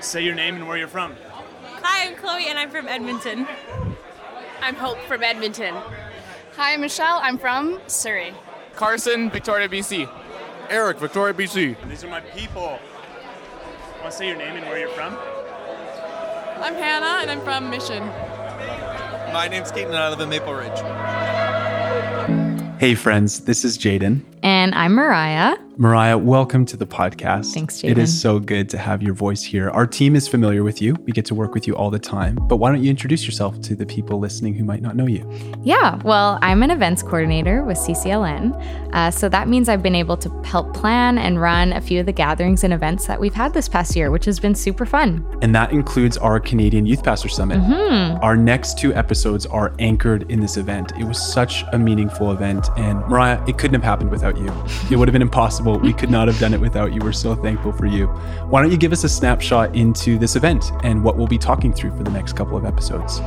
Say 0.00 0.24
your 0.24 0.34
name 0.34 0.56
and 0.56 0.66
where 0.66 0.78
you're 0.78 0.88
from. 0.88 1.14
Hi, 1.82 2.08
I'm 2.08 2.16
Chloe 2.16 2.46
and 2.48 2.58
I'm 2.58 2.70
from 2.70 2.88
Edmonton. 2.88 3.46
I'm 4.62 4.74
Hope 4.74 4.98
from 5.02 5.22
Edmonton. 5.22 5.74
Hi, 6.56 6.72
I'm 6.72 6.80
Michelle. 6.80 7.20
I'm 7.22 7.36
from 7.36 7.80
Surrey. 7.86 8.32
Carson, 8.76 9.30
Victoria, 9.30 9.68
BC. 9.68 10.10
Eric, 10.70 10.98
Victoria, 10.98 11.34
BC. 11.34 11.76
These 11.88 12.04
are 12.04 12.08
my 12.08 12.20
people. 12.20 12.78
Want 13.98 14.04
to 14.04 14.12
say 14.12 14.28
your 14.28 14.36
name 14.36 14.56
and 14.56 14.66
where 14.66 14.78
you're 14.78 14.88
from? 14.90 15.16
I'm 16.62 16.74
Hannah 16.74 17.20
and 17.20 17.30
I'm 17.30 17.40
from 17.42 17.68
Mission. 17.68 18.06
My 19.32 19.48
name's 19.48 19.70
Keaton 19.70 19.88
and 19.88 19.96
I 19.96 20.08
live 20.08 20.20
in 20.20 20.30
Maple 20.30 20.54
Ridge. 20.54 20.80
Hey, 22.78 22.94
friends, 22.94 23.40
this 23.40 23.66
is 23.66 23.76
Jaden. 23.76 24.22
And 24.42 24.74
I'm 24.74 24.94
Mariah. 24.94 25.56
Mariah, 25.76 26.18
welcome 26.18 26.66
to 26.66 26.76
the 26.76 26.86
podcast. 26.86 27.54
Thanks, 27.54 27.78
Jaden. 27.78 27.90
It 27.90 27.98
is 27.98 28.20
so 28.20 28.38
good 28.38 28.68
to 28.70 28.78
have 28.78 29.02
your 29.02 29.14
voice 29.14 29.42
here. 29.42 29.70
Our 29.70 29.86
team 29.86 30.16
is 30.16 30.26
familiar 30.26 30.62
with 30.62 30.82
you. 30.82 30.94
We 31.06 31.12
get 31.12 31.24
to 31.26 31.34
work 31.34 31.54
with 31.54 31.66
you 31.66 31.76
all 31.76 31.90
the 31.90 31.98
time. 31.98 32.38
But 32.48 32.56
why 32.56 32.72
don't 32.72 32.82
you 32.82 32.90
introduce 32.90 33.24
yourself 33.24 33.60
to 33.62 33.74
the 33.74 33.86
people 33.86 34.18
listening 34.18 34.54
who 34.54 34.64
might 34.64 34.82
not 34.82 34.96
know 34.96 35.06
you? 35.06 35.26
Yeah, 35.62 35.96
well, 36.02 36.38
I'm 36.42 36.62
an 36.62 36.70
events 36.70 37.02
coordinator 37.02 37.64
with 37.64 37.78
CCLN. 37.78 38.92
Uh, 38.92 39.10
so 39.10 39.28
that 39.28 39.48
means 39.48 39.68
I've 39.68 39.82
been 39.82 39.94
able 39.94 40.16
to 40.18 40.28
help 40.42 40.74
plan 40.74 41.16
and 41.18 41.40
run 41.40 41.72
a 41.72 41.80
few 41.80 42.00
of 42.00 42.06
the 42.06 42.12
gatherings 42.12 42.64
and 42.64 42.74
events 42.74 43.06
that 43.06 43.20
we've 43.20 43.34
had 43.34 43.54
this 43.54 43.68
past 43.68 43.94
year, 43.94 44.10
which 44.10 44.24
has 44.24 44.40
been 44.40 44.54
super 44.54 44.84
fun. 44.84 45.24
And 45.40 45.54
that 45.54 45.70
includes 45.72 46.18
our 46.18 46.40
Canadian 46.40 46.84
Youth 46.84 47.04
Pastor 47.04 47.28
Summit. 47.28 47.58
Mm-hmm. 47.60 48.22
Our 48.22 48.36
next 48.36 48.78
two 48.78 48.92
episodes 48.94 49.46
are 49.46 49.72
anchored 49.78 50.30
in 50.30 50.40
this 50.40 50.56
event. 50.56 50.92
It 50.98 51.04
was 51.04 51.20
such 51.32 51.64
a 51.72 51.78
meaningful 51.78 52.32
event. 52.32 52.68
And 52.76 52.98
Mariah, 53.06 53.42
it 53.46 53.56
couldn't 53.56 53.74
have 53.74 53.84
happened 53.84 54.10
without 54.10 54.36
you. 54.36 54.52
It 54.90 54.96
would 54.96 55.06
have 55.06 55.12
been 55.12 55.22
impossible. 55.22 55.59
We 55.60 55.92
could 55.92 56.10
not 56.10 56.28
have 56.28 56.38
done 56.38 56.54
it 56.54 56.60
without 56.60 56.92
you. 56.92 57.00
We're 57.00 57.12
so 57.12 57.34
thankful 57.34 57.72
for 57.72 57.86
you. 57.86 58.06
Why 58.48 58.62
don't 58.62 58.70
you 58.70 58.78
give 58.78 58.92
us 58.92 59.04
a 59.04 59.08
snapshot 59.08 59.74
into 59.74 60.18
this 60.18 60.36
event 60.36 60.72
and 60.82 61.02
what 61.04 61.16
we'll 61.16 61.26
be 61.26 61.38
talking 61.38 61.72
through 61.72 61.96
for 61.96 62.02
the 62.02 62.10
next 62.10 62.34
couple 62.34 62.56
of 62.56 62.64
episodes? 62.64 63.20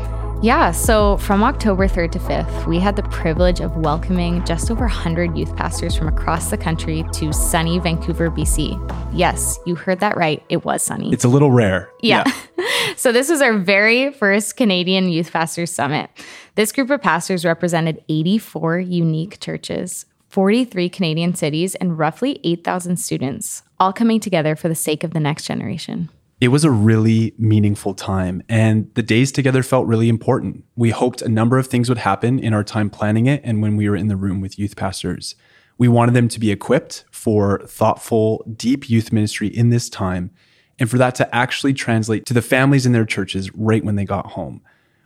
Yeah, 0.43 0.71
so 0.71 1.15
from 1.19 1.41
October 1.41 1.87
3rd 1.87 2.11
to 2.11 2.19
5th, 2.19 2.67
we 2.67 2.77
had 2.77 2.97
the 2.97 3.03
privilege 3.03 3.61
of 3.61 3.77
welcoming 3.77 4.43
just 4.43 4.69
over 4.69 4.81
100 4.81 5.37
youth 5.37 5.55
pastors 5.55 5.95
from 5.95 6.09
across 6.09 6.49
the 6.49 6.57
country 6.57 7.05
to 7.13 7.31
sunny 7.31 7.79
Vancouver, 7.79 8.29
BC. 8.29 8.77
Yes, 9.13 9.57
you 9.65 9.75
heard 9.75 10.01
that 10.01 10.17
right. 10.17 10.43
It 10.49 10.65
was 10.65 10.83
sunny. 10.83 11.13
It's 11.13 11.23
a 11.23 11.29
little 11.29 11.51
rare. 11.51 11.89
Yeah. 12.01 12.25
yeah. 12.57 12.93
so 12.97 13.13
this 13.13 13.29
was 13.29 13.41
our 13.41 13.57
very 13.57 14.11
first 14.11 14.57
Canadian 14.57 15.07
Youth 15.07 15.31
Pastors 15.31 15.71
Summit. 15.71 16.09
This 16.55 16.73
group 16.73 16.89
of 16.89 17.01
pastors 17.01 17.45
represented 17.45 18.03
84 18.09 18.79
unique 18.79 19.39
churches, 19.39 20.05
43 20.33 20.89
Canadian 20.89 21.35
cities, 21.35 21.75
and 21.75 21.99
roughly 21.99 22.39
8,000 22.43 22.97
students, 22.97 23.61
all 23.79 23.93
coming 23.93 24.19
together 24.19 24.55
for 24.55 24.67
the 24.67 24.73
sake 24.73 25.03
of 25.03 25.13
the 25.13 25.19
next 25.19 25.45
generation. 25.45 26.09
It 26.41 26.47
was 26.47 26.63
a 26.63 26.71
really 26.71 27.35
meaningful 27.37 27.93
time, 27.93 28.41
and 28.49 28.89
the 28.95 29.03
days 29.03 29.31
together 29.31 29.61
felt 29.61 29.85
really 29.85 30.09
important. 30.09 30.63
We 30.75 30.89
hoped 30.89 31.21
a 31.21 31.29
number 31.29 31.59
of 31.59 31.67
things 31.67 31.87
would 31.87 31.99
happen 31.99 32.39
in 32.39 32.51
our 32.51 32.63
time 32.63 32.89
planning 32.89 33.27
it 33.27 33.41
and 33.43 33.61
when 33.61 33.77
we 33.77 33.87
were 33.87 33.95
in 33.95 34.07
the 34.07 34.15
room 34.15 34.41
with 34.41 34.57
youth 34.57 34.75
pastors. 34.75 35.35
We 35.77 35.87
wanted 35.87 36.15
them 36.15 36.29
to 36.29 36.39
be 36.39 36.49
equipped 36.49 37.05
for 37.11 37.59
thoughtful, 37.67 38.43
deep 38.57 38.89
youth 38.89 39.11
ministry 39.11 39.49
in 39.49 39.69
this 39.69 39.87
time, 39.87 40.31
and 40.79 40.89
for 40.89 40.97
that 40.97 41.13
to 41.13 41.35
actually 41.35 41.75
translate 41.75 42.25
to 42.25 42.33
the 42.33 42.41
families 42.41 42.87
in 42.87 42.91
their 42.91 43.05
churches 43.05 43.53
right 43.53 43.85
when 43.85 43.97
they 43.97 44.05
got 44.05 44.31
home. 44.31 44.63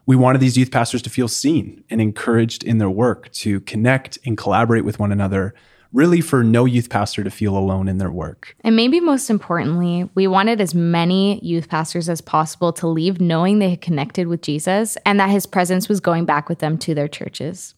We 0.08 0.16
wanted 0.16 0.40
these 0.40 0.58
youth 0.58 0.72
pastors 0.72 1.02
to 1.02 1.10
feel 1.10 1.28
seen 1.28 1.84
and 1.90 2.00
encouraged 2.02 2.64
in 2.64 2.78
their 2.78 2.90
work, 2.90 3.30
to 3.34 3.60
connect 3.60 4.18
and 4.26 4.38
collaborate 4.38 4.86
with 4.86 5.00
one 5.00 5.12
another 5.12 5.54
really 5.94 6.22
for 6.22 6.44
no 6.44 6.66
youth 6.66 6.90
pastor 6.90 7.24
to 7.24 7.30
feel 7.30 7.58
alone 7.58 7.88
in 7.88 7.98
their 7.98 8.12
work. 8.12 8.56
And 8.62 8.76
maybe 8.76 9.00
most 9.00 9.30
importantly, 9.30 10.10
we 10.16 10.28
wanted 10.28 10.62
as 10.62 10.74
many 10.74 11.40
youth 11.44 11.70
pastors 11.70 12.08
as 12.08 12.22
possible 12.22 12.72
to 12.74 12.88
leave 12.88 13.20
knowing 13.20 13.60
they 13.60 13.72
had 13.72 13.82
connected 13.82 14.28
with 14.28 14.42
Jesus 14.42 14.98
and 15.06 15.20
that 15.20 15.30
his 15.30 15.46
presence 15.46 15.90
was 15.90 16.00
going 16.00 16.26
back 16.26 16.50
with 16.50 16.60
them 16.60 16.78
to 16.80 16.94
their 16.94 17.08
churches. 17.08 17.74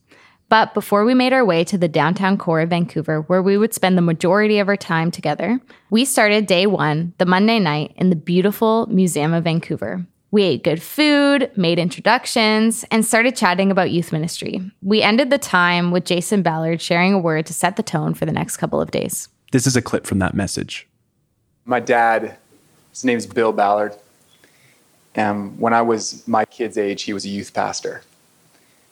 But 0.48 0.74
before 0.74 1.04
we 1.04 1.14
made 1.14 1.32
our 1.32 1.44
way 1.44 1.62
to 1.64 1.78
the 1.78 1.88
downtown 1.88 2.36
core 2.36 2.60
of 2.60 2.70
Vancouver, 2.70 3.22
where 3.22 3.42
we 3.42 3.56
would 3.56 3.72
spend 3.72 3.96
the 3.96 4.02
majority 4.02 4.58
of 4.58 4.68
our 4.68 4.76
time 4.76 5.12
together, 5.12 5.60
we 5.90 6.04
started 6.04 6.46
day 6.46 6.66
one, 6.66 7.14
the 7.18 7.26
Monday 7.26 7.60
night, 7.60 7.92
in 7.96 8.10
the 8.10 8.16
beautiful 8.16 8.86
Museum 8.86 9.32
of 9.32 9.44
Vancouver. 9.44 10.04
We 10.32 10.44
ate 10.44 10.62
good 10.62 10.80
food, 10.80 11.50
made 11.56 11.80
introductions, 11.80 12.84
and 12.92 13.04
started 13.04 13.34
chatting 13.34 13.72
about 13.72 13.90
youth 13.90 14.12
ministry. 14.12 14.60
We 14.80 15.02
ended 15.02 15.30
the 15.30 15.38
time 15.38 15.90
with 15.90 16.04
Jason 16.04 16.42
Ballard 16.42 16.80
sharing 16.80 17.12
a 17.12 17.18
word 17.18 17.46
to 17.46 17.52
set 17.52 17.76
the 17.76 17.82
tone 17.82 18.14
for 18.14 18.26
the 18.26 18.32
next 18.32 18.56
couple 18.56 18.80
of 18.80 18.92
days. 18.92 19.28
This 19.50 19.66
is 19.66 19.74
a 19.74 19.82
clip 19.82 20.06
from 20.06 20.20
that 20.20 20.34
message. 20.34 20.86
My 21.64 21.80
dad, 21.80 22.36
his 22.90 23.04
name 23.04 23.18
is 23.18 23.26
Bill 23.26 23.52
Ballard. 23.52 23.96
And 25.16 25.58
when 25.58 25.72
I 25.72 25.82
was 25.82 26.26
my 26.28 26.44
kid's 26.44 26.78
age, 26.78 27.02
he 27.02 27.12
was 27.12 27.24
a 27.24 27.28
youth 27.28 27.52
pastor. 27.52 28.02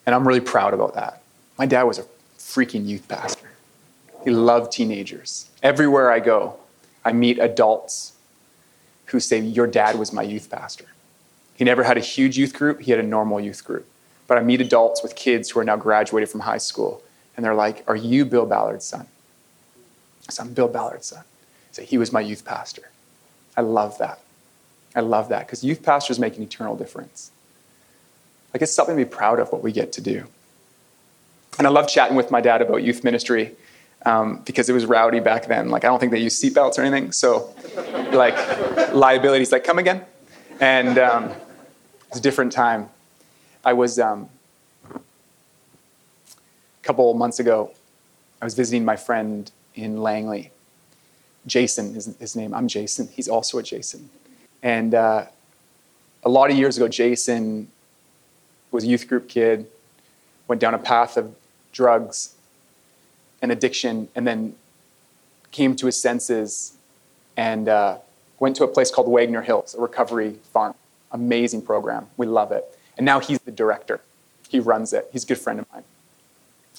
And 0.07 0.17
I'm 0.17 0.27
really 0.27 0.41
proud 0.41 0.75
about 0.75 0.95
that. 0.95 1.23
My 1.57 1.67
dad 1.67 1.85
was 1.85 2.01
a 2.01 2.05
freaking 2.37 2.85
youth 2.85 3.07
pastor. 3.07 3.49
He 4.25 4.31
loved 4.31 4.73
teenagers. 4.73 5.49
Everywhere 5.63 6.11
I 6.11 6.19
go, 6.19 6.57
I 7.05 7.13
meet 7.13 7.39
adults 7.39 8.15
who 9.07 9.21
say, 9.21 9.39
Your 9.39 9.69
dad 9.69 9.97
was 9.97 10.13
my 10.13 10.23
youth 10.23 10.51
pastor. 10.51 10.87
He 11.59 11.65
never 11.65 11.83
had 11.83 11.97
a 11.97 12.01
huge 12.01 12.39
youth 12.39 12.55
group, 12.55 12.81
he 12.81 12.93
had 12.93 13.01
a 13.01 13.07
normal 13.07 13.41
youth 13.41 13.65
group. 13.65 13.85
But 14.29 14.39
I 14.39 14.43
meet 14.43 14.61
adults 14.61 15.03
with 15.03 15.17
kids 15.17 15.51
who 15.51 15.59
are 15.59 15.65
now 15.65 15.75
graduated 15.75 16.29
from 16.29 16.41
high 16.41 16.59
school, 16.59 17.03
and 17.37 17.45
they're 17.45 17.55
like, 17.55 17.83
Are 17.89 17.97
you 17.97 18.25
Bill 18.25 18.47
Ballard's 18.47 18.85
son? 18.85 19.09
Said, 20.29 20.47
I'm 20.47 20.55
Bill 20.55 20.69
Ballard's 20.69 21.07
son. 21.07 21.25
So 21.73 21.83
He 21.83 21.99
was 21.99 22.13
my 22.13 22.21
youth 22.21 22.45
pastor. 22.45 22.91
I 23.57 23.63
love 23.63 23.99
that. 23.99 24.21
I 24.95 25.01
love 25.01 25.29
that 25.31 25.47
because 25.47 25.65
youth 25.65 25.83
pastors 25.83 26.21
make 26.21 26.37
an 26.37 26.45
eternal 26.45 26.77
difference. 26.77 27.33
Like 28.55 28.63
it's 28.63 28.73
something 28.73 28.97
to 28.97 29.05
be 29.05 29.11
proud 29.11 29.41
of 29.41 29.51
what 29.51 29.65
we 29.65 29.73
get 29.73 29.93
to 29.95 30.01
do. 30.01 30.29
And 31.59 31.67
I 31.67 31.71
love 31.71 31.89
chatting 31.89 32.17
with 32.17 32.31
my 32.31 32.41
dad 32.41 32.63
about 32.63 32.85
youth 32.85 33.03
ministry 33.03 33.57
um, 34.07 34.43
because 34.45 34.69
it 34.69 34.75
was 34.75 34.87
rowdy 34.87 35.19
back 35.19 35.47
then. 35.47 35.71
Like 35.71 35.85
I 35.85 35.89
don't 35.89 35.99
think 35.99 36.13
they 36.13 36.21
used 36.21 36.41
seatbelts 36.41 36.79
or 36.79 36.83
anything. 36.83 37.11
So, 37.11 37.53
like 38.13 38.37
liabilities, 38.95 39.51
like 39.51 39.65
come 39.65 39.81
again, 39.81 40.05
and 40.61 40.99
um, 40.99 41.33
it's 42.09 42.19
a 42.19 42.23
different 42.23 42.53
time. 42.53 42.89
I 43.65 43.75
was 43.75 43.99
um, 43.99 44.29
a 44.95 44.99
couple 46.83 47.13
months 47.15 47.39
ago. 47.39 47.73
I 48.41 48.47
was 48.47 48.55
visiting 48.55 48.85
my 48.85 48.97
friend 48.97 49.51
in 49.75 50.03
Langley. 50.03 50.51
Jason 51.47 51.95
is 51.95 52.17
his 52.19 52.35
name. 52.35 52.55
I'm 52.55 52.67
Jason. 52.67 53.09
He's 53.09 53.29
also 53.29 53.59
a 53.59 53.63
Jason. 53.63 54.09
And 54.63 54.95
uh, 54.95 55.27
a 56.25 56.29
lot 56.29 56.51
of 56.51 56.57
years 56.57 56.77
ago, 56.77 56.89
Jason 56.89 57.71
was 58.71 58.85
a 58.85 58.87
youth 58.87 59.07
group 59.07 59.29
kid, 59.29 59.67
went 60.47 60.61
down 60.61 60.75
a 60.75 60.79
path 60.79 61.17
of 61.17 61.35
drugs 61.73 62.35
and 63.43 63.53
addiction, 63.53 64.09
and 64.15 64.27
then 64.27 64.55
came 65.51 65.77
to 65.77 65.87
his 65.87 66.01
senses 66.01 66.77
and 67.37 67.69
uh, 67.69 67.99
went 68.41 68.57
to 68.57 68.65
a 68.65 68.69
place 68.69 68.91
called 68.91 69.09
Wagner 69.09 69.43
Hills, 69.43 69.75
a 69.75 69.81
recovery 69.81 70.39
farm. 70.53 70.75
Amazing 71.13 71.63
program. 71.63 72.07
We 72.17 72.27
love 72.27 72.53
it. 72.53 72.65
And 72.97 73.05
now 73.05 73.21
he's 73.21 73.39
the 73.41 73.53
director. 73.53 74.01
He 74.49 74.61
runs 74.61 74.93
it. 74.93 75.09
He's 75.13 75.25
a 75.25 75.27
good 75.27 75.39
friend 75.39 75.61
of 75.61 75.67
mine. 75.73 75.85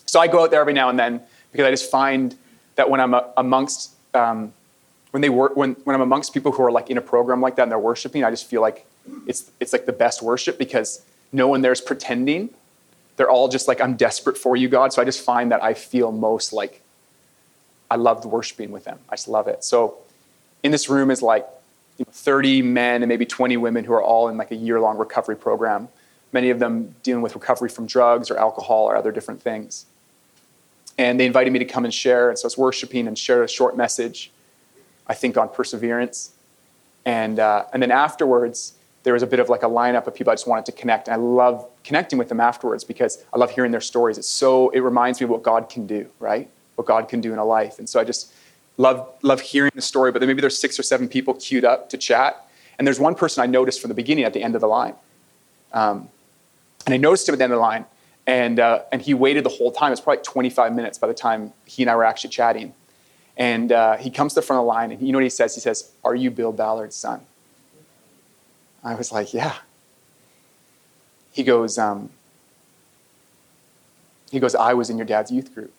So 0.06 0.20
I 0.20 0.28
go 0.28 0.44
out 0.44 0.52
there 0.52 0.62
every 0.62 0.74
now 0.74 0.90
and 0.90 0.98
then 1.00 1.22
because 1.52 1.66
I 1.66 1.72
just 1.72 1.90
find 1.90 2.36
that 2.76 2.90
when 2.90 3.00
I'm 3.00 3.16
amongst 3.38 3.92
um, 4.14 4.54
when 5.12 5.22
they 5.22 5.30
work 5.30 5.56
when, 5.56 5.74
when 5.84 5.96
I'm 5.96 6.02
amongst 6.02 6.34
people 6.34 6.52
who 6.52 6.64
are 6.64 6.72
like 6.72 6.90
in 6.90 6.98
a 6.98 7.02
program 7.02 7.42
like 7.42 7.56
that 7.56 7.64
and 7.64 7.72
they're 7.72 7.80
worshiping, 7.80 8.24
I 8.24 8.30
just 8.30 8.48
feel 8.48 8.62
like 8.62 8.86
it's 9.28 9.52
it's 9.60 9.74
like 9.74 9.86
the 9.86 9.94
best 9.94 10.22
worship 10.22 10.58
because 10.58 11.02
no 11.32 11.48
one 11.48 11.62
there's 11.62 11.82
pretending. 11.82 12.50
They're 13.18 13.30
all 13.30 13.50
just 13.50 13.68
like, 13.68 13.82
I'm 13.82 13.96
desperate 13.96 14.38
for 14.38 14.56
you, 14.56 14.70
God. 14.70 14.94
So 14.94 15.02
I 15.02 15.06
just 15.06 15.22
find 15.22 15.52
that 15.52 15.62
I 15.62 15.74
feel 15.74 16.12
most 16.12 16.54
like 16.54 16.82
I 17.92 17.96
love 17.96 18.24
worshiping 18.26 18.72
with 18.72 18.86
them. 18.86 19.00
I 19.10 19.16
just 19.16 19.28
love 19.28 19.48
it. 19.48 19.64
So 19.64 19.98
in 20.64 20.72
this 20.72 20.90
room 20.90 21.12
is 21.12 21.22
like 21.22 21.46
you 22.00 22.06
know, 22.06 22.12
30 22.12 22.62
men 22.62 23.04
and 23.04 23.10
maybe 23.10 23.26
20 23.26 23.58
women 23.58 23.84
who 23.84 23.94
are 23.94 24.02
all 24.02 24.30
in 24.30 24.38
like 24.38 24.52
a 24.52 24.56
year-long 24.56 24.98
recovery 24.98 25.36
program. 25.36 25.90
Many 26.32 26.50
of 26.50 26.60
them 26.60 26.96
dealing 27.04 27.22
with 27.22 27.36
recovery 27.36 27.70
from 27.70 27.86
drugs 27.86 28.32
or 28.32 28.38
alcohol 28.38 28.86
or 28.86 28.96
other 28.96 29.12
different 29.12 29.42
things. 29.42 29.86
And 30.98 31.20
they 31.20 31.26
invited 31.26 31.52
me 31.52 31.60
to 31.60 31.66
come 31.66 31.86
and 31.86 31.94
share. 31.94 32.30
And 32.30 32.40
so 32.40 32.46
I 32.46 32.48
was 32.48 32.58
worshiping 32.58 33.08
and 33.08 33.18
shared 33.18 33.44
a 33.44 33.48
short 33.48 33.76
message, 33.76 34.32
I 35.08 35.14
think, 35.14 35.38
on 35.38 35.50
perseverance. 35.50 36.32
And, 37.06 37.40
uh, 37.40 37.66
and 37.74 37.82
then 37.82 37.92
afterwards, 37.92 38.74
there 39.04 39.14
was 39.14 39.24
a 39.24 39.28
bit 39.28 39.40
of 39.40 39.50
like 39.50 39.64
a 39.64 39.70
lineup 39.70 40.08
of 40.08 40.16
people 40.16 40.32
I 40.32 40.36
just 40.36 40.48
wanted 40.48 40.66
to 40.66 40.72
connect. 40.72 41.08
And 41.08 41.16
I 41.16 41.18
love 41.18 41.68
connecting 41.84 42.20
with 42.20 42.30
them 42.30 42.40
afterwards 42.40 42.84
because 42.84 43.24
I 43.34 43.38
love 43.38 43.52
hearing 43.52 43.72
their 43.72 43.82
stories. 43.82 44.18
It's 44.18 44.30
so, 44.30 44.70
it 44.70 44.80
reminds 44.82 45.20
me 45.20 45.26
of 45.26 45.32
what 45.32 45.44
God 45.44 45.70
can 45.70 45.88
do, 45.88 46.10
right? 46.20 46.50
What 46.76 46.86
God 46.88 47.10
can 47.10 47.20
do 47.20 47.34
in 47.34 47.40
a 47.40 47.46
life. 47.46 47.80
And 47.80 47.90
so 47.90 48.00
I 48.00 48.04
just 48.04 48.32
love, 48.80 49.08
love 49.22 49.42
hearing 49.42 49.72
the 49.76 49.82
story. 49.82 50.12
But 50.12 50.20
then 50.20 50.28
maybe 50.28 50.42
there's 50.42 50.58
six 50.58 50.80
or 50.80 50.84
seven 50.84 51.08
people 51.08 51.36
queued 51.36 51.66
up 51.66 51.90
to 51.90 51.98
chat. 51.98 52.48
And 52.80 52.88
there's 52.88 53.00
one 53.00 53.14
person 53.14 53.44
I 53.44 53.46
noticed 53.46 53.82
from 53.82 53.90
the 53.90 53.94
beginning 53.94 54.24
at 54.24 54.34
the 54.34 54.42
end 54.42 54.56
of 54.56 54.62
the 54.62 54.68
line. 54.68 54.96
Um, 55.74 56.10
and 56.86 56.94
I 56.96 56.98
noticed 56.98 57.28
him 57.28 57.34
at 57.34 57.38
the 57.38 57.44
end 57.44 57.54
of 57.54 57.58
the 57.58 57.62
line. 57.62 57.86
And, 58.26 58.60
uh, 58.60 58.84
and 58.92 59.02
he 59.02 59.14
waited 59.14 59.44
the 59.44 59.50
whole 59.50 59.72
time. 59.72 59.90
It 59.90 59.92
was 59.92 60.02
probably 60.02 60.24
25 60.24 60.74
minutes 60.74 60.98
by 60.98 61.08
the 61.08 61.14
time 61.14 61.54
he 61.66 61.84
and 61.84 61.90
I 61.90 61.96
were 61.96 62.06
actually 62.06 62.30
chatting. 62.30 62.74
And 63.36 63.72
uh, 63.72 63.98
he 63.98 64.10
comes 64.10 64.34
to 64.34 64.42
the 64.42 64.46
front 64.46 64.60
of 64.60 64.64
the 64.66 64.68
line, 64.68 64.92
and 64.92 65.02
you 65.02 65.14
know 65.14 65.18
what 65.18 65.24
he 65.24 65.30
says? 65.30 65.56
He 65.56 65.62
says, 65.62 65.92
Are 66.04 66.14
you 66.14 66.30
Bill 66.30 66.52
Ballard's 66.52 66.96
son? 66.96 67.22
I 68.84 68.96
was 68.96 69.12
like, 69.12 69.34
Yeah. 69.34 69.56
He 71.32 71.44
goes, 71.44 71.78
um, 71.78 72.10
he 74.30 74.40
goes, 74.40 74.56
I 74.56 74.74
was 74.74 74.90
in 74.90 74.98
your 74.98 75.06
dad's 75.06 75.32
youth 75.32 75.54
group. 75.54 75.72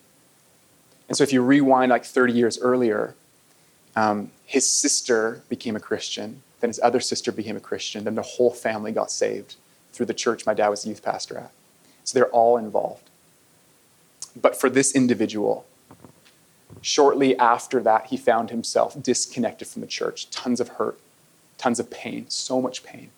And 1.10 1.16
so 1.16 1.24
if 1.24 1.32
you 1.32 1.42
rewind 1.42 1.90
like 1.90 2.04
30 2.04 2.32
years 2.32 2.56
earlier, 2.60 3.16
um, 3.96 4.30
his 4.46 4.70
sister 4.70 5.42
became 5.48 5.74
a 5.74 5.80
Christian, 5.80 6.40
then 6.60 6.70
his 6.70 6.78
other 6.84 7.00
sister 7.00 7.32
became 7.32 7.56
a 7.56 7.60
Christian, 7.60 8.04
then 8.04 8.14
the 8.14 8.22
whole 8.22 8.52
family 8.52 8.92
got 8.92 9.10
saved 9.10 9.56
through 9.92 10.06
the 10.06 10.14
church 10.14 10.46
my 10.46 10.54
dad 10.54 10.68
was 10.68 10.84
the 10.84 10.90
youth 10.90 11.02
pastor 11.02 11.36
at. 11.36 11.50
So 12.04 12.16
they're 12.16 12.30
all 12.30 12.56
involved. 12.56 13.10
But 14.40 14.58
for 14.58 14.70
this 14.70 14.94
individual, 14.94 15.66
shortly 16.80 17.36
after 17.36 17.82
that, 17.82 18.06
he 18.06 18.16
found 18.16 18.50
himself 18.50 18.96
disconnected 19.02 19.66
from 19.66 19.80
the 19.80 19.88
church, 19.88 20.30
tons 20.30 20.60
of 20.60 20.68
hurt, 20.68 21.00
tons 21.58 21.80
of 21.80 21.90
pain, 21.90 22.26
so 22.28 22.62
much 22.62 22.84
pain. 22.84 23.10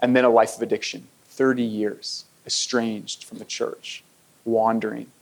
And 0.00 0.16
then 0.16 0.24
a 0.24 0.28
life 0.28 0.56
of 0.56 0.62
addiction, 0.62 1.06
30 1.26 1.62
years, 1.62 2.24
estranged 2.44 3.22
from 3.22 3.38
the 3.38 3.44
church, 3.44 4.02
wandering. 4.44 5.12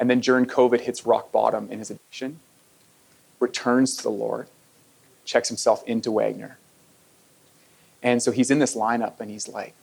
And 0.00 0.08
then 0.08 0.18
during 0.20 0.46
COVID, 0.46 0.80
hits 0.80 1.04
rock 1.04 1.30
bottom 1.30 1.70
in 1.70 1.78
his 1.78 1.90
addiction, 1.90 2.40
returns 3.38 3.96
to 3.98 4.02
the 4.02 4.10
Lord, 4.10 4.48
checks 5.24 5.48
himself 5.48 5.84
into 5.86 6.10
Wagner. 6.10 6.56
And 8.02 8.22
so 8.22 8.32
he's 8.32 8.50
in 8.50 8.58
this 8.58 8.74
lineup 8.74 9.20
and 9.20 9.30
he's 9.30 9.46
like, 9.46 9.74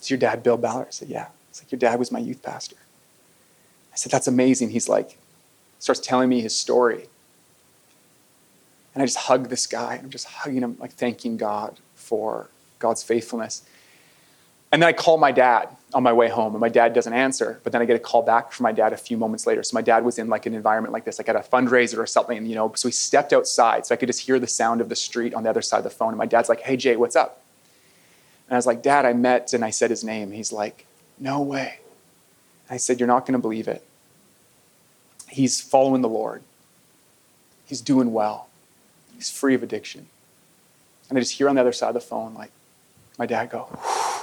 Is 0.00 0.08
your 0.08 0.20
dad 0.20 0.44
Bill 0.44 0.56
Ballard? 0.56 0.86
I 0.86 0.90
said, 0.90 1.08
Yeah. 1.08 1.26
It's 1.50 1.60
like, 1.60 1.72
Your 1.72 1.80
dad 1.80 1.98
was 1.98 2.12
my 2.12 2.20
youth 2.20 2.42
pastor. 2.42 2.76
I 3.92 3.96
said, 3.96 4.12
That's 4.12 4.28
amazing. 4.28 4.70
He's 4.70 4.88
like, 4.88 5.18
starts 5.80 6.00
telling 6.00 6.28
me 6.28 6.40
his 6.40 6.56
story. 6.56 7.08
And 8.94 9.02
I 9.02 9.06
just 9.06 9.18
hug 9.18 9.48
this 9.48 9.66
guy. 9.66 10.00
I'm 10.02 10.10
just 10.10 10.26
hugging 10.26 10.62
him, 10.62 10.76
like 10.78 10.92
thanking 10.92 11.36
God 11.36 11.78
for 11.96 12.48
God's 12.78 13.02
faithfulness. 13.02 13.62
And 14.72 14.80
then 14.80 14.88
I 14.88 14.92
call 14.92 15.18
my 15.18 15.32
dad 15.32 15.68
on 15.96 16.02
my 16.02 16.12
way 16.12 16.28
home, 16.28 16.52
and 16.52 16.60
my 16.60 16.68
dad 16.68 16.92
doesn't 16.92 17.14
answer. 17.14 17.58
But 17.64 17.72
then 17.72 17.80
I 17.80 17.86
get 17.86 17.96
a 17.96 17.98
call 17.98 18.20
back 18.20 18.52
from 18.52 18.64
my 18.64 18.72
dad 18.72 18.92
a 18.92 18.98
few 18.98 19.16
moments 19.16 19.46
later. 19.46 19.62
So 19.62 19.74
my 19.74 19.80
dad 19.80 20.04
was 20.04 20.18
in 20.18 20.28
like 20.28 20.44
an 20.44 20.52
environment 20.52 20.92
like 20.92 21.06
this, 21.06 21.16
like 21.16 21.30
at 21.30 21.36
a 21.36 21.40
fundraiser 21.40 21.96
or 21.96 22.06
something, 22.06 22.44
you 22.44 22.54
know. 22.54 22.70
So 22.76 22.86
he 22.86 22.92
stepped 22.92 23.32
outside, 23.32 23.86
so 23.86 23.94
I 23.94 23.96
could 23.96 24.10
just 24.10 24.20
hear 24.20 24.38
the 24.38 24.46
sound 24.46 24.82
of 24.82 24.90
the 24.90 24.94
street 24.94 25.32
on 25.32 25.42
the 25.42 25.48
other 25.48 25.62
side 25.62 25.78
of 25.78 25.84
the 25.84 25.90
phone. 25.90 26.10
And 26.10 26.18
my 26.18 26.26
dad's 26.26 26.50
like, 26.50 26.60
"Hey 26.60 26.76
Jay, 26.76 26.96
what's 26.96 27.16
up?" 27.16 27.40
And 28.46 28.56
I 28.56 28.58
was 28.58 28.66
like, 28.66 28.82
"Dad, 28.82 29.06
I 29.06 29.14
met," 29.14 29.54
and 29.54 29.64
I 29.64 29.70
said 29.70 29.88
his 29.88 30.04
name. 30.04 30.32
He's 30.32 30.52
like, 30.52 30.84
"No 31.18 31.40
way." 31.40 31.78
I 32.68 32.76
said, 32.76 33.00
"You're 33.00 33.06
not 33.06 33.24
going 33.24 33.32
to 33.32 33.38
believe 33.38 33.66
it. 33.66 33.82
He's 35.30 35.62
following 35.62 36.02
the 36.02 36.10
Lord. 36.10 36.42
He's 37.64 37.80
doing 37.80 38.12
well. 38.12 38.48
He's 39.14 39.30
free 39.30 39.54
of 39.54 39.62
addiction." 39.62 40.08
And 41.08 41.16
I 41.16 41.22
just 41.22 41.32
hear 41.32 41.48
on 41.48 41.54
the 41.54 41.62
other 41.62 41.72
side 41.72 41.88
of 41.88 41.94
the 41.94 42.00
phone, 42.00 42.34
like, 42.34 42.50
my 43.18 43.24
dad 43.24 43.48
go, 43.48 43.60
Whew. 43.62 44.15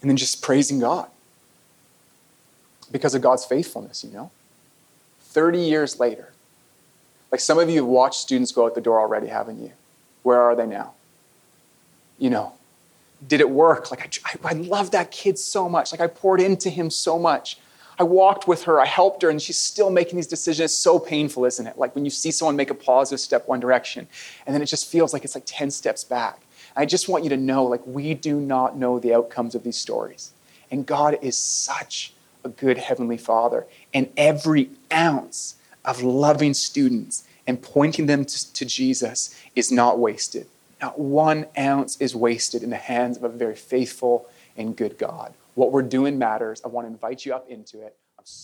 And 0.00 0.10
then 0.10 0.16
just 0.16 0.42
praising 0.42 0.80
God 0.80 1.08
because 2.90 3.14
of 3.14 3.22
God's 3.22 3.44
faithfulness, 3.44 4.02
you 4.04 4.10
know? 4.10 4.30
30 5.20 5.58
years 5.58 6.00
later. 6.00 6.32
Like 7.30 7.40
some 7.40 7.58
of 7.58 7.70
you 7.70 7.76
have 7.76 7.86
watched 7.86 8.20
students 8.20 8.52
go 8.52 8.66
out 8.66 8.74
the 8.74 8.80
door 8.80 9.00
already, 9.00 9.28
haven't 9.28 9.62
you? 9.62 9.72
Where 10.22 10.40
are 10.40 10.54
they 10.54 10.66
now? 10.66 10.94
You 12.18 12.30
know, 12.30 12.52
did 13.26 13.40
it 13.40 13.50
work? 13.50 13.90
Like, 13.90 14.20
I, 14.24 14.36
I 14.44 14.52
love 14.52 14.90
that 14.90 15.10
kid 15.10 15.38
so 15.38 15.68
much. 15.68 15.92
Like, 15.92 16.00
I 16.00 16.06
poured 16.06 16.40
into 16.40 16.70
him 16.70 16.90
so 16.90 17.18
much. 17.18 17.58
I 17.98 18.04
walked 18.04 18.48
with 18.48 18.64
her, 18.64 18.80
I 18.80 18.86
helped 18.86 19.22
her, 19.22 19.30
and 19.30 19.40
she's 19.40 19.58
still 19.58 19.90
making 19.90 20.16
these 20.16 20.26
decisions. 20.26 20.70
It's 20.70 20.74
so 20.74 20.98
painful, 20.98 21.44
isn't 21.44 21.66
it? 21.66 21.78
Like 21.78 21.94
when 21.94 22.04
you 22.04 22.10
see 22.10 22.30
someone 22.30 22.56
make 22.56 22.70
a 22.70 22.74
positive 22.74 23.20
step 23.20 23.46
one 23.46 23.60
direction, 23.60 24.08
and 24.46 24.54
then 24.54 24.62
it 24.62 24.66
just 24.66 24.88
feels 24.88 25.12
like 25.12 25.24
it's 25.24 25.34
like 25.34 25.44
10 25.46 25.70
steps 25.70 26.04
back. 26.04 26.40
I 26.74 26.86
just 26.86 27.08
want 27.08 27.24
you 27.24 27.30
to 27.30 27.36
know, 27.36 27.64
like, 27.64 27.86
we 27.86 28.14
do 28.14 28.40
not 28.40 28.76
know 28.76 28.98
the 28.98 29.14
outcomes 29.14 29.54
of 29.54 29.62
these 29.62 29.76
stories. 29.76 30.32
And 30.70 30.86
God 30.86 31.18
is 31.20 31.36
such 31.36 32.14
a 32.44 32.48
good 32.48 32.78
Heavenly 32.78 33.18
Father. 33.18 33.66
And 33.92 34.08
every 34.16 34.70
ounce 34.92 35.56
of 35.84 36.02
loving 36.02 36.54
students 36.54 37.24
and 37.46 37.60
pointing 37.60 38.06
them 38.06 38.24
to, 38.24 38.52
to 38.54 38.64
Jesus 38.64 39.38
is 39.54 39.70
not 39.70 39.98
wasted. 39.98 40.46
Not 40.80 40.98
one 40.98 41.46
ounce 41.58 42.00
is 42.00 42.16
wasted 42.16 42.62
in 42.62 42.70
the 42.70 42.76
hands 42.76 43.16
of 43.16 43.24
a 43.24 43.28
very 43.28 43.54
faithful 43.54 44.26
and 44.56 44.76
good 44.76 44.98
God. 44.98 45.34
What 45.54 45.72
we're 45.72 45.82
doing 45.82 46.18
matters. 46.18 46.62
I 46.64 46.68
want 46.68 46.86
to 46.86 46.92
invite 46.92 47.26
you 47.26 47.34
up 47.34 47.48
into 47.48 47.82
it. 47.82 47.96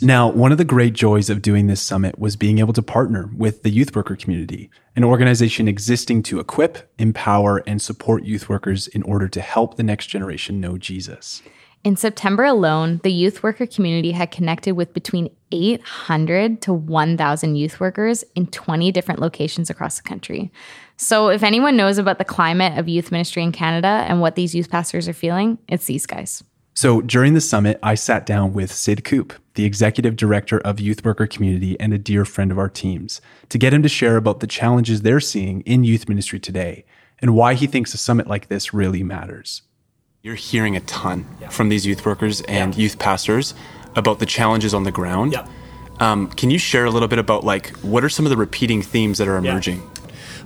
Now, 0.03 0.29
one 0.29 0.51
of 0.51 0.59
the 0.59 0.65
great 0.65 0.93
joys 0.93 1.31
of 1.31 1.41
doing 1.41 1.69
this 1.69 1.81
summit 1.81 2.19
was 2.19 2.37
being 2.37 2.59
able 2.59 2.73
to 2.73 2.83
partner 2.83 3.31
with 3.37 3.63
the 3.63 3.71
youth 3.71 3.95
worker 3.95 4.17
community, 4.17 4.71
an 4.97 5.05
organization 5.05 5.69
existing 5.69 6.25
to 6.25 6.41
equip, 6.41 6.91
empower, 6.99 7.59
and 7.59 7.81
support 7.81 8.25
youth 8.25 8.49
workers 8.49 8.89
in 8.89 9.03
order 9.05 9.29
to 9.29 9.41
help 9.41 9.77
the 9.77 9.85
next 9.85 10.09
generation 10.09 10.61
know 10.61 10.79
Jesus. 10.79 11.43
In 11.85 11.97
September 11.97 12.45
alone, 12.45 13.01
the 13.05 13.13
youth 13.13 13.45
worker 13.45 13.67
community 13.67 14.11
had 14.11 14.33
connected 14.33 14.75
with 14.75 14.93
between 14.93 15.31
800 15.53 16.61
to 16.63 16.73
1,000 16.73 17.57
youth 17.57 17.79
workers 17.79 18.25
in 18.35 18.49
20 18.49 18.91
different 18.91 19.21
locations 19.21 19.71
across 19.71 19.97
the 19.97 20.03
country. 20.03 20.51
So, 20.97 21.29
if 21.29 21.45
anyone 21.45 21.77
knows 21.77 21.99
about 21.99 22.19
the 22.19 22.25
climate 22.25 22.77
of 22.77 22.89
youth 22.89 23.13
ministry 23.13 23.45
in 23.45 23.53
Canada 23.53 24.05
and 24.09 24.21
what 24.21 24.35
these 24.35 24.57
youth 24.57 24.71
pastors 24.71 25.07
are 25.07 25.13
feeling, 25.13 25.59
it's 25.69 25.87
these 25.87 26.05
guys. 26.05 26.43
So 26.79 27.01
during 27.01 27.35
the 27.35 27.41
summit, 27.41 27.81
I 27.83 27.97
sat 27.97 28.25
down 28.25 28.53
with 28.53 28.73
Sid 28.73 29.03
Koop, 29.03 29.33
the 29.55 29.65
executive 29.65 30.15
director 30.15 30.61
of 30.61 30.79
Youth 30.79 31.05
Worker 31.05 31.27
Community 31.27 31.77
and 31.81 31.93
a 31.93 31.99
dear 31.99 32.25
friend 32.25 32.53
of 32.53 32.59
our 32.61 32.69
teams, 32.69 33.21
to 33.49 33.59
get 33.59 33.75
him 33.75 33.83
to 33.83 33.89
share 33.89 34.17
about 34.17 34.39
the 34.39 34.47
challenges 34.47 35.03
they're 35.03 35.19
seeing 35.19 35.63
in 35.63 35.83
youth 35.83 36.09
ministry 36.09 36.39
today 36.39 36.85
and 37.19 37.35
why 37.35 37.55
he 37.55 37.67
thinks 37.67 37.95
a 37.95 37.99
summit 37.99 38.29
like 38.29 38.47
this 38.47 38.73
really 38.73 39.03
matters. 39.03 39.63
You're 40.23 40.37
hearing 40.37 40.77
a 40.77 40.81
ton 40.83 41.27
yeah. 41.41 41.49
from 41.49 41.69
these 41.69 41.85
youth 41.85 42.07
workers 42.07 42.43
and 42.43 42.73
yeah. 42.77 42.83
youth 42.83 43.01
pastors 43.01 43.55
about 43.97 44.21
the 44.21 44.27
challenges 44.27 44.73
on 44.73 44.85
the 44.85 44.93
ground. 44.93 45.33
Yeah. 45.33 45.49
Um, 45.99 46.29
can 46.29 46.49
you 46.49 46.59
share 46.59 46.85
a 46.85 46.93
little 46.93 47.09
bit 47.09 47.19
about 47.19 47.43
like 47.43 47.71
what 47.79 48.05
are 48.05 48.09
some 48.09 48.25
of 48.25 48.31
the 48.31 48.37
repeating 48.37 48.83
themes 48.83 49.19
that 49.19 49.27
are 49.27 49.37
emerging? 49.37 49.83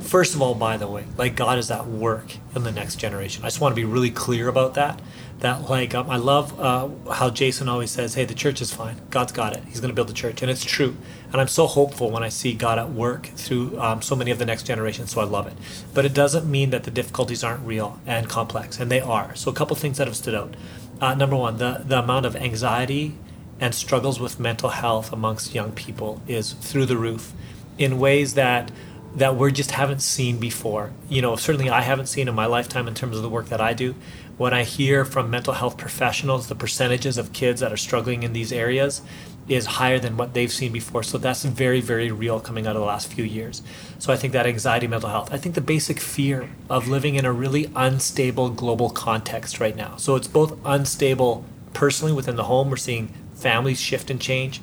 First 0.01 0.35
of 0.35 0.41
all, 0.41 0.55
by 0.55 0.79
the 0.79 0.89
way, 0.89 1.05
like 1.19 1.37
God 1.37 1.59
is 1.59 1.71
at 1.71 1.87
work 1.87 2.35
in 2.57 2.63
the 2.65 2.73
next 2.73 2.97
generation. 2.97 3.45
I 3.45 3.49
just 3.49 3.61
want 3.61 3.73
to 3.73 3.77
be 3.77 3.85
really 3.85 4.11
clear 4.11 4.49
about 4.49 4.73
that 4.75 4.99
that 5.43 5.69
like 5.69 5.95
um, 5.95 6.09
I 6.09 6.17
love 6.17 6.59
uh, 6.59 6.89
how 7.13 7.29
Jason 7.29 7.69
always 7.69 7.91
says, 7.91 8.15
"Hey, 8.15 8.25
the 8.25 8.35
church 8.35 8.61
is 8.61 8.73
fine. 8.73 8.97
God's 9.11 9.33
got 9.33 9.57
it. 9.57 9.63
He's 9.67 9.81
going 9.81 9.91
to 9.91 9.95
build 9.95 10.09
the 10.09 10.15
church," 10.15 10.41
and 10.41 10.51
it's 10.51 10.65
true. 10.65 10.97
And 11.33 11.41
I'm 11.41 11.49
so 11.49 11.67
hopeful 11.67 12.11
when 12.11 12.23
I 12.23 12.29
see 12.29 12.55
God 12.55 12.79
at 12.79 12.91
work 12.91 13.27
through 13.27 13.79
um, 13.81 14.03
so 14.03 14.15
many 14.17 14.31
of 14.31 14.39
the 14.39 14.47
next 14.47 14.65
generation. 14.65 15.07
So 15.07 15.21
I 15.21 15.25
love 15.25 15.47
it. 15.47 15.55
But 15.93 16.05
it 16.05 16.15
doesn't 16.15 16.51
mean 16.51 16.71
that 16.71 16.85
the 16.85 16.91
difficulties 16.91 17.43
aren't 17.43 17.67
real 17.67 18.01
and 18.07 18.29
complex, 18.29 18.79
and 18.79 18.91
they 18.91 19.01
are. 19.01 19.35
So 19.35 19.51
a 19.51 19.55
couple 19.55 19.77
things 19.77 19.99
that 19.99 20.07
have 20.07 20.17
stood 20.17 20.35
out. 20.35 20.55
Uh, 21.01 21.15
number 21.15 21.37
one, 21.37 21.59
the 21.59 21.83
the 21.85 21.99
amount 21.99 22.25
of 22.25 22.37
anxiety 22.37 23.15
and 23.61 23.75
struggles 23.75 24.21
with 24.21 24.41
mental 24.41 24.71
health 24.71 25.13
amongst 25.13 25.55
young 25.55 25.73
people 25.73 26.23
is 26.27 26.53
through 26.53 26.87
the 26.87 26.97
roof, 26.97 27.33
in 27.79 27.99
ways 27.99 28.35
that 28.35 28.71
that 29.15 29.37
we 29.37 29.53
just 29.53 29.73
haven't 29.73 30.01
seen 30.01 30.39
before. 30.39 30.93
You 31.09 31.21
know, 31.21 31.37
certainly 31.37 31.69
I 31.69 31.83
haven't 31.83 32.07
seen 32.07 32.29
in 32.29 32.35
my 32.35 32.47
lifetime 32.47 32.89
in 32.89 32.95
terms 32.95 33.17
of 33.17 33.23
the 33.23 33.29
work 33.29 33.49
that 33.49 33.61
I 33.61 33.75
do 33.75 33.95
when 34.39 34.55
I 34.55 34.65
hear 34.65 35.05
from 35.05 35.31
mental 35.31 35.55
health 35.55 35.77
professionals, 35.77 36.49
the 36.49 36.55
percentages 36.55 37.19
of 37.19 37.33
kids 37.33 37.61
that 37.61 37.73
are 37.73 37.77
struggling 37.77 38.23
in 38.23 38.33
these 38.33 38.53
areas 38.53 39.03
is 39.49 39.67
higher 39.67 39.99
than 39.99 40.17
what 40.17 40.35
they've 40.35 40.53
seen 40.53 40.73
before. 40.73 41.03
So 41.03 41.19
that's 41.19 41.45
very, 41.45 41.81
very 41.81 42.11
real 42.11 42.41
coming 42.41 42.67
out 42.67 42.77
of 42.77 42.81
the 42.81 42.87
last 42.87 43.13
few 43.13 43.25
years. 43.25 43.63
So 43.99 44.13
I 44.13 44.17
think 44.17 44.33
that 44.33 44.47
anxiety, 44.47 44.87
mental 44.87 45.11
health, 45.11 45.33
I 45.33 45.37
think 45.37 45.55
the 45.55 45.61
basic 45.61 46.01
fear 46.01 46.49
of 46.71 46.89
living 46.89 47.17
in 47.17 47.25
a 47.25 47.33
really 47.33 47.71
unstable 47.75 48.51
global 48.51 48.91
context 48.91 49.61
right 49.61 49.77
now. 49.77 49.97
So 49.97 50.15
it's 50.17 50.29
both 50.29 50.59
unstable 50.65 51.45
personally 51.73 52.13
within 52.13 52.37
the 52.37 52.45
home, 52.45 52.71
we're 52.71 52.77
seeing 52.77 53.09
families 53.35 53.81
shift 53.81 54.11
and 54.11 54.21
change. 54.21 54.61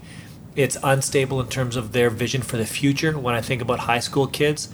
It's 0.56 0.78
unstable 0.84 1.40
in 1.42 1.48
terms 1.48 1.76
of 1.76 1.92
their 1.92 2.10
vision 2.10 2.42
for 2.42 2.58
the 2.58 2.66
future. 2.66 3.18
When 3.18 3.36
I 3.36 3.42
think 3.42 3.62
about 3.62 3.80
high 3.80 4.00
school 4.00 4.28
kids, 4.28 4.70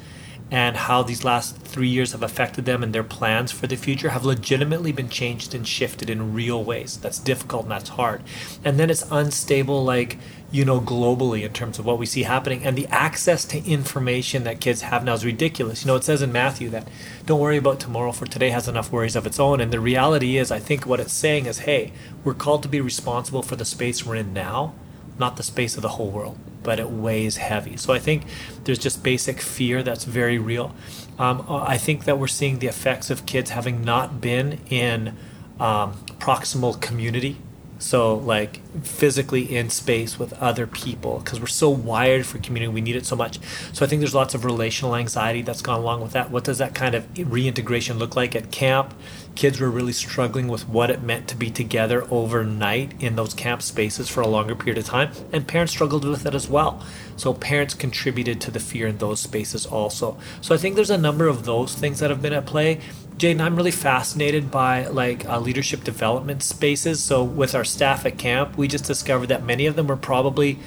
and 0.52 0.78
how 0.78 1.02
these 1.02 1.24
last 1.24 1.58
three 1.58 1.88
years 1.88 2.12
have 2.12 2.22
affected 2.22 2.66
them 2.66 2.84
and 2.84 2.94
their 2.94 3.04
plans 3.04 3.52
for 3.52 3.66
the 3.66 3.76
future 3.76 4.10
have 4.10 4.24
legitimately 4.24 4.92
been 4.92 5.10
changed 5.10 5.56
and 5.56 5.68
shifted 5.68 6.10
in 6.10 6.34
real 6.34 6.64
ways. 6.64 6.98
That's 6.98 7.18
difficult 7.18 7.64
and 7.64 7.72
that's 7.72 7.90
hard. 7.90 8.22
And 8.64 8.80
then 8.80 8.92
it's 8.92 9.10
unstable, 9.10 9.84
like, 9.84 10.20
you 10.52 10.64
know, 10.64 10.80
globally 10.80 11.44
in 11.44 11.52
terms 11.52 11.80
of 11.80 11.86
what 11.86 11.98
we 11.98 12.06
see 12.06 12.24
happening. 12.24 12.64
And 12.64 12.78
the 12.78 12.86
access 12.88 13.44
to 13.46 13.66
information 13.66 14.44
that 14.44 14.62
kids 14.62 14.82
have 14.82 15.04
now 15.04 15.16
is 15.16 15.26
ridiculous. 15.26 15.84
You 15.84 15.88
know, 15.88 15.96
it 15.96 16.04
says 16.04 16.22
in 16.22 16.32
Matthew 16.32 16.70
that 16.70 16.88
don't 17.26 17.40
worry 17.40 17.58
about 17.58 17.80
tomorrow, 17.80 18.12
for 18.12 18.28
today 18.28 18.52
has 18.52 18.68
enough 18.68 18.92
worries 18.92 19.16
of 19.16 19.26
its 19.26 19.40
own. 19.40 19.60
And 19.60 19.74
the 19.74 19.80
reality 19.80 20.38
is, 20.38 20.52
I 20.52 20.60
think 20.60 20.86
what 20.86 21.00
it's 21.00 21.14
saying 21.14 21.48
is, 21.48 21.60
hey, 21.60 21.92
we're 22.24 22.36
called 22.36 22.62
to 22.64 22.70
be 22.70 22.82
responsible 22.82 23.42
for 23.42 23.56
the 23.56 23.66
space 23.66 24.06
we're 24.06 24.16
in 24.16 24.32
now, 24.32 24.76
not 25.18 25.38
the 25.38 25.44
space 25.44 25.76
of 25.76 25.82
the 25.82 25.90
whole 25.90 26.12
world 26.12 26.38
but 26.66 26.80
it 26.80 26.90
weighs 26.90 27.38
heavy. 27.38 27.78
So 27.78 27.94
I 27.94 28.00
think 28.00 28.24
there's 28.66 28.80
just 28.80 29.04
basic 29.04 29.40
fear 29.40 29.82
that's 29.84 30.04
very 30.04 30.38
real. 30.38 30.76
Um, 31.18 31.46
I 31.48 31.78
think 31.78 32.04
that 32.04 32.20
we're 32.20 32.28
seeing 32.28 32.60
the 32.60 32.68
effects 32.68 33.10
of 33.10 33.26
kids 33.26 33.52
having 33.52 33.86
not 33.86 34.20
been 34.20 34.60
in 34.70 35.16
um, 35.60 35.94
proximal 36.20 36.82
community 36.82 37.38
So, 37.78 38.16
like 38.16 38.62
physically 38.84 39.56
in 39.56 39.70
space 39.70 40.18
with 40.18 40.32
other 40.34 40.66
people, 40.66 41.20
because 41.20 41.42
we're 41.42 41.48
so 41.48 41.70
wired 41.70 42.26
for 42.26 42.40
community, 42.40 42.72
we 42.72 42.80
need 42.80 42.96
it 42.96 43.06
so 43.06 43.18
much. 43.18 43.38
So, 43.74 43.86
I 43.86 43.90
think 43.90 44.00
there's 44.00 44.16
lots 44.16 44.34
of 44.34 44.46
relational 44.46 44.96
anxiety 44.96 45.42
that's 45.42 45.62
gone 45.62 45.82
along 45.82 46.02
with 46.02 46.14
that. 46.14 46.32
What 46.32 46.46
does 46.46 46.58
that 46.60 46.74
kind 46.74 46.96
of 46.96 47.06
reintegration 47.18 48.00
look 48.00 48.16
like 48.16 48.34
at 48.36 48.50
camp? 48.50 48.94
Kids 49.36 49.60
were 49.60 49.70
really 49.70 49.92
struggling 49.92 50.48
with 50.48 50.70
what 50.70 50.90
it 50.90 51.04
meant 51.04 51.28
to 51.28 51.36
be 51.36 51.52
together 51.52 52.08
overnight 52.10 52.94
in 53.02 53.18
those 53.18 53.34
camp 53.34 53.62
spaces 53.62 54.08
for 54.08 54.22
a 54.22 54.28
longer 54.28 54.56
period 54.56 54.78
of 54.78 54.86
time, 54.86 55.12
and 55.34 55.46
parents 55.46 55.74
struggled 55.74 56.06
with 56.06 56.26
it 56.26 56.34
as 56.34 56.48
well. 56.48 56.82
So, 57.18 57.34
parents 57.34 57.74
contributed 57.74 58.40
to 58.42 58.52
the 58.52 58.62
fear 58.62 58.88
in 58.88 59.00
those 59.00 59.20
spaces 59.20 59.66
also. 59.66 60.18
So, 60.40 60.56
I 60.56 60.58
think 60.58 60.76
there's 60.76 60.90
a 60.90 60.98
number 60.98 61.28
of 61.28 61.44
those 61.44 61.76
things 61.76 62.00
that 62.00 62.10
have 62.10 62.22
been 62.22 62.34
at 62.34 62.46
play. 62.46 62.80
Jaden, 63.18 63.40
I'm 63.40 63.56
really 63.56 63.72
fascinated 63.72 64.52
by 64.52 64.88
like 64.88 65.26
uh, 65.26 65.40
leadership 65.40 65.86
development 65.86 66.44
spaces. 66.44 67.02
So 67.02 67.24
with 67.24 67.56
our 67.56 67.64
staff 67.64 68.06
at 68.06 68.18
camp, 68.18 68.58
we 68.58 68.68
just 68.68 68.84
discovered 68.84 69.28
that 69.28 69.42
many 69.42 69.68
of 69.68 69.78
them 69.78 69.88
were 69.88 69.96
probably 69.96 70.60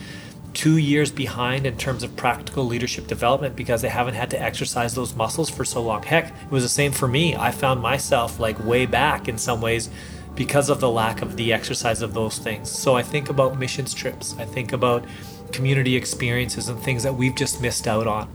two 0.55 0.79
years 0.79 1.11
behind 1.11 1.67
in 1.67 1.77
terms 1.77 2.03
of 2.03 2.17
practical 2.17 2.65
leadership 2.65 3.07
development 3.07 3.55
because 3.55 3.83
they 3.83 3.91
haven't 3.91 4.15
had 4.15 4.31
to 4.31 4.41
exercise 4.41 4.95
those 4.95 5.15
muscles 5.15 5.51
for 5.51 5.63
so 5.63 5.83
long. 5.83 6.03
Heck, 6.03 6.31
it 6.31 6.51
was 6.51 6.63
the 6.63 6.71
same 6.71 6.91
for 6.91 7.07
me. 7.07 7.37
I 7.37 7.51
found 7.51 7.83
myself 7.83 8.41
like 8.41 8.65
way 8.65 8.87
back 8.87 9.29
in 9.29 9.37
some 9.37 9.61
ways 9.61 9.91
because 10.35 10.71
of 10.71 10.81
the 10.81 10.91
lack 10.91 11.21
of 11.21 11.37
the 11.37 11.53
exercise 11.53 12.01
of 12.01 12.15
those 12.15 12.39
things. 12.39 12.71
So 12.71 12.97
I 12.97 13.03
think 13.03 13.29
about 13.29 13.59
missions 13.59 13.93
trips. 13.93 14.35
I 14.39 14.47
think 14.47 14.73
about 14.73 15.05
community 15.53 15.97
experiences 15.97 16.69
and 16.71 16.81
things 16.81 17.03
that 17.03 17.15
we've 17.15 17.35
just 17.35 17.61
missed 17.61 17.87
out 17.87 18.07
on 18.07 18.29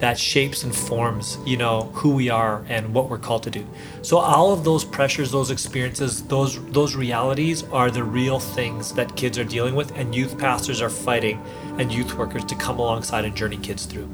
that 0.00 0.18
shapes 0.18 0.64
and 0.64 0.74
forms, 0.74 1.38
you 1.46 1.56
know, 1.56 1.82
who 1.94 2.14
we 2.14 2.30
are 2.30 2.64
and 2.68 2.92
what 2.92 3.08
we're 3.08 3.18
called 3.18 3.42
to 3.44 3.50
do. 3.50 3.66
So 4.02 4.18
all 4.18 4.52
of 4.52 4.64
those 4.64 4.84
pressures, 4.84 5.30
those 5.30 5.50
experiences, 5.50 6.22
those 6.24 6.62
those 6.72 6.96
realities 6.96 7.62
are 7.64 7.90
the 7.90 8.02
real 8.02 8.40
things 8.40 8.92
that 8.94 9.14
kids 9.14 9.38
are 9.38 9.44
dealing 9.44 9.74
with 9.74 9.96
and 9.96 10.14
youth 10.14 10.38
pastors 10.38 10.80
are 10.80 10.90
fighting 10.90 11.40
and 11.78 11.92
youth 11.92 12.14
workers 12.14 12.44
to 12.46 12.54
come 12.54 12.78
alongside 12.78 13.24
and 13.24 13.36
journey 13.36 13.58
kids 13.58 13.84
through. 13.84 14.08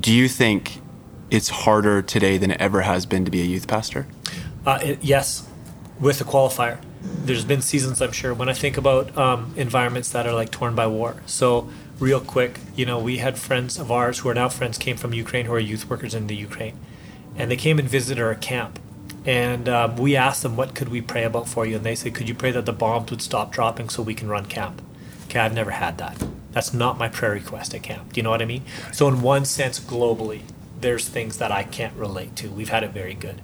Do 0.00 0.12
you 0.12 0.28
think 0.28 0.80
it's 1.30 1.48
harder 1.48 2.00
today 2.00 2.38
than 2.38 2.50
it 2.50 2.60
ever 2.60 2.80
has 2.80 3.04
been 3.04 3.24
to 3.24 3.30
be 3.30 3.42
a 3.42 3.44
youth 3.44 3.66
pastor? 3.68 4.06
Uh, 4.64 4.78
it, 4.82 5.04
yes, 5.04 5.46
with 6.00 6.20
a 6.20 6.24
qualifier. 6.24 6.78
There's 7.24 7.44
been 7.44 7.62
seasons, 7.62 8.00
I'm 8.00 8.12
sure, 8.12 8.32
when 8.32 8.48
I 8.48 8.54
think 8.54 8.76
about 8.76 9.16
um, 9.16 9.52
environments 9.56 10.10
that 10.10 10.26
are 10.26 10.32
like 10.32 10.50
torn 10.50 10.74
by 10.74 10.86
war. 10.86 11.22
So 11.26 11.68
real 11.98 12.20
quick, 12.20 12.60
you 12.76 12.86
know, 12.86 12.98
we 12.98 13.18
had 13.18 13.38
friends 13.38 13.78
of 13.78 13.90
ours 13.90 14.20
who 14.20 14.28
are 14.28 14.34
now 14.34 14.48
friends 14.48 14.78
came 14.78 14.96
from 14.96 15.12
Ukraine 15.12 15.46
who 15.46 15.54
are 15.54 15.58
youth 15.58 15.88
workers 15.90 16.14
in 16.14 16.26
the 16.26 16.36
Ukraine, 16.36 16.78
and 17.36 17.50
they 17.50 17.56
came 17.56 17.78
and 17.78 17.88
visited 17.88 18.22
our 18.22 18.34
camp. 18.34 18.78
And 19.24 19.68
um, 19.68 19.96
we 19.96 20.16
asked 20.16 20.42
them, 20.42 20.56
"What 20.56 20.74
could 20.74 20.88
we 20.88 21.00
pray 21.00 21.24
about 21.24 21.48
for 21.48 21.66
you?" 21.66 21.76
And 21.76 21.84
they 21.84 21.94
said, 21.94 22.14
"Could 22.14 22.28
you 22.28 22.34
pray 22.34 22.52
that 22.52 22.66
the 22.66 22.72
bombs 22.72 23.10
would 23.10 23.22
stop 23.22 23.52
dropping 23.52 23.88
so 23.88 24.02
we 24.02 24.14
can 24.14 24.28
run 24.28 24.46
camp?" 24.46 24.80
Okay, 25.24 25.40
I've 25.40 25.54
never 25.54 25.72
had 25.72 25.98
that. 25.98 26.24
That's 26.52 26.72
not 26.72 26.98
my 26.98 27.08
prayer 27.08 27.32
request 27.32 27.74
at 27.74 27.82
camp. 27.82 28.12
Do 28.12 28.18
you 28.18 28.22
know 28.22 28.30
what 28.30 28.40
I 28.40 28.46
mean? 28.46 28.62
So, 28.92 29.08
in 29.08 29.20
one 29.20 29.44
sense, 29.44 29.78
globally, 29.78 30.42
there's 30.80 31.08
things 31.08 31.38
that 31.38 31.52
I 31.52 31.62
can't 31.64 31.94
relate 31.96 32.36
to. 32.36 32.48
We've 32.48 32.70
had 32.70 32.84
it 32.84 32.92
very 32.92 33.14
good. 33.14 33.42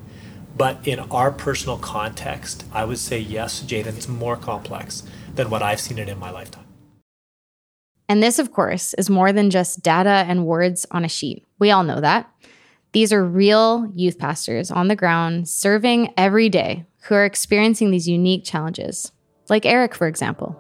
But 0.56 0.86
in 0.86 1.00
our 1.00 1.30
personal 1.32 1.76
context, 1.76 2.64
I 2.72 2.84
would 2.84 2.98
say 2.98 3.18
yes, 3.18 3.62
Jaden, 3.62 3.96
it's 3.96 4.08
more 4.08 4.36
complex 4.36 5.02
than 5.34 5.50
what 5.50 5.62
I've 5.62 5.80
seen 5.80 5.98
it 5.98 6.08
in 6.08 6.18
my 6.18 6.30
lifetime. 6.30 6.63
And 8.08 8.22
this, 8.22 8.38
of 8.38 8.52
course, 8.52 8.94
is 8.94 9.08
more 9.08 9.32
than 9.32 9.50
just 9.50 9.82
data 9.82 10.24
and 10.28 10.46
words 10.46 10.86
on 10.90 11.04
a 11.04 11.08
sheet. 11.08 11.44
We 11.58 11.70
all 11.70 11.84
know 11.84 12.00
that. 12.00 12.30
These 12.92 13.12
are 13.12 13.24
real 13.24 13.90
youth 13.94 14.18
pastors 14.18 14.70
on 14.70 14.88
the 14.88 14.96
ground 14.96 15.48
serving 15.48 16.12
every 16.16 16.48
day 16.48 16.84
who 17.04 17.14
are 17.14 17.24
experiencing 17.24 17.90
these 17.90 18.08
unique 18.08 18.44
challenges, 18.44 19.10
like 19.48 19.66
Eric, 19.66 19.94
for 19.94 20.06
example. 20.06 20.56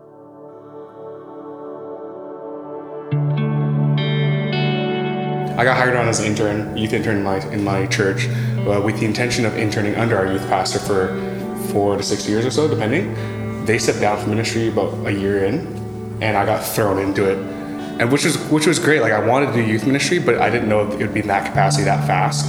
I 5.56 5.62
got 5.62 5.76
hired 5.76 5.96
on 5.96 6.08
as 6.08 6.18
an 6.18 6.26
intern, 6.26 6.76
youth 6.76 6.92
intern 6.92 7.18
in 7.18 7.22
my, 7.22 7.38
in 7.52 7.62
my 7.62 7.86
church, 7.86 8.26
uh, 8.66 8.82
with 8.84 8.98
the 8.98 9.06
intention 9.06 9.44
of 9.44 9.56
interning 9.56 9.94
under 9.94 10.16
our 10.16 10.26
youth 10.32 10.46
pastor 10.48 10.80
for 10.80 11.16
four 11.72 11.96
to 11.96 12.02
six 12.02 12.28
years 12.28 12.44
or 12.44 12.50
so, 12.50 12.66
depending. 12.66 13.14
They 13.64 13.78
stepped 13.78 14.00
down 14.00 14.18
from 14.18 14.30
ministry 14.30 14.68
about 14.68 15.06
a 15.06 15.12
year 15.12 15.44
in, 15.44 15.83
and 16.20 16.36
I 16.36 16.44
got 16.46 16.64
thrown 16.64 16.98
into 16.98 17.30
it, 17.30 17.38
and 18.00 18.10
which 18.10 18.24
was 18.24 18.36
which 18.50 18.66
was 18.66 18.78
great. 18.78 19.00
Like 19.00 19.12
I 19.12 19.24
wanted 19.24 19.46
to 19.46 19.52
do 19.54 19.62
youth 19.62 19.86
ministry, 19.86 20.18
but 20.18 20.38
I 20.38 20.50
didn't 20.50 20.68
know 20.68 20.80
it 20.80 20.98
would 20.98 21.14
be 21.14 21.20
in 21.20 21.28
that 21.28 21.46
capacity 21.46 21.84
that 21.84 22.06
fast. 22.06 22.46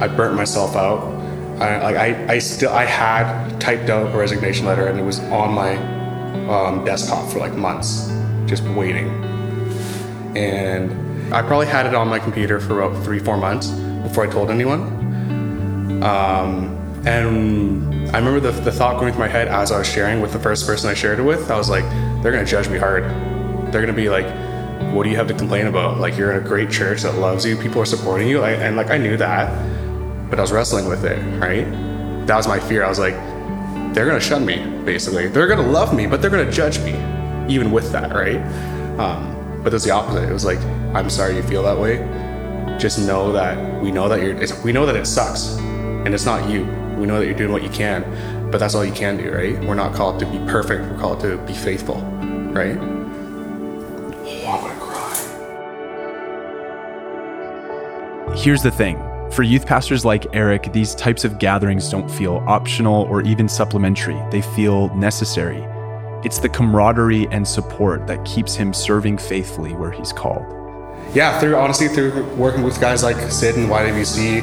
I 0.00 0.08
burnt 0.08 0.36
myself 0.36 0.76
out. 0.76 1.14
I, 1.60 1.82
like 1.82 1.96
I, 1.96 2.34
I 2.34 2.38
still 2.38 2.70
I 2.70 2.84
had 2.84 3.58
typed 3.60 3.88
out 3.88 4.14
a 4.14 4.18
resignation 4.18 4.66
letter, 4.66 4.86
and 4.86 4.98
it 4.98 5.04
was 5.04 5.20
on 5.20 5.52
my 5.52 5.76
um, 6.48 6.84
desktop 6.84 7.30
for 7.30 7.38
like 7.38 7.54
months, 7.54 8.12
just 8.46 8.62
waiting. 8.64 9.08
And 10.36 11.34
I 11.34 11.42
probably 11.42 11.66
had 11.66 11.86
it 11.86 11.94
on 11.94 12.08
my 12.08 12.18
computer 12.18 12.60
for 12.60 12.82
about 12.82 13.02
three, 13.02 13.18
four 13.18 13.36
months 13.36 13.70
before 14.02 14.24
I 14.24 14.30
told 14.30 14.50
anyone. 14.50 16.02
Um, 16.02 16.85
and 17.06 18.10
I 18.10 18.18
remember 18.18 18.40
the, 18.40 18.50
the 18.62 18.72
thought 18.72 18.98
going 18.98 19.12
through 19.12 19.20
my 19.20 19.28
head 19.28 19.46
as 19.46 19.70
I 19.70 19.78
was 19.78 19.86
sharing 19.86 20.20
with 20.20 20.32
the 20.32 20.40
first 20.40 20.66
person 20.66 20.90
I 20.90 20.94
shared 20.94 21.20
it 21.20 21.22
with. 21.22 21.50
I 21.50 21.56
was 21.56 21.70
like, 21.70 21.84
they're 22.22 22.32
going 22.32 22.44
to 22.44 22.50
judge 22.50 22.68
me 22.68 22.78
hard. 22.78 23.04
They're 23.04 23.82
going 23.82 23.86
to 23.86 23.92
be 23.92 24.08
like, 24.08 24.26
what 24.92 25.04
do 25.04 25.10
you 25.10 25.16
have 25.16 25.28
to 25.28 25.34
complain 25.34 25.68
about? 25.68 25.98
Like, 25.98 26.16
you're 26.16 26.32
in 26.32 26.44
a 26.44 26.46
great 26.46 26.68
church 26.68 27.02
that 27.02 27.14
loves 27.14 27.46
you, 27.46 27.56
people 27.56 27.80
are 27.80 27.86
supporting 27.86 28.28
you. 28.28 28.42
and 28.44 28.76
like, 28.76 28.90
I 28.90 28.98
knew 28.98 29.16
that, 29.18 29.50
but 30.30 30.40
I 30.40 30.42
was 30.42 30.50
wrestling 30.50 30.88
with 30.88 31.04
it, 31.04 31.18
right? 31.40 31.64
That 32.26 32.36
was 32.36 32.48
my 32.48 32.58
fear. 32.58 32.84
I 32.84 32.88
was 32.88 32.98
like, 32.98 33.14
they're 33.94 34.06
going 34.06 34.18
to 34.18 34.26
shun 34.26 34.44
me, 34.44 34.56
basically. 34.84 35.28
They're 35.28 35.46
going 35.46 35.64
to 35.64 35.70
love 35.70 35.94
me, 35.94 36.06
but 36.06 36.20
they're 36.20 36.30
going 36.30 36.44
to 36.44 36.52
judge 36.52 36.80
me, 36.80 36.92
even 37.48 37.70
with 37.70 37.92
that, 37.92 38.12
right? 38.12 38.40
Um, 38.98 39.60
but 39.62 39.68
it 39.68 39.74
was 39.74 39.84
the 39.84 39.92
opposite. 39.92 40.28
It 40.28 40.32
was 40.32 40.44
like, 40.44 40.58
I'm 40.94 41.08
sorry 41.08 41.36
you 41.36 41.42
feel 41.42 41.62
that 41.62 41.78
way. 41.78 41.98
Just 42.78 42.98
know 42.98 43.30
that 43.32 43.80
we 43.80 43.92
know 43.92 44.08
that 44.08 44.20
you're, 44.20 44.36
we 44.64 44.72
know 44.72 44.86
that 44.86 44.96
it 44.96 45.06
sucks 45.06 45.56
and 45.56 46.12
it's 46.12 46.26
not 46.26 46.50
you. 46.50 46.85
We 46.96 47.06
know 47.06 47.18
that 47.18 47.26
you're 47.26 47.34
doing 47.36 47.52
what 47.52 47.62
you 47.62 47.68
can, 47.68 48.50
but 48.50 48.58
that's 48.58 48.74
all 48.74 48.84
you 48.84 48.92
can 48.92 49.16
do, 49.16 49.30
right? 49.32 49.58
We're 49.64 49.74
not 49.74 49.94
called 49.94 50.18
to 50.20 50.26
be 50.26 50.38
perfect. 50.50 50.90
We're 50.90 50.98
called 50.98 51.20
to 51.20 51.36
be 51.38 51.52
faithful, 51.52 51.96
right? 52.52 52.78
Oh, 54.28 54.48
I'm 54.48 54.60
gonna 54.62 54.80
cry. 58.28 58.36
Here's 58.36 58.62
the 58.62 58.70
thing. 58.70 58.96
For 59.32 59.42
youth 59.42 59.66
pastors 59.66 60.04
like 60.04 60.26
Eric, 60.32 60.72
these 60.72 60.94
types 60.94 61.24
of 61.24 61.38
gatherings 61.38 61.90
don't 61.90 62.08
feel 62.10 62.42
optional 62.46 63.02
or 63.10 63.20
even 63.22 63.48
supplementary. 63.48 64.18
They 64.30 64.40
feel 64.40 64.94
necessary. 64.94 65.62
It's 66.24 66.38
the 66.38 66.48
camaraderie 66.48 67.28
and 67.30 67.46
support 67.46 68.06
that 68.06 68.24
keeps 68.24 68.54
him 68.54 68.72
serving 68.72 69.18
faithfully 69.18 69.74
where 69.74 69.90
he's 69.90 70.12
called. 70.12 70.44
Yeah, 71.14 71.38
through 71.38 71.56
honestly 71.56 71.88
through 71.88 72.24
working 72.36 72.62
with 72.62 72.80
guys 72.80 73.02
like 73.02 73.16
Sid 73.30 73.56
and 73.56 73.68
YWC, 73.68 74.40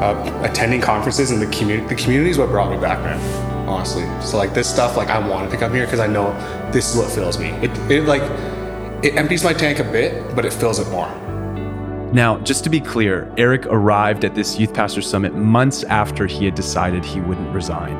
uh, 0.00 0.40
attending 0.44 0.80
conferences 0.80 1.30
and 1.30 1.40
the 1.40 1.46
community. 1.46 1.86
The 1.88 2.00
community 2.00 2.30
is 2.30 2.38
what 2.38 2.48
brought 2.48 2.70
me 2.70 2.78
back, 2.78 3.00
man. 3.00 3.68
Honestly, 3.68 4.04
so 4.22 4.38
like 4.38 4.54
this 4.54 4.68
stuff, 4.68 4.96
like 4.96 5.08
I 5.08 5.18
wanted 5.26 5.50
to 5.50 5.56
come 5.56 5.74
here 5.74 5.84
because 5.84 6.00
I 6.00 6.06
know 6.06 6.32
this 6.72 6.90
is 6.90 6.96
what 6.96 7.10
fills 7.10 7.38
me. 7.38 7.48
It, 7.62 7.70
it 7.90 8.04
like 8.04 8.22
it 9.04 9.14
empties 9.16 9.44
my 9.44 9.52
tank 9.52 9.78
a 9.78 9.84
bit, 9.84 10.34
but 10.34 10.44
it 10.44 10.52
fills 10.52 10.78
it 10.78 10.88
more. 10.90 11.08
Now, 12.12 12.38
just 12.38 12.64
to 12.64 12.70
be 12.70 12.80
clear, 12.80 13.30
Eric 13.36 13.66
arrived 13.66 14.24
at 14.24 14.34
this 14.34 14.58
Youth 14.58 14.72
Pastor 14.72 15.02
Summit 15.02 15.34
months 15.34 15.84
after 15.84 16.26
he 16.26 16.46
had 16.46 16.54
decided 16.54 17.04
he 17.04 17.20
wouldn't 17.20 17.54
resign. 17.54 17.94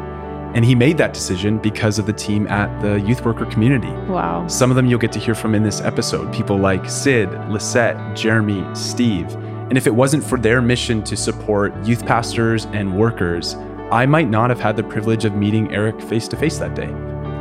And 0.54 0.64
he 0.64 0.74
made 0.74 0.96
that 0.96 1.12
decision 1.12 1.58
because 1.58 1.98
of 1.98 2.06
the 2.06 2.12
team 2.14 2.46
at 2.46 2.80
the 2.80 2.98
youth 3.00 3.22
worker 3.24 3.44
community. 3.44 3.92
Wow. 4.10 4.46
Some 4.48 4.70
of 4.70 4.76
them 4.76 4.86
you'll 4.86 4.98
get 4.98 5.12
to 5.12 5.18
hear 5.18 5.34
from 5.34 5.54
in 5.54 5.62
this 5.62 5.82
episode. 5.82 6.32
People 6.32 6.56
like 6.56 6.88
Sid, 6.88 7.30
Lisette, 7.50 8.16
Jeremy, 8.16 8.64
Steve. 8.74 9.36
And 9.68 9.76
if 9.76 9.86
it 9.86 9.94
wasn't 9.94 10.24
for 10.24 10.38
their 10.38 10.62
mission 10.62 11.02
to 11.04 11.14
support 11.14 11.76
youth 11.84 12.06
pastors 12.06 12.64
and 12.72 12.96
workers, 12.96 13.54
I 13.90 14.06
might 14.06 14.30
not 14.30 14.48
have 14.48 14.58
had 14.58 14.78
the 14.78 14.82
privilege 14.82 15.26
of 15.26 15.34
meeting 15.34 15.70
Eric 15.74 16.00
face 16.00 16.26
to 16.28 16.36
face 16.36 16.56
that 16.56 16.74
day. 16.74 16.90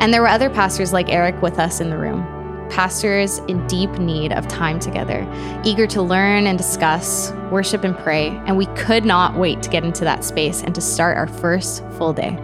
And 0.01 0.13
there 0.13 0.21
were 0.21 0.27
other 0.27 0.49
pastors 0.49 0.91
like 0.91 1.07
Eric 1.07 1.41
with 1.41 1.57
us 1.57 1.79
in 1.79 1.89
the 1.89 1.97
room. 1.97 2.25
Pastors 2.69 3.37
in 3.47 3.65
deep 3.67 3.91
need 3.91 4.33
of 4.33 4.45
time 4.49 4.77
together, 4.77 5.25
eager 5.63 5.87
to 5.87 6.01
learn 6.01 6.47
and 6.47 6.57
discuss, 6.57 7.31
worship 7.49 7.85
and 7.85 7.97
pray. 7.97 8.27
And 8.45 8.57
we 8.57 8.65
could 8.75 9.05
not 9.05 9.37
wait 9.37 9.63
to 9.63 9.69
get 9.69 9.85
into 9.85 10.03
that 10.03 10.25
space 10.25 10.63
and 10.63 10.75
to 10.75 10.81
start 10.81 11.15
our 11.15 11.27
first 11.27 11.81
full 11.91 12.11
day. 12.11 12.37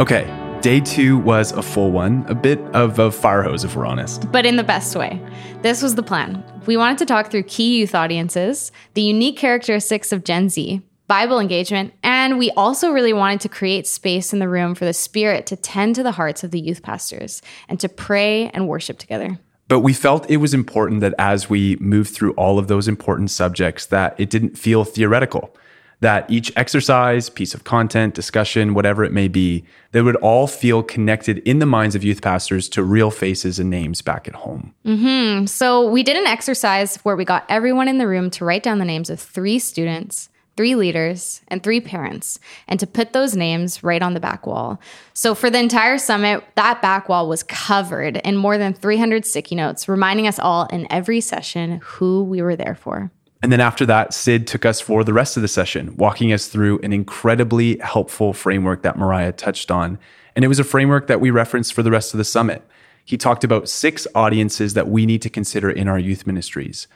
Okay, 0.00 0.39
day 0.60 0.80
two 0.80 1.16
was 1.18 1.52
a 1.52 1.62
full 1.62 1.90
one, 1.90 2.24
a 2.28 2.34
bit 2.34 2.60
of 2.74 2.98
a 2.98 3.10
fire 3.10 3.42
hose, 3.42 3.64
if 3.64 3.74
we're 3.74 3.86
honest. 3.86 4.30
But 4.30 4.44
in 4.44 4.56
the 4.56 4.64
best 4.64 4.94
way. 4.94 5.20
This 5.62 5.82
was 5.82 5.94
the 5.94 6.02
plan. 6.02 6.44
We 6.66 6.76
wanted 6.76 6.98
to 6.98 7.06
talk 7.06 7.30
through 7.30 7.44
key 7.44 7.78
youth 7.78 7.94
audiences, 7.94 8.70
the 8.94 9.02
unique 9.02 9.36
characteristics 9.36 10.12
of 10.12 10.24
Gen 10.24 10.48
Z, 10.48 10.82
Bible 11.06 11.40
engagement, 11.40 11.94
and 12.02 12.38
we 12.38 12.50
also 12.52 12.90
really 12.90 13.12
wanted 13.12 13.40
to 13.40 13.48
create 13.48 13.86
space 13.86 14.32
in 14.32 14.38
the 14.38 14.48
room 14.48 14.74
for 14.74 14.84
the 14.84 14.92
Spirit 14.92 15.46
to 15.46 15.56
tend 15.56 15.94
to 15.96 16.02
the 16.02 16.12
hearts 16.12 16.44
of 16.44 16.50
the 16.50 16.60
youth 16.60 16.82
pastors 16.82 17.42
and 17.68 17.80
to 17.80 17.88
pray 17.88 18.48
and 18.50 18.68
worship 18.68 18.98
together. 18.98 19.38
But 19.66 19.80
we 19.80 19.92
felt 19.92 20.30
it 20.30 20.38
was 20.38 20.52
important 20.52 21.00
that 21.00 21.14
as 21.18 21.48
we 21.48 21.76
moved 21.76 22.14
through 22.14 22.32
all 22.32 22.58
of 22.58 22.68
those 22.68 22.86
important 22.86 23.30
subjects 23.30 23.86
that 23.86 24.18
it 24.18 24.28
didn't 24.28 24.58
feel 24.58 24.84
theoretical 24.84 25.56
that 26.00 26.30
each 26.30 26.52
exercise, 26.56 27.28
piece 27.28 27.54
of 27.54 27.64
content, 27.64 28.14
discussion, 28.14 28.74
whatever 28.74 29.04
it 29.04 29.12
may 29.12 29.28
be, 29.28 29.64
they 29.92 30.02
would 30.02 30.16
all 30.16 30.46
feel 30.46 30.82
connected 30.82 31.38
in 31.38 31.58
the 31.58 31.66
minds 31.66 31.94
of 31.94 32.02
youth 32.02 32.22
pastors 32.22 32.68
to 32.70 32.82
real 32.82 33.10
faces 33.10 33.58
and 33.58 33.68
names 33.68 34.00
back 34.00 34.26
at 34.26 34.34
home. 34.34 34.74
Mm-hmm. 34.84 35.46
So 35.46 35.88
we 35.88 36.02
did 36.02 36.16
an 36.16 36.26
exercise 36.26 36.96
where 36.98 37.16
we 37.16 37.24
got 37.24 37.44
everyone 37.48 37.88
in 37.88 37.98
the 37.98 38.08
room 38.08 38.30
to 38.30 38.44
write 38.44 38.62
down 38.62 38.78
the 38.78 38.84
names 38.84 39.10
of 39.10 39.20
three 39.20 39.58
students, 39.58 40.30
three 40.56 40.74
leaders, 40.74 41.42
and 41.48 41.62
three 41.62 41.80
parents, 41.80 42.38
and 42.66 42.80
to 42.80 42.86
put 42.86 43.12
those 43.12 43.36
names 43.36 43.82
right 43.82 44.02
on 44.02 44.14
the 44.14 44.20
back 44.20 44.46
wall. 44.46 44.80
So 45.12 45.34
for 45.34 45.50
the 45.50 45.58
entire 45.58 45.98
summit, 45.98 46.44
that 46.56 46.80
back 46.80 47.08
wall 47.08 47.28
was 47.28 47.42
covered 47.42 48.16
in 48.18 48.36
more 48.36 48.58
than 48.58 48.72
300 48.72 49.26
sticky 49.26 49.54
notes, 49.54 49.88
reminding 49.88 50.26
us 50.26 50.38
all 50.38 50.64
in 50.66 50.86
every 50.90 51.20
session 51.20 51.80
who 51.82 52.24
we 52.24 52.40
were 52.40 52.56
there 52.56 52.74
for. 52.74 53.10
And 53.42 53.50
then 53.50 53.60
after 53.60 53.86
that, 53.86 54.12
Sid 54.12 54.46
took 54.46 54.66
us 54.66 54.80
for 54.80 55.02
the 55.02 55.14
rest 55.14 55.36
of 55.36 55.42
the 55.42 55.48
session, 55.48 55.96
walking 55.96 56.32
us 56.32 56.46
through 56.46 56.78
an 56.80 56.92
incredibly 56.92 57.78
helpful 57.78 58.32
framework 58.32 58.82
that 58.82 58.98
Mariah 58.98 59.32
touched 59.32 59.70
on. 59.70 59.98
And 60.36 60.44
it 60.44 60.48
was 60.48 60.58
a 60.58 60.64
framework 60.64 61.06
that 61.06 61.20
we 61.20 61.30
referenced 61.30 61.72
for 61.72 61.82
the 61.82 61.90
rest 61.90 62.12
of 62.12 62.18
the 62.18 62.24
summit. 62.24 62.62
He 63.04 63.16
talked 63.16 63.42
about 63.42 63.68
six 63.68 64.06
audiences 64.14 64.74
that 64.74 64.88
we 64.88 65.06
need 65.06 65.22
to 65.22 65.30
consider 65.30 65.70
in 65.70 65.88
our 65.88 65.98
youth 65.98 66.26
ministries 66.26 66.86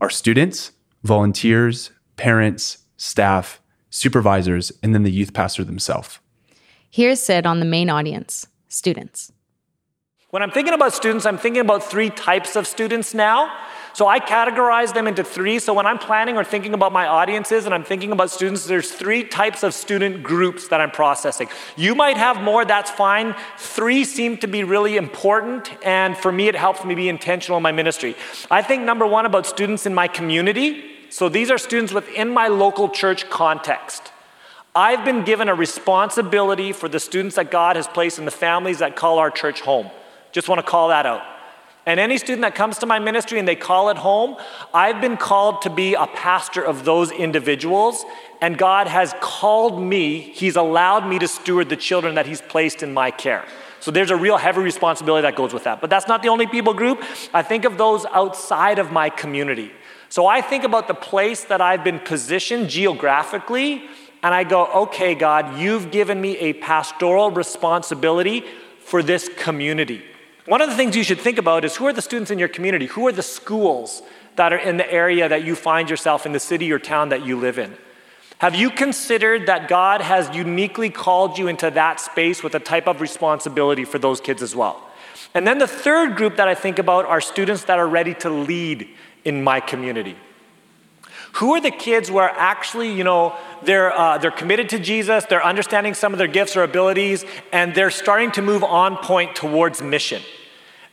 our 0.00 0.10
students, 0.10 0.70
volunteers, 1.02 1.90
parents, 2.16 2.78
staff, 2.96 3.60
supervisors, 3.90 4.70
and 4.80 4.94
then 4.94 5.02
the 5.02 5.10
youth 5.10 5.32
pastor 5.32 5.64
themselves. 5.64 6.20
Here's 6.88 7.18
Sid 7.18 7.46
on 7.46 7.58
the 7.58 7.66
main 7.66 7.90
audience 7.90 8.46
students. 8.68 9.32
When 10.30 10.42
I'm 10.42 10.50
thinking 10.50 10.74
about 10.74 10.92
students, 10.92 11.26
I'm 11.26 11.38
thinking 11.38 11.60
about 11.60 11.82
three 11.82 12.10
types 12.10 12.54
of 12.54 12.66
students 12.66 13.14
now. 13.14 13.50
So 13.98 14.06
I 14.06 14.20
categorize 14.20 14.94
them 14.94 15.08
into 15.08 15.24
three. 15.24 15.58
So 15.58 15.74
when 15.74 15.84
I'm 15.84 15.98
planning 15.98 16.36
or 16.36 16.44
thinking 16.44 16.72
about 16.72 16.92
my 16.92 17.08
audiences 17.08 17.64
and 17.64 17.74
I'm 17.74 17.82
thinking 17.82 18.12
about 18.12 18.30
students, 18.30 18.64
there's 18.64 18.92
three 18.92 19.24
types 19.24 19.64
of 19.64 19.74
student 19.74 20.22
groups 20.22 20.68
that 20.68 20.80
I'm 20.80 20.92
processing. 20.92 21.48
You 21.76 21.96
might 21.96 22.16
have 22.16 22.40
more, 22.40 22.64
that's 22.64 22.92
fine. 22.92 23.34
Three 23.56 24.04
seem 24.04 24.36
to 24.36 24.46
be 24.46 24.62
really 24.62 24.96
important, 24.96 25.72
and 25.84 26.16
for 26.16 26.30
me, 26.30 26.46
it 26.46 26.54
helps 26.54 26.84
me 26.84 26.94
be 26.94 27.08
intentional 27.08 27.56
in 27.56 27.62
my 27.64 27.72
ministry. 27.72 28.14
I 28.52 28.62
think 28.62 28.84
number 28.84 29.04
one 29.04 29.26
about 29.26 29.46
students 29.46 29.84
in 29.84 29.94
my 29.94 30.06
community. 30.06 30.84
So 31.10 31.28
these 31.28 31.50
are 31.50 31.58
students 31.58 31.92
within 31.92 32.28
my 32.28 32.46
local 32.46 32.90
church 32.90 33.28
context. 33.28 34.12
I've 34.76 35.04
been 35.04 35.24
given 35.24 35.48
a 35.48 35.56
responsibility 35.56 36.72
for 36.72 36.88
the 36.88 37.00
students 37.00 37.34
that 37.34 37.50
God 37.50 37.74
has 37.74 37.88
placed 37.88 38.20
in 38.20 38.26
the 38.26 38.30
families 38.30 38.78
that 38.78 38.94
call 38.94 39.18
our 39.18 39.32
church 39.32 39.60
home. 39.60 39.90
Just 40.30 40.48
want 40.48 40.60
to 40.60 40.70
call 40.70 40.90
that 40.90 41.04
out. 41.04 41.37
And 41.88 41.98
any 41.98 42.18
student 42.18 42.42
that 42.42 42.54
comes 42.54 42.76
to 42.80 42.86
my 42.86 42.98
ministry 42.98 43.38
and 43.38 43.48
they 43.48 43.56
call 43.56 43.88
it 43.88 43.96
home, 43.96 44.36
I've 44.74 45.00
been 45.00 45.16
called 45.16 45.62
to 45.62 45.70
be 45.70 45.94
a 45.94 46.06
pastor 46.06 46.62
of 46.62 46.84
those 46.84 47.10
individuals. 47.10 48.04
And 48.42 48.58
God 48.58 48.88
has 48.88 49.14
called 49.22 49.82
me, 49.82 50.20
He's 50.20 50.54
allowed 50.54 51.08
me 51.08 51.18
to 51.18 51.26
steward 51.26 51.70
the 51.70 51.76
children 51.76 52.14
that 52.16 52.26
He's 52.26 52.42
placed 52.42 52.82
in 52.82 52.92
my 52.92 53.10
care. 53.10 53.42
So 53.80 53.90
there's 53.90 54.10
a 54.10 54.16
real 54.16 54.36
heavy 54.36 54.60
responsibility 54.60 55.22
that 55.22 55.34
goes 55.34 55.54
with 55.54 55.64
that. 55.64 55.80
But 55.80 55.88
that's 55.88 56.06
not 56.06 56.22
the 56.22 56.28
only 56.28 56.46
people 56.46 56.74
group. 56.74 57.02
I 57.32 57.42
think 57.42 57.64
of 57.64 57.78
those 57.78 58.04
outside 58.12 58.78
of 58.78 58.92
my 58.92 59.08
community. 59.08 59.72
So 60.10 60.26
I 60.26 60.42
think 60.42 60.64
about 60.64 60.88
the 60.88 60.94
place 60.94 61.44
that 61.44 61.62
I've 61.62 61.84
been 61.84 62.00
positioned 62.00 62.68
geographically, 62.68 63.88
and 64.22 64.34
I 64.34 64.44
go, 64.44 64.66
okay, 64.82 65.14
God, 65.14 65.58
you've 65.58 65.90
given 65.90 66.20
me 66.20 66.36
a 66.36 66.52
pastoral 66.52 67.30
responsibility 67.30 68.44
for 68.78 69.02
this 69.02 69.30
community. 69.38 70.02
One 70.48 70.62
of 70.62 70.70
the 70.70 70.76
things 70.76 70.96
you 70.96 71.04
should 71.04 71.20
think 71.20 71.36
about 71.36 71.66
is 71.66 71.76
who 71.76 71.86
are 71.86 71.92
the 71.92 72.00
students 72.00 72.30
in 72.30 72.38
your 72.38 72.48
community? 72.48 72.86
Who 72.86 73.06
are 73.06 73.12
the 73.12 73.22
schools 73.22 74.00
that 74.36 74.50
are 74.50 74.56
in 74.56 74.78
the 74.78 74.90
area 74.90 75.28
that 75.28 75.44
you 75.44 75.54
find 75.54 75.90
yourself 75.90 76.24
in 76.24 76.32
the 76.32 76.40
city 76.40 76.72
or 76.72 76.78
town 76.78 77.10
that 77.10 77.22
you 77.26 77.38
live 77.38 77.58
in? 77.58 77.76
Have 78.38 78.54
you 78.54 78.70
considered 78.70 79.44
that 79.44 79.68
God 79.68 80.00
has 80.00 80.34
uniquely 80.34 80.88
called 80.88 81.36
you 81.36 81.48
into 81.48 81.70
that 81.72 82.00
space 82.00 82.42
with 82.42 82.54
a 82.54 82.60
type 82.60 82.86
of 82.86 83.02
responsibility 83.02 83.84
for 83.84 83.98
those 83.98 84.22
kids 84.22 84.40
as 84.40 84.56
well? 84.56 84.82
And 85.34 85.46
then 85.46 85.58
the 85.58 85.66
third 85.66 86.16
group 86.16 86.36
that 86.36 86.48
I 86.48 86.54
think 86.54 86.78
about 86.78 87.04
are 87.04 87.20
students 87.20 87.64
that 87.64 87.78
are 87.78 87.86
ready 87.86 88.14
to 88.14 88.30
lead 88.30 88.88
in 89.26 89.44
my 89.44 89.60
community. 89.60 90.16
Who 91.32 91.54
are 91.54 91.60
the 91.60 91.70
kids 91.70 92.08
who 92.08 92.16
are 92.18 92.30
actually, 92.30 92.92
you 92.92 93.04
know, 93.04 93.36
they're, 93.62 93.92
uh, 93.92 94.18
they're 94.18 94.30
committed 94.30 94.68
to 94.70 94.78
Jesus, 94.78 95.24
they're 95.26 95.44
understanding 95.44 95.94
some 95.94 96.12
of 96.12 96.18
their 96.18 96.28
gifts 96.28 96.56
or 96.56 96.62
abilities, 96.62 97.24
and 97.52 97.74
they're 97.74 97.90
starting 97.90 98.30
to 98.32 98.42
move 98.42 98.64
on 98.64 98.96
point 98.96 99.36
towards 99.36 99.82
mission? 99.82 100.22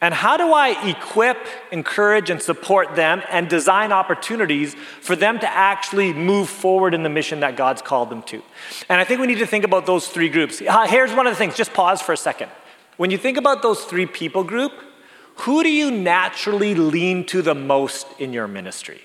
And 0.01 0.13
how 0.13 0.37
do 0.37 0.53
I 0.53 0.89
equip, 0.89 1.37
encourage, 1.71 2.29
and 2.29 2.41
support 2.41 2.95
them 2.95 3.23
and 3.31 3.49
design 3.49 3.91
opportunities 3.91 4.75
for 5.01 5.15
them 5.15 5.39
to 5.39 5.49
actually 5.49 6.13
move 6.13 6.49
forward 6.49 6.93
in 6.93 7.01
the 7.01 7.09
mission 7.09 7.39
that 7.39 7.55
God's 7.55 7.81
called 7.81 8.09
them 8.09 8.21
to? 8.23 8.43
And 8.89 8.99
I 8.99 9.03
think 9.03 9.21
we 9.21 9.27
need 9.27 9.39
to 9.39 9.47
think 9.47 9.63
about 9.63 9.85
those 9.85 10.07
three 10.07 10.29
groups. 10.29 10.61
Uh, 10.61 10.85
here's 10.85 11.13
one 11.13 11.27
of 11.27 11.31
the 11.33 11.37
things, 11.37 11.55
just 11.55 11.73
pause 11.73 12.01
for 12.01 12.11
a 12.11 12.17
second. 12.17 12.51
When 12.97 13.09
you 13.09 13.17
think 13.17 13.37
about 13.37 13.61
those 13.61 13.83
three 13.85 14.05
people 14.05 14.43
group, 14.43 14.73
who 15.37 15.63
do 15.63 15.69
you 15.69 15.91
naturally 15.91 16.75
lean 16.75 17.25
to 17.27 17.41
the 17.41 17.55
most 17.55 18.07
in 18.19 18.31
your 18.31 18.47
ministry? 18.47 19.01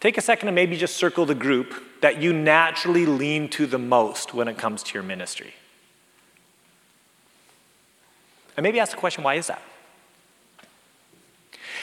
Take 0.00 0.16
a 0.16 0.22
second 0.22 0.48
and 0.48 0.54
maybe 0.54 0.76
just 0.76 0.96
circle 0.96 1.26
the 1.26 1.34
group 1.34 1.74
that 2.00 2.20
you 2.20 2.32
naturally 2.32 3.04
lean 3.04 3.48
to 3.50 3.66
the 3.66 3.78
most 3.78 4.32
when 4.32 4.48
it 4.48 4.56
comes 4.56 4.82
to 4.82 4.94
your 4.94 5.02
ministry. 5.02 5.54
And 8.56 8.64
maybe 8.64 8.80
ask 8.80 8.92
the 8.92 8.98
question 8.98 9.22
why 9.22 9.34
is 9.34 9.46
that? 9.48 9.62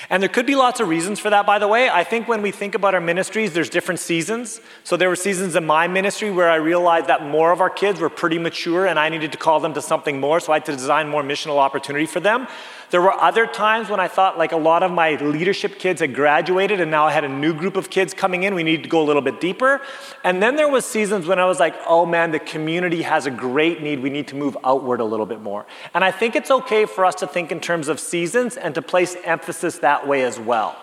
And 0.10 0.24
there 0.24 0.30
could 0.30 0.46
be 0.46 0.56
lots 0.56 0.80
of 0.80 0.88
reasons 0.88 1.20
for 1.20 1.30
that, 1.30 1.46
by 1.46 1.60
the 1.60 1.68
way. 1.68 1.90
I 1.90 2.04
think 2.04 2.28
when 2.28 2.42
we 2.42 2.52
think 2.52 2.76
about 2.76 2.94
our 2.94 3.02
ministries, 3.02 3.54
there's 3.54 3.70
different 3.70 4.00
seasons. 4.00 4.62
So 4.84 4.96
there 4.96 5.10
were 5.10 5.18
seasons 5.18 5.56
in 5.56 5.66
my 5.66 5.88
ministry 5.88 6.32
where 6.32 6.50
I 6.50 6.56
realized 6.56 7.08
that 7.08 7.24
more 7.24 7.52
of 7.52 7.60
our 7.60 7.70
kids 7.70 8.00
were 8.00 8.10
pretty 8.10 8.40
mature 8.40 8.88
and 8.88 8.98
I 8.98 9.10
needed 9.10 9.34
to 9.34 9.38
call 9.38 9.60
them 9.60 9.74
to 9.74 9.82
something 9.82 10.20
more, 10.20 10.40
so 10.40 10.54
I 10.54 10.58
had 10.58 10.66
to 10.66 10.72
design 10.72 11.10
more 11.10 11.24
missional 11.24 11.58
opportunity 11.58 12.06
for 12.06 12.22
them. 12.22 12.48
There 12.90 13.02
were 13.02 13.12
other 13.12 13.46
times 13.46 13.90
when 13.90 14.00
I 14.00 14.08
thought 14.08 14.38
like 14.38 14.54
a 14.54 14.58
lot 14.58 14.82
of 14.82 14.92
my 14.92 15.16
leadership 15.16 15.78
kids 15.78 16.00
had 16.00 16.16
graduated 16.16 16.80
and 16.80 16.90
now 16.90 17.06
I 17.06 17.12
had 17.12 17.26
a 17.26 17.30
new 17.30 17.54
group 17.54 17.76
of 17.76 17.90
kids 17.90 18.14
coming 18.14 18.44
in. 18.44 18.56
We 18.56 18.64
needed 18.64 18.84
to 18.84 18.90
go 18.90 19.02
a 19.02 19.04
little 19.04 19.22
bit 19.22 19.42
deeper. 19.42 19.82
And 20.24 20.42
then 20.42 20.56
there 20.56 20.70
was 20.70 20.86
seasons 20.86 21.28
when 21.28 21.38
I 21.38 21.46
was 21.46 21.60
like, 21.60 21.76
oh 21.86 22.06
man, 22.06 22.32
the 22.32 22.40
community 22.40 23.02
has 23.02 23.26
a 23.26 23.32
great 23.32 23.82
need. 23.84 24.00
We 24.00 24.10
need 24.10 24.30
to 24.30 24.36
move 24.36 24.56
outward 24.64 25.02
a 25.02 25.06
little 25.06 25.26
bit 25.26 25.42
more. 25.42 25.66
And 25.94 26.02
I 26.02 26.12
think 26.12 26.38
it's 26.38 26.50
okay 26.50 26.86
for 26.86 27.04
us 27.04 27.16
to 27.16 27.28
think 27.28 27.52
in 27.52 27.60
terms 27.60 27.90
of 27.90 28.00
seasons 28.00 28.56
and 28.56 28.74
to 28.76 28.82
place 28.82 29.18
emphasis 29.26 29.80
that 29.80 30.08
way 30.08 30.24
as 30.24 30.40
well. 30.40 30.78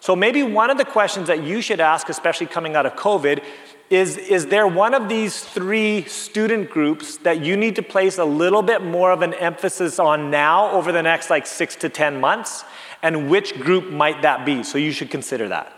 So 0.00 0.16
maybe 0.16 0.42
one 0.42 0.68
of 0.68 0.78
the 0.78 0.84
questions 0.84 1.28
that 1.28 1.44
you 1.44 1.62
should 1.62 1.78
ask, 1.78 2.08
especially 2.08 2.46
coming 2.46 2.74
out 2.74 2.86
of 2.86 2.96
COVID, 2.96 3.42
is, 3.92 4.16
is 4.16 4.46
there 4.46 4.66
one 4.66 4.94
of 4.94 5.10
these 5.10 5.44
three 5.44 6.06
student 6.06 6.70
groups 6.70 7.18
that 7.18 7.44
you 7.44 7.58
need 7.58 7.76
to 7.76 7.82
place 7.82 8.16
a 8.16 8.24
little 8.24 8.62
bit 8.62 8.82
more 8.82 9.12
of 9.12 9.20
an 9.20 9.34
emphasis 9.34 9.98
on 9.98 10.30
now 10.30 10.70
over 10.70 10.92
the 10.92 11.02
next 11.02 11.28
like 11.28 11.46
six 11.46 11.76
to 11.76 11.90
10 11.90 12.18
months? 12.18 12.64
And 13.02 13.28
which 13.28 13.60
group 13.60 13.90
might 13.90 14.22
that 14.22 14.46
be? 14.46 14.62
So 14.62 14.78
you 14.78 14.92
should 14.92 15.10
consider 15.10 15.46
that. 15.48 15.74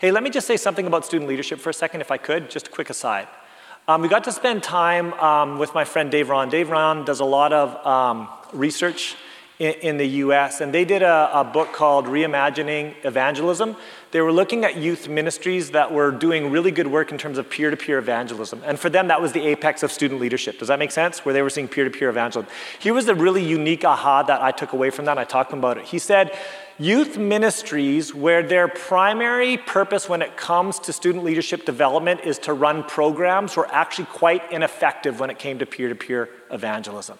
Hey, 0.00 0.12
let 0.12 0.22
me 0.22 0.30
just 0.30 0.46
say 0.46 0.56
something 0.56 0.86
about 0.86 1.04
student 1.04 1.28
leadership 1.28 1.58
for 1.58 1.70
a 1.70 1.74
second, 1.74 2.00
if 2.00 2.12
I 2.12 2.16
could, 2.16 2.48
just 2.48 2.68
a 2.68 2.70
quick 2.70 2.90
aside. 2.90 3.26
Um, 3.88 4.02
we 4.02 4.08
got 4.08 4.22
to 4.24 4.32
spend 4.32 4.62
time 4.62 5.14
um, 5.14 5.58
with 5.58 5.74
my 5.74 5.84
friend 5.84 6.12
Dave 6.12 6.28
Rahn. 6.28 6.48
Dave 6.48 6.70
Rahn 6.70 7.04
does 7.04 7.18
a 7.18 7.24
lot 7.24 7.52
of 7.52 7.84
um, 7.84 8.28
research 8.52 9.16
in, 9.58 9.72
in 9.74 9.96
the 9.96 10.06
US, 10.06 10.60
and 10.60 10.72
they 10.72 10.84
did 10.84 11.02
a, 11.02 11.30
a, 11.40 11.44
book 11.44 11.72
called 11.72 12.06
Reimagining 12.06 12.94
Evangelism. 13.04 13.76
They 14.10 14.20
were 14.20 14.32
looking 14.32 14.64
at 14.64 14.76
youth 14.76 15.08
ministries 15.08 15.72
that 15.72 15.92
were 15.92 16.10
doing 16.10 16.50
really 16.50 16.70
good 16.70 16.86
work 16.86 17.10
in 17.10 17.18
terms 17.18 17.38
of 17.38 17.50
peer 17.50 17.70
to 17.70 17.76
peer 17.76 17.98
evangelism. 17.98 18.62
And 18.64 18.78
for 18.78 18.88
them, 18.88 19.08
that 19.08 19.20
was 19.20 19.32
the 19.32 19.46
apex 19.46 19.82
of 19.82 19.92
student 19.92 20.20
leadership. 20.20 20.58
Does 20.58 20.68
that 20.68 20.78
make 20.78 20.92
sense? 20.92 21.24
Where 21.24 21.32
they 21.32 21.42
were 21.42 21.50
seeing 21.50 21.68
peer 21.68 21.84
to 21.84 21.90
peer 21.90 22.08
evangelism. 22.08 22.50
Here 22.78 22.94
was 22.94 23.06
the 23.06 23.14
really 23.14 23.44
unique 23.44 23.84
aha 23.84 24.22
that 24.22 24.40
I 24.40 24.52
took 24.52 24.72
away 24.72 24.90
from 24.90 25.04
that. 25.06 25.18
I 25.18 25.24
talked 25.24 25.52
about 25.52 25.76
it. 25.76 25.84
He 25.84 25.98
said, 25.98 26.36
Youth 26.80 27.18
ministries, 27.18 28.14
where 28.14 28.40
their 28.44 28.68
primary 28.68 29.56
purpose 29.56 30.08
when 30.08 30.22
it 30.22 30.36
comes 30.36 30.78
to 30.80 30.92
student 30.92 31.24
leadership 31.24 31.64
development 31.64 32.20
is 32.20 32.38
to 32.40 32.52
run 32.52 32.84
programs, 32.84 33.56
were 33.56 33.66
actually 33.72 34.04
quite 34.04 34.52
ineffective 34.52 35.18
when 35.18 35.28
it 35.28 35.40
came 35.40 35.58
to 35.58 35.66
peer 35.66 35.88
to 35.88 35.96
peer 35.96 36.28
evangelism. 36.52 37.18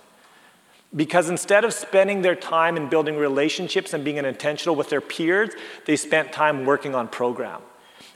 Because 0.94 1.28
instead 1.28 1.64
of 1.64 1.74
spending 1.74 2.22
their 2.22 2.34
time 2.34 2.76
in 2.76 2.88
building 2.88 3.16
relationships 3.16 3.92
and 3.92 4.04
being 4.04 4.16
intentional 4.16 4.74
with 4.74 4.88
their 4.88 5.02
peers, 5.02 5.50
they 5.84 5.96
spent 5.96 6.32
time 6.32 6.64
working 6.64 6.94
on 6.94 7.08
program. 7.08 7.60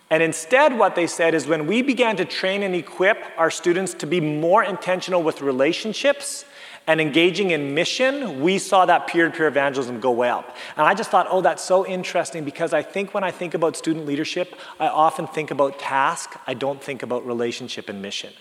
And 0.09 0.23
instead, 0.23 0.79
what 0.79 0.95
they 0.95 1.07
said 1.07 1.35
is 1.35 1.47
when 1.47 1.67
we 1.67 1.81
began 1.81 2.17
to 2.17 2.25
train 2.25 2.63
and 2.63 2.75
equip 2.75 3.19
our 3.39 3.51
students 3.51 3.95
to 3.95 4.07
be 4.07 4.21
more 4.21 4.63
intentional 4.63 5.23
with 5.23 5.41
relationships 5.41 6.45
and 6.87 7.01
engaging 7.01 7.53
in 7.53 7.75
mission, 7.75 8.43
we 8.43 8.59
saw 8.59 8.85
that 8.87 9.07
peer 9.07 9.27
to 9.27 9.35
peer 9.35 9.47
evangelism 9.47 10.01
go 10.01 10.11
way 10.11 10.29
up. 10.29 10.57
And 10.77 10.87
I 10.87 10.95
just 10.95 11.11
thought, 11.11 11.29
oh, 11.31 11.41
that's 11.41 11.63
so 11.63 11.87
interesting 11.87 12.45
because 12.45 12.73
I 12.73 12.83
think 12.83 13.15
when 13.15 13.25
I 13.25 13.31
think 13.31 13.55
about 13.55 13.77
student 13.77 14.05
leadership, 14.05 14.55
I 14.81 14.89
often 14.89 15.27
think 15.27 15.51
about 15.51 15.79
task, 15.79 16.39
I 16.47 16.55
don't 16.55 16.83
think 16.83 17.03
about 17.03 17.25
relationship 17.27 17.89
and 17.89 18.03
mission. 18.03 18.33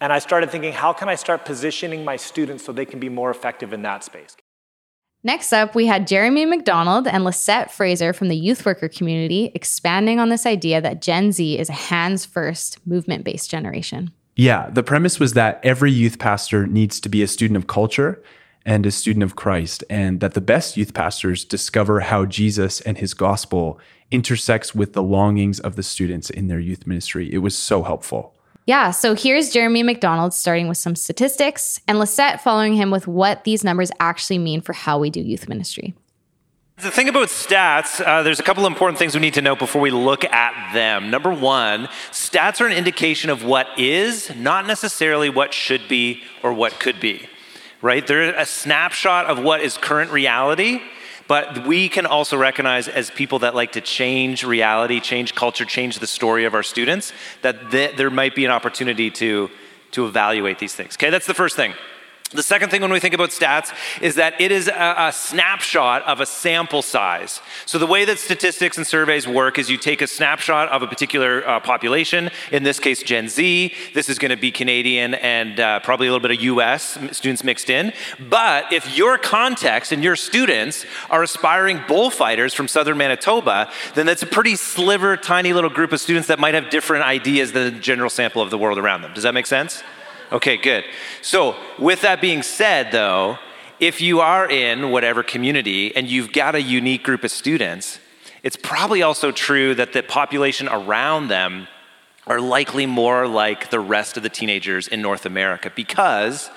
And 0.00 0.12
I 0.12 0.18
started 0.18 0.50
thinking, 0.50 0.72
how 0.72 0.92
can 0.92 1.08
I 1.08 1.14
start 1.14 1.44
positioning 1.44 2.04
my 2.04 2.16
students 2.16 2.64
so 2.64 2.72
they 2.72 2.84
can 2.84 3.00
be 3.00 3.08
more 3.08 3.30
effective 3.30 3.72
in 3.72 3.82
that 3.82 4.04
space? 4.04 4.36
Next 5.24 5.52
up, 5.52 5.74
we 5.74 5.86
had 5.86 6.06
Jeremy 6.06 6.44
McDonald 6.44 7.08
and 7.08 7.24
Lisette 7.24 7.72
Fraser 7.72 8.12
from 8.12 8.28
the 8.28 8.36
youth 8.36 8.64
worker 8.64 8.88
community 8.88 9.50
expanding 9.54 10.20
on 10.20 10.28
this 10.28 10.46
idea 10.46 10.80
that 10.80 11.02
Gen 11.02 11.32
Z 11.32 11.58
is 11.58 11.68
a 11.68 11.72
hands 11.72 12.24
first, 12.24 12.86
movement 12.86 13.24
based 13.24 13.50
generation. 13.50 14.12
Yeah, 14.36 14.68
the 14.70 14.82
premise 14.82 15.18
was 15.18 15.32
that 15.32 15.60
every 15.64 15.90
youth 15.90 16.18
pastor 16.18 16.66
needs 16.66 17.00
to 17.00 17.08
be 17.08 17.22
a 17.22 17.26
student 17.26 17.56
of 17.56 17.66
culture 17.66 18.22
and 18.66 18.84
a 18.84 18.90
student 18.90 19.22
of 19.22 19.34
Christ, 19.34 19.82
and 19.88 20.20
that 20.20 20.34
the 20.34 20.40
best 20.40 20.76
youth 20.76 20.92
pastors 20.92 21.44
discover 21.44 22.00
how 22.00 22.26
Jesus 22.26 22.80
and 22.82 22.98
his 22.98 23.14
gospel 23.14 23.80
intersects 24.10 24.74
with 24.74 24.92
the 24.92 25.02
longings 25.02 25.58
of 25.58 25.76
the 25.76 25.82
students 25.82 26.28
in 26.30 26.48
their 26.48 26.60
youth 26.60 26.86
ministry. 26.86 27.32
It 27.32 27.38
was 27.38 27.56
so 27.56 27.82
helpful. 27.82 28.35
Yeah, 28.66 28.90
so 28.90 29.14
here's 29.14 29.50
Jeremy 29.50 29.84
McDonald 29.84 30.34
starting 30.34 30.66
with 30.66 30.76
some 30.76 30.96
statistics 30.96 31.80
and 31.86 32.00
Lisette 32.00 32.40
following 32.42 32.74
him 32.74 32.90
with 32.90 33.06
what 33.06 33.44
these 33.44 33.62
numbers 33.62 33.92
actually 34.00 34.38
mean 34.38 34.60
for 34.60 34.72
how 34.72 34.98
we 34.98 35.08
do 35.08 35.20
youth 35.20 35.48
ministry. 35.48 35.94
The 36.78 36.90
thing 36.90 37.08
about 37.08 37.28
stats, 37.28 38.04
uh, 38.04 38.24
there's 38.24 38.40
a 38.40 38.42
couple 38.42 38.66
important 38.66 38.98
things 38.98 39.14
we 39.14 39.20
need 39.20 39.34
to 39.34 39.40
know 39.40 39.54
before 39.54 39.80
we 39.80 39.92
look 39.92 40.24
at 40.24 40.74
them. 40.74 41.10
Number 41.12 41.32
one, 41.32 41.86
stats 42.10 42.60
are 42.60 42.66
an 42.66 42.72
indication 42.72 43.30
of 43.30 43.44
what 43.44 43.68
is, 43.78 44.34
not 44.34 44.66
necessarily 44.66 45.30
what 45.30 45.54
should 45.54 45.86
be 45.88 46.22
or 46.42 46.52
what 46.52 46.80
could 46.80 46.98
be, 46.98 47.28
right? 47.80 48.04
They're 48.04 48.34
a 48.34 48.44
snapshot 48.44 49.26
of 49.26 49.38
what 49.38 49.60
is 49.60 49.78
current 49.78 50.10
reality, 50.10 50.82
but 51.28 51.66
we 51.66 51.88
can 51.88 52.06
also 52.06 52.36
recognize 52.36 52.88
as 52.88 53.10
people 53.10 53.40
that 53.40 53.54
like 53.54 53.72
to 53.72 53.80
change 53.80 54.44
reality, 54.44 55.00
change 55.00 55.34
culture, 55.34 55.64
change 55.64 55.98
the 55.98 56.06
story 56.06 56.44
of 56.44 56.54
our 56.54 56.62
students, 56.62 57.12
that 57.42 57.70
th- 57.70 57.96
there 57.96 58.10
might 58.10 58.34
be 58.34 58.44
an 58.44 58.50
opportunity 58.50 59.10
to, 59.10 59.50
to 59.92 60.06
evaluate 60.06 60.58
these 60.58 60.74
things. 60.74 60.94
Okay, 60.96 61.10
that's 61.10 61.26
the 61.26 61.34
first 61.34 61.56
thing. 61.56 61.74
The 62.32 62.42
second 62.42 62.70
thing 62.70 62.82
when 62.82 62.90
we 62.90 62.98
think 62.98 63.14
about 63.14 63.30
stats 63.30 63.72
is 64.02 64.16
that 64.16 64.40
it 64.40 64.50
is 64.50 64.66
a, 64.66 64.94
a, 64.98 65.12
snapshot 65.12 66.02
of 66.02 66.20
a 66.20 66.26
sample 66.26 66.82
size. 66.82 67.40
So, 67.66 67.78
the 67.78 67.86
way 67.86 68.04
that 68.04 68.18
statistics 68.18 68.76
and 68.76 68.84
surveys 68.84 69.28
work 69.28 69.60
is 69.60 69.70
you 69.70 69.76
take 69.76 70.02
a 70.02 70.08
snapshot 70.08 70.68
of 70.70 70.82
a 70.82 70.88
particular 70.88 71.46
uh, 71.46 71.60
population, 71.60 72.30
in 72.50 72.64
this 72.64 72.80
case, 72.80 73.04
Gen 73.04 73.28
Z. 73.28 73.72
This 73.94 74.08
is 74.08 74.18
going 74.18 74.32
to 74.32 74.36
be 74.36 74.50
Canadian 74.50 75.14
and 75.14 75.60
uh, 75.60 75.78
probably 75.80 76.08
a 76.08 76.10
little 76.10 76.26
bit 76.28 76.36
of 76.36 76.42
US 76.42 76.98
students 77.12 77.44
mixed 77.44 77.70
in. 77.70 77.92
But 78.28 78.72
if 78.72 78.98
your 78.98 79.18
context 79.18 79.92
and 79.92 80.02
your 80.02 80.16
students 80.16 80.84
are 81.10 81.22
aspiring 81.22 81.80
bullfighters 81.86 82.54
from 82.54 82.66
southern 82.66 82.98
Manitoba, 82.98 83.70
then 83.94 84.04
that's 84.04 84.24
a 84.24 84.26
pretty 84.26 84.56
sliver, 84.56 85.16
tiny 85.16 85.52
little 85.52 85.70
group 85.70 85.92
of 85.92 86.00
students 86.00 86.26
that 86.26 86.40
might 86.40 86.54
have 86.54 86.70
different 86.70 87.04
ideas 87.04 87.52
than 87.52 87.72
the 87.72 87.80
general 87.80 88.10
sample 88.10 88.42
of 88.42 88.50
the 88.50 88.58
world 88.58 88.78
around 88.78 89.02
them. 89.02 89.14
Does 89.14 89.22
that 89.22 89.32
make 89.32 89.46
sense? 89.46 89.84
Okay, 90.32 90.56
good. 90.56 90.84
So, 91.22 91.54
with 91.78 92.00
that 92.00 92.20
being 92.20 92.42
said, 92.42 92.90
though, 92.90 93.38
if 93.78 94.00
you 94.00 94.20
are 94.20 94.50
in 94.50 94.90
whatever 94.90 95.22
community 95.22 95.94
and 95.94 96.08
you've 96.08 96.32
got 96.32 96.56
a 96.56 96.62
unique 96.62 97.04
group 97.04 97.22
of 97.22 97.30
students, 97.30 98.00
it's 98.42 98.56
probably 98.56 99.02
also 99.02 99.30
true 99.30 99.74
that 99.76 99.92
the 99.92 100.02
population 100.02 100.68
around 100.68 101.28
them 101.28 101.68
are 102.26 102.40
likely 102.40 102.86
more 102.86 103.28
like 103.28 103.70
the 103.70 103.78
rest 103.78 104.16
of 104.16 104.24
the 104.24 104.28
teenagers 104.28 104.88
in 104.88 105.00
North 105.00 105.26
America 105.26 105.70
because 105.76 106.50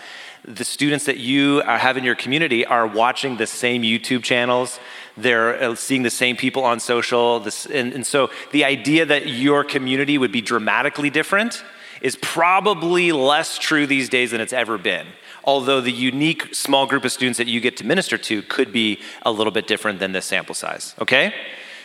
the 0.43 0.63
students 0.63 1.05
that 1.05 1.17
you 1.17 1.61
have 1.61 1.95
in 1.95 2.03
your 2.03 2.15
community 2.15 2.65
are 2.65 2.87
watching 2.87 3.37
the 3.37 3.45
same 3.45 3.83
YouTube 3.83 4.23
channels. 4.23 4.79
They're 5.15 5.61
uh, 5.61 5.75
seeing 5.75 6.01
the 6.01 6.09
same 6.09 6.37
people 6.37 6.63
on 6.63 6.79
social. 6.79 7.39
This, 7.39 7.67
and, 7.67 7.93
and 7.93 8.07
so 8.07 8.31
the 8.51 8.65
idea 8.65 9.05
that 9.05 9.27
your 9.27 9.63
community 9.63 10.17
would 10.17 10.31
be 10.31 10.41
dramatically 10.41 11.11
different 11.11 11.63
is 12.01 12.17
probably 12.21 13.11
less 13.11 13.57
true 13.57 13.85
these 13.85 14.09
days 14.09 14.31
than 14.31 14.41
it's 14.41 14.53
ever 14.53 14.77
been. 14.77 15.07
Although 15.43 15.81
the 15.81 15.91
unique 15.91 16.53
small 16.53 16.85
group 16.85 17.05
of 17.05 17.11
students 17.11 17.37
that 17.37 17.47
you 17.47 17.59
get 17.59 17.77
to 17.77 17.85
minister 17.85 18.17
to 18.17 18.41
could 18.43 18.71
be 18.71 18.99
a 19.23 19.31
little 19.31 19.51
bit 19.51 19.67
different 19.67 19.99
than 19.99 20.11
this 20.11 20.25
sample 20.25 20.55
size. 20.55 20.95
Okay? 20.99 21.33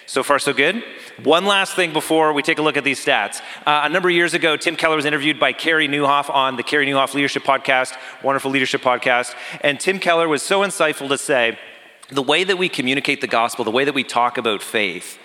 So 0.07 0.23
far, 0.23 0.39
so 0.39 0.53
good. 0.53 0.85
One 1.23 1.47
last 1.47 1.75
thing 1.75 1.95
before 1.95 2.35
we 2.35 2.43
take 2.43 2.59
a 2.59 2.63
look 2.63 2.77
at 2.77 2.85
these 2.85 3.03
stats. 3.03 3.41
Uh, 3.65 3.83
a 3.85 3.89
number 3.89 4.11
of 4.11 4.15
years 4.15 4.35
ago, 4.35 4.55
Tim 4.57 4.77
Keller 4.77 4.97
was 4.97 5.07
interviewed 5.07 5.41
by 5.41 5.55
Carey 5.55 5.89
Nieuwhof 5.89 6.29
on 6.29 6.57
the 6.57 6.63
Carey 6.63 6.87
Nieuwhof 6.87 7.15
Leadership 7.15 7.43
Podcast, 7.43 7.97
wonderful 8.23 8.51
leadership 8.51 8.83
podcast. 8.83 9.35
And 9.63 9.81
Tim 9.81 9.99
Keller 9.99 10.29
was 10.29 10.43
so 10.43 10.61
insightful 10.61 11.09
to 11.09 11.17
say 11.17 11.59
the 12.11 12.23
way 12.23 12.45
that 12.45 12.59
we 12.59 12.69
communicate 12.69 13.23
the 13.23 13.27
gospel, 13.27 13.65
the 13.65 13.71
way 13.71 13.85
that 13.85 13.95
we 13.95 14.05
talk 14.05 14.37
about 14.37 14.61
faith, 14.61 15.19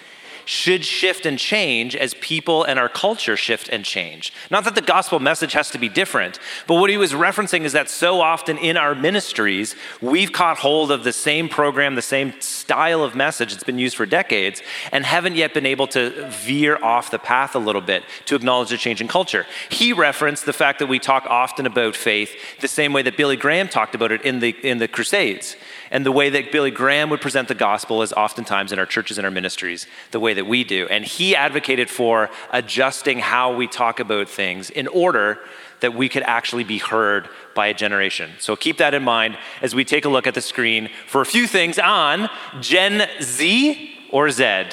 should 0.49 0.83
shift 0.83 1.27
and 1.27 1.37
change 1.37 1.95
as 1.95 2.15
people 2.15 2.63
and 2.63 2.79
our 2.79 2.89
culture 2.89 3.37
shift 3.37 3.69
and 3.69 3.85
change. 3.85 4.33
Not 4.49 4.63
that 4.63 4.73
the 4.73 4.81
gospel 4.81 5.19
message 5.19 5.53
has 5.53 5.69
to 5.69 5.77
be 5.77 5.87
different, 5.87 6.39
but 6.65 6.77
what 6.77 6.89
he 6.89 6.97
was 6.97 7.11
referencing 7.11 7.65
is 7.65 7.73
that 7.73 7.87
so 7.87 8.19
often 8.19 8.57
in 8.57 8.75
our 8.75 8.95
ministries, 8.95 9.75
we've 10.01 10.33
caught 10.33 10.57
hold 10.57 10.91
of 10.91 11.03
the 11.03 11.13
same 11.13 11.49
program, 11.49 11.93
the 11.93 12.01
same 12.01 12.33
style 12.41 13.03
of 13.03 13.13
message 13.13 13.51
that's 13.51 13.63
been 13.63 13.77
used 13.77 13.95
for 13.95 14.07
decades, 14.07 14.63
and 14.91 15.05
haven't 15.05 15.35
yet 15.35 15.53
been 15.53 15.67
able 15.67 15.85
to 15.85 16.27
veer 16.31 16.83
off 16.83 17.11
the 17.11 17.19
path 17.19 17.53
a 17.53 17.59
little 17.59 17.79
bit 17.79 18.03
to 18.25 18.33
acknowledge 18.33 18.69
the 18.69 18.77
change 18.77 19.01
in 19.01 19.07
culture. 19.07 19.45
He 19.69 19.93
referenced 19.93 20.47
the 20.47 20.53
fact 20.53 20.79
that 20.79 20.87
we 20.87 20.97
talk 20.97 21.27
often 21.29 21.67
about 21.67 21.95
faith 21.95 22.35
the 22.59 22.67
same 22.67 22.91
way 22.91 23.03
that 23.03 23.17
Billy 23.17 23.37
Graham 23.37 23.67
talked 23.67 23.93
about 23.93 24.11
it 24.11 24.23
in 24.23 24.39
the, 24.39 24.55
in 24.63 24.79
the 24.79 24.87
Crusades. 24.87 25.55
And 25.91 26.05
the 26.05 26.11
way 26.11 26.29
that 26.29 26.51
Billy 26.51 26.71
Graham 26.71 27.09
would 27.09 27.21
present 27.21 27.47
the 27.47 27.55
gospel 27.55 28.01
is 28.01 28.13
oftentimes 28.13 28.71
in 28.71 28.79
our 28.79 28.85
churches 28.85 29.17
and 29.17 29.25
our 29.25 29.31
ministries, 29.31 29.87
the 30.11 30.19
way 30.19 30.33
that 30.33 30.45
we 30.45 30.63
do. 30.63 30.87
And 30.87 31.03
he 31.03 31.35
advocated 31.35 31.89
for 31.89 32.29
adjusting 32.51 33.19
how 33.19 33.55
we 33.55 33.67
talk 33.67 33.99
about 33.99 34.29
things 34.29 34.69
in 34.69 34.87
order 34.87 35.39
that 35.81 35.93
we 35.93 36.09
could 36.09 36.23
actually 36.23 36.63
be 36.63 36.77
heard 36.77 37.29
by 37.55 37.67
a 37.67 37.73
generation. 37.73 38.31
So 38.39 38.55
keep 38.55 38.77
that 38.77 38.93
in 38.93 39.03
mind 39.03 39.37
as 39.61 39.73
we 39.73 39.85
take 39.85 40.05
a 40.05 40.09
look 40.09 40.27
at 40.27 40.33
the 40.33 40.41
screen 40.41 40.89
for 41.07 41.21
a 41.21 41.25
few 41.25 41.47
things 41.47 41.79
on 41.79 42.29
Gen 42.59 43.07
Z 43.21 43.95
or 44.11 44.29
Z. 44.29 44.65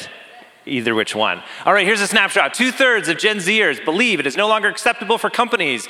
Either 0.66 0.96
which 0.96 1.14
one. 1.14 1.42
All 1.64 1.72
right, 1.72 1.86
here's 1.86 2.00
a 2.00 2.08
snapshot. 2.08 2.52
Two 2.52 2.72
thirds 2.72 3.08
of 3.08 3.18
Gen 3.18 3.36
Zers 3.36 3.82
believe 3.84 4.18
it 4.18 4.26
is 4.26 4.36
no 4.36 4.48
longer 4.48 4.68
acceptable 4.68 5.16
for 5.16 5.30
companies 5.30 5.88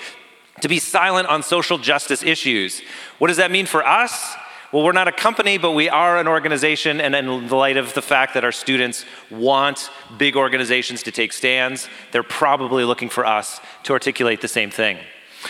to 0.61 0.69
be 0.69 0.79
silent 0.79 1.29
on 1.29 1.43
social 1.43 1.79
justice 1.79 2.23
issues. 2.23 2.83
What 3.19 3.29
does 3.29 3.39
that 3.39 3.51
mean 3.51 3.65
for 3.67 3.87
us? 3.87 4.37
Well, 4.77 4.85
we're 4.85 4.93
not 4.93 5.09
a 5.09 5.13
company, 5.13 5.57
but 5.57 5.71
we 5.71 5.89
are 5.89 6.19
an 6.19 6.29
organization, 6.29 7.01
and 7.01 7.15
in 7.15 7.49
light 7.49 7.79
of 7.79 7.95
the 7.95 8.03
fact 8.03 8.35
that 8.35 8.45
our 8.45 8.53
students 8.53 9.07
want 9.31 9.89
big 10.19 10.37
organizations 10.37 11.03
to 11.05 11.11
take 11.11 11.33
stands, 11.33 11.89
they're 12.13 12.23
probably 12.23 12.85
looking 12.85 13.09
for 13.09 13.25
us 13.25 13.59
to 13.85 13.95
articulate 13.95 14.43
the 14.43 14.49
same 14.49 14.71
thing. 14.71 14.99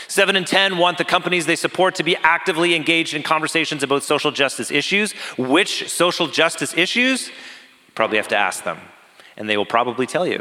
Seven 0.07 0.37
in 0.37 0.45
10 0.45 0.79
want 0.79 0.97
the 0.97 1.05
companies 1.05 1.45
they 1.45 1.57
support 1.57 1.97
to 1.97 2.05
be 2.05 2.15
actively 2.19 2.77
engaged 2.77 3.15
in 3.15 3.25
conversations 3.25 3.83
about 3.83 4.05
social 4.05 4.31
justice 4.31 4.71
issues. 4.71 5.11
Which 5.37 5.91
social 5.91 6.29
justice 6.29 6.73
issues? 6.77 7.27
You 7.27 7.35
probably 7.97 8.19
have 8.19 8.29
to 8.29 8.37
ask 8.37 8.63
them, 8.63 8.79
and 9.37 9.51
they 9.51 9.57
will 9.57 9.67
probably 9.67 10.07
tell 10.07 10.29
you. 10.29 10.41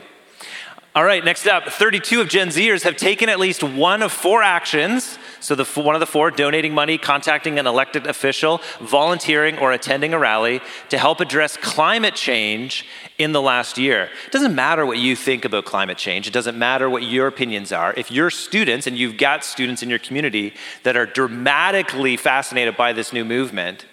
All 0.96 1.04
right, 1.04 1.26
next 1.26 1.46
up 1.46 1.66
32 1.66 2.22
of 2.22 2.30
Gen 2.30 2.48
Zers 2.48 2.84
have 2.84 2.96
taken 2.96 3.28
at 3.28 3.38
least 3.38 3.62
one 3.62 4.02
of 4.02 4.14
four 4.14 4.42
actions. 4.42 5.20
So, 5.42 5.54
the, 5.54 5.66
one 5.66 5.94
of 5.94 6.00
the 6.00 6.06
four 6.06 6.32
donating 6.32 6.74
money, 6.74 6.98
contacting 6.98 7.60
an 7.60 7.68
elected 7.68 8.08
official, 8.08 8.62
volunteering, 8.80 9.58
or 9.58 9.74
attending 9.74 10.14
a 10.14 10.18
rally 10.18 10.62
to 10.88 10.98
help 10.98 11.20
address 11.20 11.58
climate 11.58 12.16
change 12.16 12.86
in 13.18 13.34
the 13.34 13.42
last 13.42 13.78
year. 13.78 14.10
It 14.26 14.32
doesn't 14.32 14.56
matter 14.56 14.86
what 14.86 14.98
you 14.98 15.18
think 15.18 15.44
about 15.44 15.66
climate 15.66 15.98
change, 15.98 16.28
it 16.28 16.34
doesn't 16.34 16.58
matter 16.58 16.90
what 16.90 17.04
your 17.04 17.28
opinions 17.28 17.74
are. 17.74 17.94
If 17.98 18.10
you're 18.10 18.30
students 18.30 18.88
and 18.88 18.98
you've 18.98 19.18
got 19.18 19.44
students 19.44 19.84
in 19.84 19.90
your 19.90 20.00
community 20.00 20.54
that 20.84 20.96
are 20.96 21.06
dramatically 21.06 22.16
fascinated 22.16 22.78
by 22.78 22.94
this 22.94 23.12
new 23.12 23.26
movement, 23.26 23.86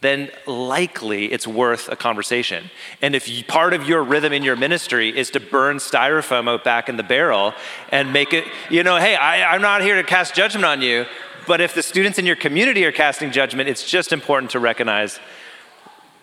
then 0.00 0.30
likely 0.46 1.26
it's 1.26 1.46
worth 1.46 1.88
a 1.88 1.96
conversation. 1.96 2.70
And 3.02 3.14
if 3.14 3.28
you, 3.28 3.44
part 3.44 3.74
of 3.74 3.86
your 3.86 4.02
rhythm 4.02 4.32
in 4.32 4.42
your 4.42 4.56
ministry 4.56 5.16
is 5.16 5.30
to 5.30 5.40
burn 5.40 5.76
styrofoam 5.76 6.48
out 6.48 6.64
back 6.64 6.88
in 6.88 6.96
the 6.96 7.02
barrel 7.02 7.52
and 7.90 8.12
make 8.12 8.32
it, 8.32 8.44
you 8.70 8.82
know, 8.82 8.96
hey, 8.96 9.14
I, 9.14 9.54
I'm 9.54 9.60
not 9.60 9.82
here 9.82 9.96
to 9.96 10.02
cast 10.02 10.34
judgment 10.34 10.64
on 10.64 10.80
you, 10.80 11.04
but 11.46 11.60
if 11.60 11.74
the 11.74 11.82
students 11.82 12.18
in 12.18 12.24
your 12.24 12.36
community 12.36 12.84
are 12.84 12.92
casting 12.92 13.30
judgment, 13.30 13.68
it's 13.68 13.88
just 13.88 14.12
important 14.12 14.52
to 14.52 14.58
recognize 14.58 15.18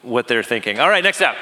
what 0.01 0.27
they're 0.27 0.43
thinking. 0.43 0.79
All 0.79 0.89
right, 0.89 1.03
next 1.03 1.21
up. 1.21 1.35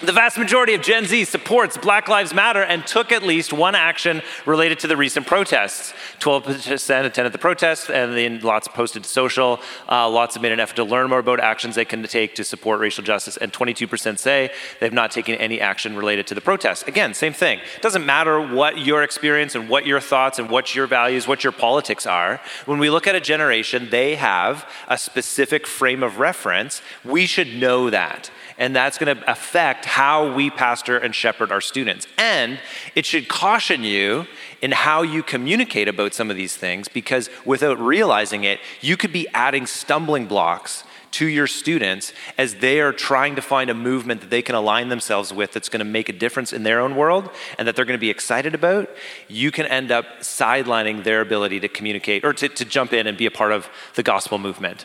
The 0.00 0.12
vast 0.12 0.38
majority 0.38 0.74
of 0.74 0.82
Gen 0.82 1.06
Z 1.06 1.24
supports 1.24 1.76
Black 1.76 2.06
Lives 2.06 2.32
Matter 2.32 2.62
and 2.62 2.86
took 2.86 3.10
at 3.10 3.24
least 3.24 3.52
one 3.52 3.74
action 3.74 4.22
related 4.46 4.78
to 4.80 4.86
the 4.86 4.96
recent 4.96 5.26
protests. 5.26 5.92
12% 6.20 7.04
attended 7.04 7.32
the 7.32 7.38
protests, 7.38 7.90
and 7.90 8.16
then 8.16 8.38
lots 8.38 8.68
posted 8.68 9.04
social. 9.04 9.58
Uh, 9.90 10.08
lots 10.08 10.36
have 10.36 10.42
made 10.42 10.52
an 10.52 10.60
effort 10.60 10.76
to 10.76 10.84
learn 10.84 11.10
more 11.10 11.18
about 11.18 11.40
actions 11.40 11.74
they 11.74 11.84
can 11.84 12.04
take 12.04 12.36
to 12.36 12.44
support 12.44 12.78
racial 12.78 13.02
justice, 13.02 13.36
and 13.38 13.52
22% 13.52 14.20
say 14.20 14.52
they've 14.78 14.92
not 14.92 15.10
taken 15.10 15.34
any 15.34 15.60
action 15.60 15.96
related 15.96 16.28
to 16.28 16.34
the 16.36 16.40
protests. 16.40 16.84
Again, 16.84 17.12
same 17.12 17.32
thing. 17.32 17.58
It 17.58 17.82
doesn't 17.82 18.06
matter 18.06 18.40
what 18.40 18.78
your 18.78 19.02
experience 19.02 19.56
and 19.56 19.68
what 19.68 19.84
your 19.84 19.98
thoughts 19.98 20.38
and 20.38 20.48
what 20.48 20.76
your 20.76 20.86
values, 20.86 21.26
what 21.26 21.42
your 21.42 21.52
politics 21.52 22.06
are. 22.06 22.40
When 22.66 22.78
we 22.78 22.88
look 22.88 23.08
at 23.08 23.16
a 23.16 23.20
generation, 23.20 23.88
they 23.90 24.14
have 24.14 24.64
a 24.86 24.96
specific 24.96 25.66
frame 25.66 26.04
of 26.04 26.20
reference. 26.20 26.82
We 27.04 27.26
should 27.26 27.56
know 27.56 27.90
that 27.90 28.30
and 28.58 28.74
that's 28.74 28.98
going 28.98 29.16
to 29.16 29.30
affect 29.30 29.84
how 29.84 30.34
we 30.34 30.50
pastor 30.50 30.98
and 30.98 31.14
shepherd 31.14 31.52
our 31.52 31.60
students. 31.60 32.06
And 32.18 32.58
it 32.94 33.06
should 33.06 33.28
caution 33.28 33.84
you 33.84 34.26
in 34.60 34.72
how 34.72 35.02
you 35.02 35.22
communicate 35.22 35.86
about 35.86 36.12
some 36.12 36.30
of 36.30 36.36
these 36.36 36.56
things 36.56 36.88
because 36.88 37.30
without 37.44 37.78
realizing 37.78 38.44
it, 38.44 38.58
you 38.80 38.96
could 38.96 39.12
be 39.12 39.28
adding 39.28 39.64
stumbling 39.64 40.26
blocks 40.26 40.82
to 41.10 41.26
your 41.26 41.46
students 41.46 42.12
as 42.36 42.56
they 42.56 42.80
are 42.80 42.92
trying 42.92 43.36
to 43.36 43.42
find 43.42 43.70
a 43.70 43.74
movement 43.74 44.20
that 44.20 44.30
they 44.30 44.42
can 44.42 44.54
align 44.54 44.88
themselves 44.88 45.32
with 45.32 45.52
that's 45.52 45.68
going 45.68 45.78
to 45.78 45.84
make 45.84 46.08
a 46.08 46.12
difference 46.12 46.52
in 46.52 46.64
their 46.64 46.80
own 46.80 46.96
world 46.96 47.30
and 47.58 47.66
that 47.66 47.76
they're 47.76 47.84
going 47.84 47.96
to 47.96 48.00
be 48.00 48.10
excited 48.10 48.54
about, 48.54 48.90
you 49.26 49.50
can 49.50 49.66
end 49.66 49.90
up 49.90 50.04
sidelining 50.20 51.04
their 51.04 51.20
ability 51.20 51.60
to 51.60 51.68
communicate 51.68 52.24
or 52.24 52.32
to, 52.32 52.48
to 52.48 52.64
jump 52.64 52.92
in 52.92 53.06
and 53.06 53.16
be 53.16 53.24
a 53.24 53.30
part 53.30 53.52
of 53.52 53.70
the 53.94 54.02
gospel 54.02 54.38
movement. 54.38 54.84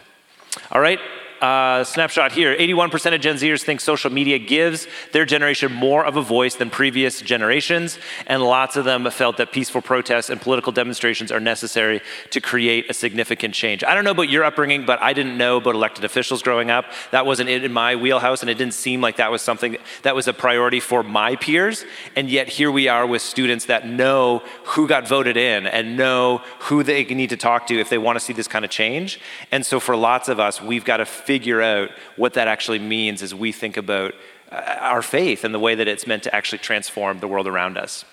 All 0.71 0.79
right, 0.79 0.99
uh, 1.43 1.83
snapshot 1.83 2.31
here 2.31 2.55
81% 2.55 3.13
of 3.13 3.19
Gen 3.19 3.35
Zers 3.35 3.63
think 3.63 3.81
social 3.81 4.09
media 4.09 4.39
gives 4.39 4.87
their 5.11 5.25
generation 5.25 5.73
more 5.73 6.05
of 6.05 6.15
a 6.15 6.21
voice 6.21 6.55
than 6.55 6.69
previous 6.69 7.19
generations, 7.19 7.99
and 8.27 8.41
lots 8.41 8.77
of 8.77 8.85
them 8.85 9.09
felt 9.11 9.35
that 9.35 9.51
peaceful 9.51 9.81
protests 9.81 10.29
and 10.29 10.39
political 10.39 10.71
demonstrations 10.71 11.33
are 11.33 11.41
necessary 11.41 11.99
to 12.29 12.39
create 12.39 12.89
a 12.89 12.93
significant 12.93 13.53
change. 13.53 13.83
I 13.83 13.93
don't 13.93 14.05
know 14.05 14.11
about 14.11 14.29
your 14.29 14.45
upbringing, 14.45 14.85
but 14.85 15.01
I 15.01 15.11
didn't 15.11 15.37
know 15.37 15.57
about 15.57 15.75
elected 15.75 16.05
officials 16.05 16.41
growing 16.41 16.71
up. 16.71 16.85
That 17.11 17.25
wasn't 17.25 17.49
in 17.49 17.73
my 17.73 17.97
wheelhouse, 17.97 18.41
and 18.41 18.49
it 18.49 18.57
didn't 18.57 18.73
seem 18.73 19.01
like 19.01 19.17
that 19.17 19.29
was 19.29 19.41
something 19.41 19.75
that 20.03 20.15
was 20.15 20.29
a 20.29 20.33
priority 20.33 20.79
for 20.79 21.03
my 21.03 21.35
peers. 21.35 21.83
And 22.15 22.29
yet, 22.29 22.47
here 22.47 22.71
we 22.71 22.87
are 22.87 23.05
with 23.05 23.21
students 23.21 23.65
that 23.65 23.85
know 23.85 24.43
who 24.63 24.87
got 24.87 25.09
voted 25.09 25.35
in 25.35 25.67
and 25.67 25.97
know 25.97 26.41
who 26.59 26.83
they 26.83 27.03
need 27.03 27.31
to 27.31 27.37
talk 27.37 27.67
to 27.67 27.77
if 27.77 27.89
they 27.89 27.97
want 27.97 28.15
to 28.15 28.21
see 28.21 28.31
this 28.31 28.47
kind 28.47 28.63
of 28.63 28.71
change. 28.71 29.19
And 29.51 29.65
so, 29.65 29.81
for 29.81 29.97
lots 29.97 30.29
of 30.29 30.39
us, 30.39 30.61
we've 30.61 30.85
got 30.85 30.97
to 30.97 31.05
figure 31.33 31.63
out 31.63 31.89
what 32.15 32.35
that 32.35 32.47
actually 32.47 32.77
means 32.77 33.23
as 33.23 33.33
we 33.33 33.51
think 33.51 33.75
about 33.75 34.13
uh, 34.51 34.91
our 34.91 35.01
faith 35.01 35.43
and 35.43 35.51
the 35.51 35.63
way 35.67 35.73
that 35.73 35.87
it's 35.87 36.05
meant 36.05 36.21
to 36.21 36.35
actually 36.37 36.59
transform 36.59 37.19
the 37.21 37.27
world 37.27 37.47
around 37.47 37.75
us. 37.75 38.05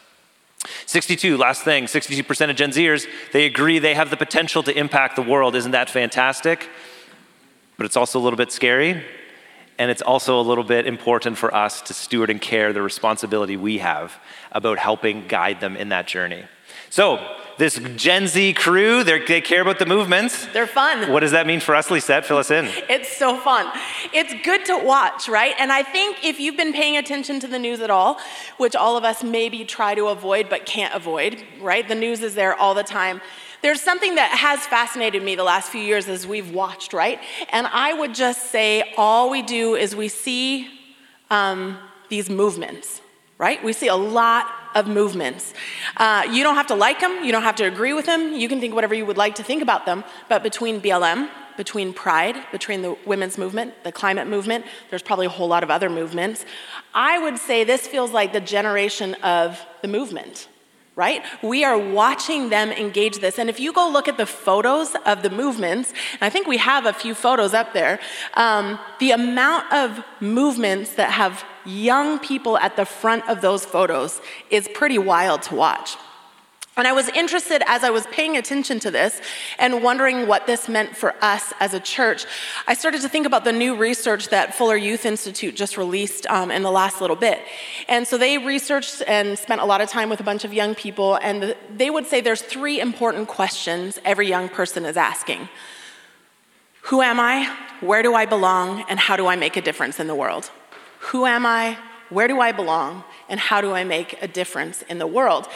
62, 0.87 1.37
last 1.37 1.63
thing 1.63 1.85
62% 1.85 2.51
of 2.51 2.57
Gen 2.57 2.71
Zers, 2.71 3.07
they 3.35 3.45
agree 3.45 3.79
they 3.79 3.93
have 3.93 4.09
the 4.09 4.17
potential 4.17 4.63
to 4.63 4.73
impact 4.85 5.17
the 5.17 5.27
world. 5.33 5.55
Isn't 5.55 5.73
that 5.73 5.91
fantastic? 5.91 6.67
But 7.77 7.85
it's 7.85 7.99
also 8.03 8.19
a 8.19 8.23
little 8.27 8.39
bit 8.39 8.53
scary. 8.53 9.05
And 9.79 9.91
it's 9.91 10.03
also 10.13 10.41
a 10.41 10.47
little 10.51 10.65
bit 10.65 10.87
important 10.87 11.37
for 11.37 11.55
us 11.55 11.83
to 11.83 11.93
steward 11.93 12.31
and 12.31 12.41
care 12.41 12.73
the 12.73 12.81
responsibility 12.81 13.59
we 13.59 13.79
have 13.79 14.19
about 14.51 14.79
helping 14.79 15.29
guide 15.29 15.61
them 15.61 15.77
in 15.77 15.91
that 15.91 16.07
journey. 16.07 16.45
So, 16.89 17.19
this 17.61 17.79
Gen 17.95 18.27
Z 18.27 18.55
crew, 18.55 19.05
they 19.05 19.41
care 19.43 19.61
about 19.61 19.79
the 19.79 19.85
movements. 19.85 20.47
They're 20.47 20.67
fun. 20.67 21.13
What 21.13 21.21
does 21.21 21.33
that 21.33 21.47
mean 21.47 21.61
for 21.61 21.75
us, 21.77 21.91
Lisette? 21.91 22.25
Fill 22.25 22.39
us 22.39 22.51
in. 22.51 22.65
It's 22.89 23.15
so 23.15 23.37
fun. 23.37 23.71
It's 24.15 24.35
good 24.43 24.65
to 24.65 24.79
watch, 24.79 25.29
right? 25.29 25.55
And 25.59 25.71
I 25.71 25.83
think 25.83 26.25
if 26.25 26.41
you've 26.41 26.57
been 26.57 26.73
paying 26.73 26.97
attention 26.97 27.39
to 27.41 27.47
the 27.47 27.59
news 27.59 27.81
at 27.81 27.91
all, 27.91 28.19
which 28.57 28.75
all 28.75 28.97
of 28.97 29.05
us 29.05 29.23
maybe 29.23 29.67
try 29.67 29.95
to 29.95 30.07
avoid 30.07 30.49
but 30.49 30.65
can't 30.65 30.95
avoid, 30.95 31.45
right? 31.61 31.87
The 31.87 31.95
news 31.95 32.23
is 32.23 32.35
there 32.35 32.55
all 32.55 32.75
the 32.75 32.83
time. 32.83 33.21
There's 33.61 33.83
something 33.83 34.15
that 34.15 34.31
has 34.31 34.67
fascinated 34.67 35.23
me 35.23 35.35
the 35.35 35.45
last 35.45 35.69
few 35.71 35.83
years 35.83 36.09
as 36.09 36.27
we've 36.27 36.51
watched, 36.51 36.95
right? 36.95 37.21
And 37.51 37.67
I 37.67 37.93
would 37.93 38.15
just 38.15 38.51
say 38.51 38.95
all 38.97 39.29
we 39.29 39.43
do 39.43 39.75
is 39.75 39.95
we 39.95 40.09
see 40.09 40.67
um, 41.29 41.77
these 42.09 42.31
movements, 42.31 43.03
right? 43.37 43.63
We 43.63 43.75
see 43.75 43.89
a 43.89 43.97
lot 43.97 44.47
of 44.75 44.87
movements. 44.87 45.55
Uh, 45.97 46.27
you 46.31 46.43
don't 46.43 46.57
have 46.57 46.67
to 46.69 46.75
like 46.75 47.01
them, 47.01 47.25
you 47.25 47.33
don't 47.33 47.43
have 47.43 47.57
to 47.57 47.65
agree 47.65 47.93
with 47.93 48.07
them, 48.07 48.33
you 48.35 48.49
can 48.49 48.61
think 48.61 48.75
whatever 48.75 48.95
you 48.95 49.07
would 49.07 49.17
like 49.17 49.35
to 49.37 49.43
think 49.43 49.63
about 49.63 49.87
them, 49.87 50.05
but 50.29 50.43
between 50.43 50.81
BLM, 50.81 51.29
between 51.57 51.93
Pride, 51.93 52.37
between 52.53 52.83
the 52.83 52.97
women's 53.05 53.37
movement, 53.37 53.75
the 53.85 53.93
climate 53.93 54.27
movement, 54.27 54.65
there's 54.89 55.03
probably 55.03 55.27
a 55.27 55.31
whole 55.31 55.49
lot 55.49 55.63
of 55.63 55.71
other 55.71 55.91
movements. 55.91 56.45
I 56.95 57.19
would 57.19 57.39
say 57.39 57.65
this 57.65 57.87
feels 57.87 58.13
like 58.13 58.33
the 58.33 58.41
generation 58.41 59.15
of 59.17 59.61
the 59.83 59.89
movement 59.89 60.49
right? 61.01 61.23
We 61.43 61.65
are 61.65 61.79
watching 61.79 62.51
them 62.51 62.71
engage 62.73 63.17
this. 63.21 63.39
And 63.39 63.49
if 63.49 63.59
you 63.59 63.73
go 63.73 63.89
look 63.89 64.07
at 64.07 64.19
the 64.19 64.27
photos 64.27 64.95
of 65.07 65.23
the 65.23 65.31
movements, 65.31 65.95
and 66.13 66.23
I 66.29 66.29
think 66.29 66.47
we 66.47 66.59
have 66.59 66.85
a 66.85 66.93
few 66.93 67.15
photos 67.15 67.55
up 67.55 67.73
there, 67.73 67.99
um, 68.35 68.79
the 68.99 69.13
amount 69.13 69.65
of 69.73 70.05
movements 70.21 70.97
that 70.97 71.11
have 71.23 71.43
young 71.65 72.19
people 72.19 72.59
at 72.59 72.77
the 72.77 72.85
front 72.85 73.27
of 73.31 73.41
those 73.41 73.65
photos 73.65 74.21
is 74.51 74.69
pretty 74.75 74.99
wild 74.99 75.41
to 75.49 75.55
watch. 75.55 75.97
And 76.77 76.87
I 76.87 76.93
was 76.93 77.09
interested 77.09 77.63
as 77.67 77.83
I 77.83 77.91
was 77.91 78.07
paying 78.07 78.37
attention 78.37 78.79
to 78.81 78.91
this 78.91 79.21
and 79.59 79.83
wondering 79.83 80.29
what 80.29 80.47
this 80.47 80.69
meant 80.69 80.97
for 80.97 81.15
us 81.21 81.53
as 81.59 81.75
a 81.75 81.81
church. 81.81 82.27
I 82.67 82.75
started 82.75 83.01
to 83.03 83.09
think 83.09 83.27
about 83.27 83.45
the 83.45 83.53
new 83.53 83.77
research 83.77 84.29
that 84.29 84.55
Fuller 84.55 84.77
Youth 84.77 85.05
Institute 85.05 85.57
just 85.57 85.77
released 85.77 86.29
um, 86.29 86.51
in 86.51 86.63
the 86.63 86.71
last 86.71 87.01
little 87.01 87.17
bit. 87.17 87.41
And 87.89 88.07
so 88.07 88.17
they 88.17 88.39
researched 88.39 89.03
and 89.09 89.37
spent 89.37 89.61
a 89.61 89.65
lot 89.65 89.81
of 89.81 89.89
time 89.89 90.09
with 90.09 90.21
a 90.21 90.23
bunch 90.23 90.45
of 90.45 90.55
young 90.55 90.77
people, 90.77 91.17
and 91.17 91.57
they 91.77 91.91
would 91.91 92.07
say 92.07 92.21
there's 92.21 92.43
three 92.43 92.81
important 92.81 93.27
questions 93.27 93.99
every 94.05 94.29
young 94.29 94.49
person 94.49 94.85
is 94.85 94.97
asking 94.97 95.49
Who 96.83 97.03
am 97.03 97.19
I? 97.19 97.53
Where 97.81 98.03
do 98.03 98.15
I 98.15 98.27
belong? 98.27 98.85
And 98.89 98.99
how 99.01 99.17
do 99.17 99.27
I 99.27 99.35
make 99.35 99.57
a 99.57 99.61
difference 99.61 99.99
in 99.99 100.07
the 100.07 100.15
world? 100.15 100.51
Who 101.01 101.27
am 101.27 101.45
I? 101.45 101.77
Where 102.11 102.29
do 102.29 102.41
I 102.41 102.53
belong? 102.53 103.05
And 103.31 103.41
how 103.41 103.61
do 103.61 103.73
I 103.73 103.85
make 103.85 104.21
a 104.21 104.29
difference 104.29 104.83
in 104.83 104.99
the 104.99 105.07
world? 105.07 105.49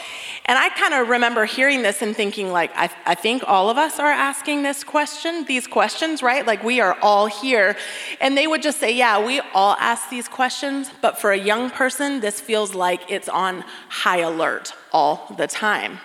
And 0.45 0.57
I 0.57 0.69
kind 0.69 0.93
of 0.93 1.09
remember 1.09 1.45
hearing 1.45 1.83
this 1.83 2.01
and 2.01 2.15
thinking, 2.15 2.51
like, 2.51 2.71
I, 2.75 2.89
I 3.05 3.13
think 3.13 3.43
all 3.45 3.69
of 3.69 3.77
us 3.77 3.99
are 3.99 4.11
asking 4.11 4.63
this 4.63 4.83
question, 4.83 5.45
these 5.45 5.67
questions, 5.67 6.23
right? 6.23 6.45
Like, 6.45 6.63
we 6.63 6.79
are 6.79 6.97
all 7.01 7.27
here. 7.27 7.75
And 8.19 8.37
they 8.37 8.47
would 8.47 8.63
just 8.63 8.79
say, 8.79 8.91
yeah, 8.91 9.23
we 9.23 9.41
all 9.53 9.75
ask 9.79 10.09
these 10.09 10.27
questions, 10.27 10.89
but 11.01 11.19
for 11.19 11.31
a 11.31 11.37
young 11.37 11.69
person, 11.69 12.21
this 12.21 12.41
feels 12.41 12.73
like 12.73 13.01
it's 13.11 13.29
on 13.29 13.63
high 13.89 14.19
alert 14.19 14.73
all 14.91 15.35
the 15.37 15.45
time. 15.45 15.99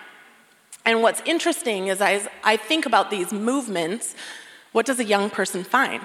And 0.85 1.01
what's 1.01 1.21
interesting 1.25 1.87
is 1.87 2.01
as 2.01 2.27
I 2.43 2.57
think 2.57 2.85
about 2.85 3.09
these 3.09 3.31
movements, 3.31 4.15
what 4.71 4.85
does 4.85 4.99
a 4.99 5.05
young 5.05 5.29
person 5.29 5.63
find? 5.63 6.01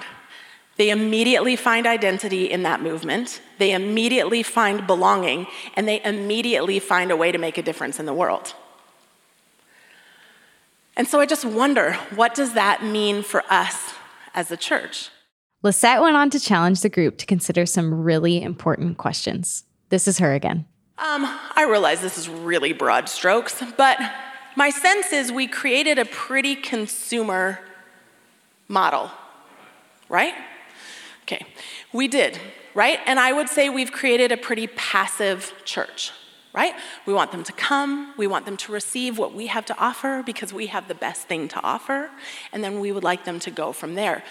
They 0.77 0.91
immediately 0.91 1.55
find 1.55 1.87
identity 1.87 2.45
in 2.45 2.63
that 2.63 2.81
movement. 2.81 3.41
They 3.57 3.71
immediately 3.71 4.43
find 4.43 4.85
belonging, 4.85 5.47
and 5.75 5.87
they 5.87 6.03
immediately 6.03 6.79
find 6.79 7.11
a 7.11 7.17
way 7.17 7.31
to 7.31 7.37
make 7.37 7.57
a 7.57 7.63
difference 7.63 7.99
in 7.99 8.05
the 8.05 8.13
world. 8.13 8.53
And 10.95 11.07
so 11.07 11.19
I 11.19 11.25
just 11.25 11.45
wonder 11.45 11.93
what 12.15 12.33
does 12.35 12.53
that 12.53 12.83
mean 12.83 13.23
for 13.23 13.43
us 13.49 13.93
as 14.33 14.51
a 14.51 14.57
church? 14.57 15.09
Lisette 15.63 16.01
went 16.01 16.15
on 16.15 16.29
to 16.29 16.39
challenge 16.39 16.81
the 16.81 16.89
group 16.89 17.17
to 17.17 17.25
consider 17.25 17.65
some 17.65 18.03
really 18.03 18.41
important 18.41 18.97
questions. 18.97 19.63
This 19.89 20.07
is 20.07 20.19
her 20.19 20.33
again. 20.33 20.65
Um, 20.99 21.25
I 21.55 21.67
realize 21.69 22.01
this 22.01 22.17
is 22.17 22.29
really 22.29 22.73
broad 22.73 23.09
strokes, 23.09 23.63
but 23.77 23.99
my 24.55 24.69
sense 24.69 25.13
is 25.13 25.31
we 25.31 25.47
created 25.47 25.99
a 25.99 26.05
pretty 26.05 26.55
consumer 26.55 27.59
model, 28.67 29.11
right? 30.09 30.33
Okay, 31.27 31.45
we 31.91 32.07
did, 32.07 32.39
right? 32.73 32.99
And 33.05 33.19
I 33.19 33.33
would 33.33 33.49
say 33.49 33.67
we've 33.67 33.91
created 33.91 34.31
a 34.31 34.37
pretty 34.37 34.67
passive 34.67 35.53
church, 35.65 36.13
right? 36.53 36.73
We 37.05 37.11
want 37.11 37.33
them 37.33 37.43
to 37.43 37.51
come, 37.51 38.13
we 38.15 38.27
want 38.27 38.45
them 38.45 38.55
to 38.55 38.71
receive 38.71 39.17
what 39.17 39.33
we 39.33 39.47
have 39.47 39.65
to 39.65 39.77
offer 39.77 40.23
because 40.25 40.53
we 40.53 40.67
have 40.67 40.87
the 40.87 40.95
best 40.95 41.27
thing 41.27 41.49
to 41.49 41.61
offer, 41.61 42.09
and 42.53 42.63
then 42.63 42.79
we 42.79 42.93
would 42.93 43.03
like 43.03 43.25
them 43.25 43.41
to 43.41 43.51
go 43.51 43.73
from 43.73 43.95
there. 43.95 44.23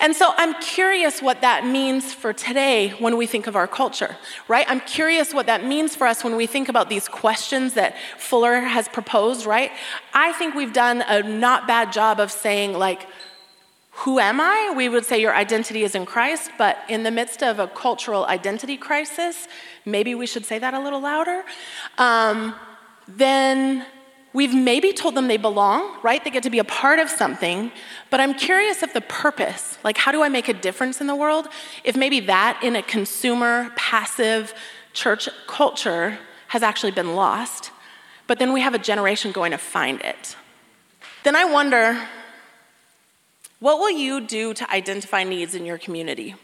And 0.00 0.14
so 0.14 0.34
I'm 0.36 0.52
curious 0.60 1.22
what 1.22 1.40
that 1.40 1.64
means 1.64 2.12
for 2.12 2.34
today 2.34 2.90
when 2.98 3.16
we 3.16 3.26
think 3.26 3.46
of 3.46 3.56
our 3.56 3.66
culture, 3.66 4.14
right? 4.46 4.66
I'm 4.68 4.80
curious 4.80 5.32
what 5.32 5.46
that 5.46 5.64
means 5.64 5.96
for 5.96 6.06
us 6.06 6.22
when 6.22 6.36
we 6.36 6.46
think 6.46 6.68
about 6.68 6.90
these 6.90 7.08
questions 7.08 7.72
that 7.72 7.96
Fuller 8.18 8.60
has 8.60 8.86
proposed, 8.86 9.46
right? 9.46 9.72
I 10.12 10.32
think 10.34 10.54
we've 10.54 10.74
done 10.74 11.02
a 11.08 11.22
not 11.22 11.66
bad 11.66 11.90
job 11.90 12.20
of 12.20 12.30
saying, 12.30 12.74
like, 12.74 13.06
who 13.98 14.18
am 14.18 14.40
I? 14.40 14.72
We 14.76 14.88
would 14.88 15.04
say 15.04 15.20
your 15.20 15.34
identity 15.34 15.84
is 15.84 15.94
in 15.94 16.04
Christ, 16.04 16.50
but 16.58 16.78
in 16.88 17.04
the 17.04 17.10
midst 17.10 17.42
of 17.42 17.58
a 17.58 17.68
cultural 17.68 18.26
identity 18.26 18.76
crisis, 18.76 19.46
maybe 19.84 20.14
we 20.14 20.26
should 20.26 20.44
say 20.44 20.58
that 20.58 20.74
a 20.74 20.80
little 20.80 21.00
louder. 21.00 21.44
Um, 21.96 22.54
then 23.06 23.86
we've 24.32 24.52
maybe 24.52 24.92
told 24.92 25.14
them 25.14 25.28
they 25.28 25.36
belong, 25.36 25.96
right? 26.02 26.22
They 26.24 26.30
get 26.30 26.42
to 26.42 26.50
be 26.50 26.58
a 26.58 26.64
part 26.64 26.98
of 26.98 27.08
something, 27.08 27.70
but 28.10 28.18
I'm 28.18 28.34
curious 28.34 28.82
if 28.82 28.92
the 28.92 29.00
purpose, 29.00 29.78
like 29.84 29.96
how 29.96 30.10
do 30.10 30.22
I 30.22 30.28
make 30.28 30.48
a 30.48 30.54
difference 30.54 31.00
in 31.00 31.06
the 31.06 31.14
world, 31.14 31.46
if 31.84 31.96
maybe 31.96 32.18
that 32.20 32.60
in 32.64 32.74
a 32.74 32.82
consumer, 32.82 33.70
passive 33.76 34.54
church 34.92 35.28
culture 35.46 36.18
has 36.48 36.62
actually 36.64 36.92
been 36.92 37.14
lost, 37.14 37.70
but 38.26 38.40
then 38.40 38.52
we 38.52 38.60
have 38.60 38.74
a 38.74 38.78
generation 38.78 39.30
going 39.30 39.52
to 39.52 39.58
find 39.58 40.00
it. 40.00 40.36
Then 41.22 41.36
I 41.36 41.44
wonder 41.44 42.08
what 43.60 43.78
will 43.78 43.90
you 43.90 44.20
do 44.20 44.54
to 44.54 44.70
identify 44.70 45.24
needs 45.24 45.54
in 45.54 45.64
your 45.64 45.78
community? 45.78 46.34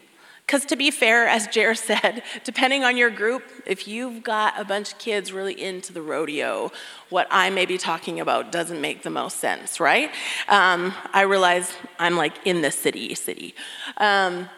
Because 0.51 0.65
to 0.65 0.75
be 0.75 0.91
fair, 0.91 1.29
as 1.29 1.47
Jer 1.47 1.75
said, 1.77 2.25
depending 2.43 2.83
on 2.83 2.97
your 2.97 3.09
group, 3.09 3.45
if 3.67 3.87
you've 3.87 4.25
got 4.25 4.61
a 4.61 4.65
bunch 4.65 4.93
of 4.93 4.99
kids 4.99 5.33
really 5.33 5.61
into 5.61 5.93
the 5.93 6.03
rodeo, 6.03 6.73
what 7.09 7.29
I 7.31 7.51
may 7.51 7.67
be 7.67 7.79
talking 7.79 8.19
about 8.19 8.51
doesn't 8.51 8.81
make 8.81 9.05
the 9.05 9.11
most 9.11 9.37
sense, 9.37 9.79
right? 9.79 10.11
Um, 10.49 10.93
I 11.13 11.23
realize 11.23 11.73
I'm 12.01 12.17
like 12.17 12.33
in 12.45 12.63
the 12.63 12.73
city, 12.73 13.15
city. 13.15 13.55
Um, 13.99 14.49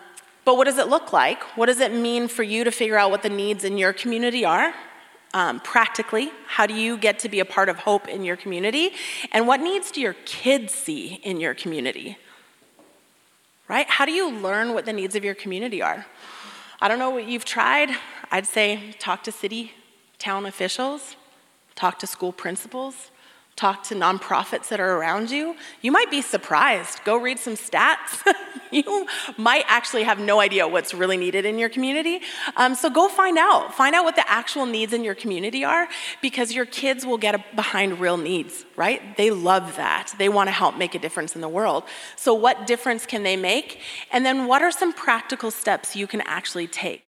but 0.46 0.56
what 0.56 0.64
does 0.64 0.78
it 0.78 0.88
look 0.88 1.12
like? 1.12 1.42
What 1.58 1.66
does 1.66 1.80
it 1.80 1.92
mean 1.92 2.26
for 2.26 2.42
you 2.42 2.64
to 2.64 2.70
figure 2.70 2.96
out 2.96 3.10
what 3.10 3.22
the 3.22 3.28
needs 3.28 3.62
in 3.62 3.76
your 3.76 3.92
community 3.92 4.46
are? 4.46 4.72
Um, 5.34 5.60
practically, 5.60 6.30
how 6.46 6.66
do 6.66 6.72
you 6.72 6.96
get 6.96 7.18
to 7.18 7.28
be 7.28 7.40
a 7.40 7.44
part 7.44 7.68
of 7.68 7.76
hope 7.76 8.08
in 8.08 8.24
your 8.24 8.36
community? 8.36 8.92
And 9.30 9.46
what 9.46 9.60
needs 9.60 9.90
do 9.90 10.00
your 10.00 10.16
kids 10.24 10.72
see 10.72 11.20
in 11.22 11.38
your 11.38 11.52
community? 11.52 12.16
Right? 13.68 13.88
How 13.88 14.04
do 14.04 14.12
you 14.12 14.30
learn 14.30 14.74
what 14.74 14.84
the 14.84 14.92
needs 14.92 15.14
of 15.14 15.24
your 15.24 15.34
community 15.34 15.80
are? 15.80 16.06
I 16.80 16.88
don't 16.88 16.98
know 16.98 17.10
what 17.10 17.26
you've 17.26 17.44
tried. 17.44 17.90
I'd 18.30 18.46
say 18.46 18.94
talk 18.98 19.22
to 19.24 19.32
city, 19.32 19.72
town 20.18 20.46
officials, 20.46 21.14
talk 21.76 21.98
to 22.00 22.06
school 22.06 22.32
principals, 22.32 23.11
talk 23.56 23.82
to 23.84 23.94
nonprofits 23.94 24.68
that 24.68 24.80
are 24.80 24.96
around 24.96 25.30
you. 25.30 25.54
You 25.82 25.92
might 25.92 26.10
be 26.10 26.22
surprised. 26.22 27.04
Go 27.04 27.16
read 27.16 27.38
some 27.38 27.54
stats. 27.54 28.22
you 28.70 29.06
might 29.36 29.64
actually 29.68 30.04
have 30.04 30.18
no 30.18 30.40
idea 30.40 30.66
what's 30.66 30.94
really 30.94 31.16
needed 31.16 31.44
in 31.44 31.58
your 31.58 31.68
community. 31.68 32.20
Um, 32.56 32.74
so 32.74 32.88
go 32.88 33.08
find 33.08 33.36
out. 33.36 33.74
Find 33.74 33.94
out 33.94 34.04
what 34.04 34.16
the 34.16 34.28
actual 34.30 34.66
needs 34.66 34.92
in 34.92 35.04
your 35.04 35.14
community 35.14 35.64
are 35.64 35.86
because 36.22 36.52
your 36.52 36.66
kids 36.66 37.04
will 37.04 37.18
get 37.18 37.54
behind 37.54 38.00
real 38.00 38.16
needs, 38.16 38.64
right? 38.76 39.16
They 39.16 39.30
love 39.30 39.76
that. 39.76 40.14
They 40.18 40.28
want 40.28 40.48
to 40.48 40.52
help 40.52 40.76
make 40.76 40.94
a 40.94 40.98
difference 40.98 41.34
in 41.34 41.42
the 41.42 41.48
world. 41.48 41.84
So, 42.16 42.32
what 42.32 42.66
difference 42.66 43.06
can 43.06 43.22
they 43.22 43.36
make? 43.36 43.80
And 44.10 44.24
then, 44.24 44.46
what 44.46 44.62
are 44.62 44.70
some 44.70 44.92
practical 44.92 45.50
steps 45.50 45.94
you 45.94 46.06
can 46.06 46.22
actually 46.22 46.66
take? 46.66 47.04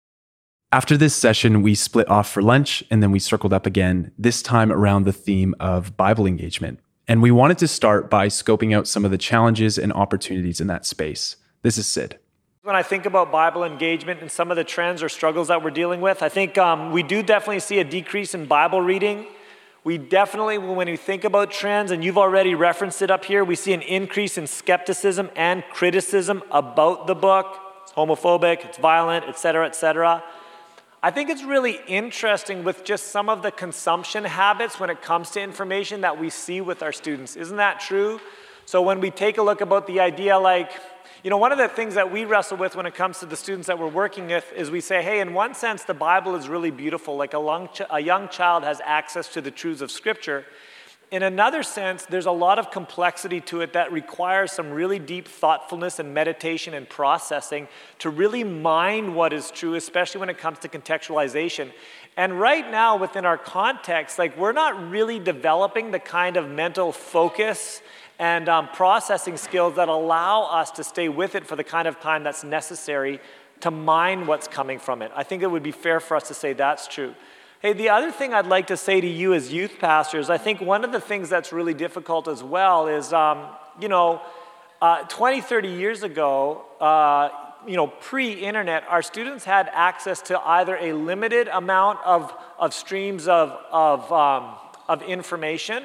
After 0.73 0.95
this 0.95 1.13
session, 1.13 1.63
we 1.63 1.75
split 1.75 2.07
off 2.07 2.31
for 2.31 2.41
lunch 2.41 2.81
and 2.89 3.03
then 3.03 3.11
we 3.11 3.19
circled 3.19 3.51
up 3.51 3.65
again, 3.65 4.13
this 4.17 4.41
time 4.41 4.71
around 4.71 5.03
the 5.03 5.11
theme 5.11 5.53
of 5.59 5.97
Bible 5.97 6.25
engagement. 6.25 6.79
And 7.09 7.21
we 7.21 7.29
wanted 7.29 7.57
to 7.57 7.67
start 7.67 8.09
by 8.09 8.27
scoping 8.27 8.73
out 8.73 8.87
some 8.87 9.03
of 9.03 9.11
the 9.11 9.17
challenges 9.17 9.77
and 9.77 9.91
opportunities 9.91 10.61
in 10.61 10.67
that 10.67 10.85
space. 10.85 11.35
This 11.61 11.77
is 11.77 11.87
Sid. 11.87 12.19
When 12.63 12.73
I 12.73 12.83
think 12.83 13.05
about 13.05 13.33
Bible 13.33 13.65
engagement 13.65 14.21
and 14.21 14.31
some 14.31 14.49
of 14.49 14.55
the 14.55 14.63
trends 14.63 15.03
or 15.03 15.09
struggles 15.09 15.49
that 15.49 15.61
we're 15.61 15.71
dealing 15.71 15.99
with, 15.99 16.23
I 16.23 16.29
think 16.29 16.57
um, 16.57 16.93
we 16.93 17.03
do 17.03 17.21
definitely 17.21 17.59
see 17.59 17.79
a 17.79 17.83
decrease 17.83 18.33
in 18.33 18.45
Bible 18.45 18.79
reading. 18.79 19.27
We 19.83 19.97
definitely, 19.97 20.57
when 20.57 20.87
we 20.87 20.95
think 20.95 21.25
about 21.25 21.51
trends, 21.51 21.91
and 21.91 22.01
you've 22.01 22.19
already 22.19 22.55
referenced 22.55 23.01
it 23.01 23.11
up 23.11 23.25
here, 23.25 23.43
we 23.43 23.55
see 23.55 23.73
an 23.73 23.81
increase 23.81 24.37
in 24.37 24.47
skepticism 24.47 25.31
and 25.35 25.65
criticism 25.73 26.43
about 26.49 27.07
the 27.07 27.15
book. 27.15 27.59
It's 27.83 27.91
homophobic, 27.91 28.63
it's 28.63 28.77
violent, 28.77 29.25
et 29.27 29.37
cetera, 29.37 29.65
et 29.65 29.75
cetera. 29.75 30.23
I 31.03 31.09
think 31.09 31.31
it's 31.31 31.43
really 31.43 31.79
interesting 31.87 32.63
with 32.63 32.83
just 32.83 33.07
some 33.07 33.27
of 33.27 33.41
the 33.41 33.49
consumption 33.49 34.23
habits 34.23 34.79
when 34.79 34.91
it 34.91 35.01
comes 35.01 35.31
to 35.31 35.41
information 35.41 36.01
that 36.01 36.19
we 36.19 36.29
see 36.29 36.61
with 36.61 36.83
our 36.83 36.91
students. 36.91 37.35
Isn't 37.35 37.57
that 37.57 37.79
true? 37.79 38.19
So 38.65 38.83
when 38.83 38.99
we 38.99 39.09
take 39.09 39.39
a 39.39 39.41
look 39.41 39.61
about 39.61 39.87
the 39.87 39.99
idea 39.99 40.37
like, 40.37 40.71
you 41.23 41.31
know, 41.31 41.37
one 41.37 41.51
of 41.51 41.57
the 41.57 41.67
things 41.67 41.95
that 41.95 42.11
we 42.11 42.25
wrestle 42.25 42.57
with 42.57 42.75
when 42.75 42.85
it 42.85 42.93
comes 42.93 43.17
to 43.19 43.25
the 43.25 43.35
students 43.35 43.65
that 43.65 43.79
we're 43.79 43.87
working 43.87 44.27
with 44.27 44.53
is 44.55 44.69
we 44.69 44.79
say, 44.79 45.01
hey, 45.01 45.21
in 45.21 45.33
one 45.33 45.55
sense, 45.55 45.83
the 45.83 45.95
Bible 45.95 46.35
is 46.35 46.47
really 46.47 46.69
beautiful. 46.69 47.15
Like 47.15 47.33
a, 47.33 47.39
long 47.39 47.69
ch- 47.69 47.81
a 47.89 47.99
young 47.99 48.29
child 48.29 48.63
has 48.63 48.79
access 48.85 49.27
to 49.29 49.41
the 49.41 49.49
truths 49.49 49.81
of 49.81 49.89
Scripture. 49.89 50.45
In 51.11 51.23
another 51.23 51.61
sense, 51.61 52.05
there's 52.05 52.25
a 52.25 52.31
lot 52.31 52.57
of 52.57 52.71
complexity 52.71 53.41
to 53.41 53.59
it 53.59 53.73
that 53.73 53.91
requires 53.91 54.53
some 54.53 54.71
really 54.71 54.97
deep 54.97 55.27
thoughtfulness 55.27 55.99
and 55.99 56.13
meditation 56.13 56.73
and 56.73 56.87
processing 56.87 57.67
to 57.99 58.09
really 58.09 58.45
mind 58.45 59.13
what 59.13 59.33
is 59.33 59.51
true, 59.51 59.75
especially 59.75 60.21
when 60.21 60.29
it 60.29 60.37
comes 60.37 60.59
to 60.59 60.69
contextualization. 60.69 61.73
And 62.15 62.39
right 62.39 62.69
now, 62.71 62.95
within 62.95 63.25
our 63.25 63.37
context, 63.37 64.19
like 64.19 64.37
we're 64.37 64.53
not 64.53 64.89
really 64.89 65.19
developing 65.19 65.91
the 65.91 65.99
kind 65.99 66.37
of 66.37 66.49
mental 66.49 66.93
focus 66.93 67.81
and 68.17 68.47
um, 68.47 68.69
processing 68.69 69.35
skills 69.35 69.75
that 69.75 69.89
allow 69.89 70.43
us 70.43 70.71
to 70.71 70.83
stay 70.83 71.09
with 71.09 71.35
it 71.35 71.45
for 71.45 71.57
the 71.57 71.63
kind 71.65 71.89
of 71.89 71.99
time 71.99 72.23
that's 72.23 72.45
necessary 72.45 73.19
to 73.59 73.69
mine 73.69 74.27
what's 74.27 74.47
coming 74.47 74.79
from 74.79 75.01
it. 75.01 75.11
I 75.13 75.23
think 75.23 75.43
it 75.43 75.51
would 75.51 75.63
be 75.63 75.71
fair 75.71 75.99
for 75.99 76.15
us 76.15 76.29
to 76.29 76.33
say 76.33 76.53
that's 76.53 76.87
true. 76.87 77.15
Hey, 77.61 77.73
the 77.73 77.89
other 77.89 78.11
thing 78.11 78.33
I'd 78.33 78.47
like 78.47 78.67
to 78.67 78.75
say 78.75 78.99
to 78.99 79.07
you 79.07 79.35
as 79.35 79.53
youth 79.53 79.77
pastors, 79.77 80.31
I 80.31 80.39
think 80.39 80.61
one 80.61 80.83
of 80.83 80.91
the 80.91 80.99
things 80.99 81.29
that's 81.29 81.53
really 81.53 81.75
difficult 81.75 82.27
as 82.27 82.41
well 82.43 82.87
is, 82.87 83.13
um, 83.13 83.45
you 83.79 83.87
know, 83.87 84.19
uh, 84.81 85.03
20, 85.03 85.41
30 85.41 85.67
years 85.67 86.01
ago, 86.01 86.65
uh, 86.79 87.29
you 87.67 87.75
know, 87.75 87.85
pre-internet, 87.85 88.83
our 88.89 89.03
students 89.03 89.45
had 89.45 89.69
access 89.73 90.23
to 90.23 90.41
either 90.41 90.75
a 90.77 90.93
limited 90.93 91.49
amount 91.49 91.99
of, 92.03 92.33
of 92.57 92.73
streams 92.73 93.27
of, 93.27 93.55
of, 93.71 94.11
um, 94.11 94.55
of 94.89 95.03
information, 95.03 95.83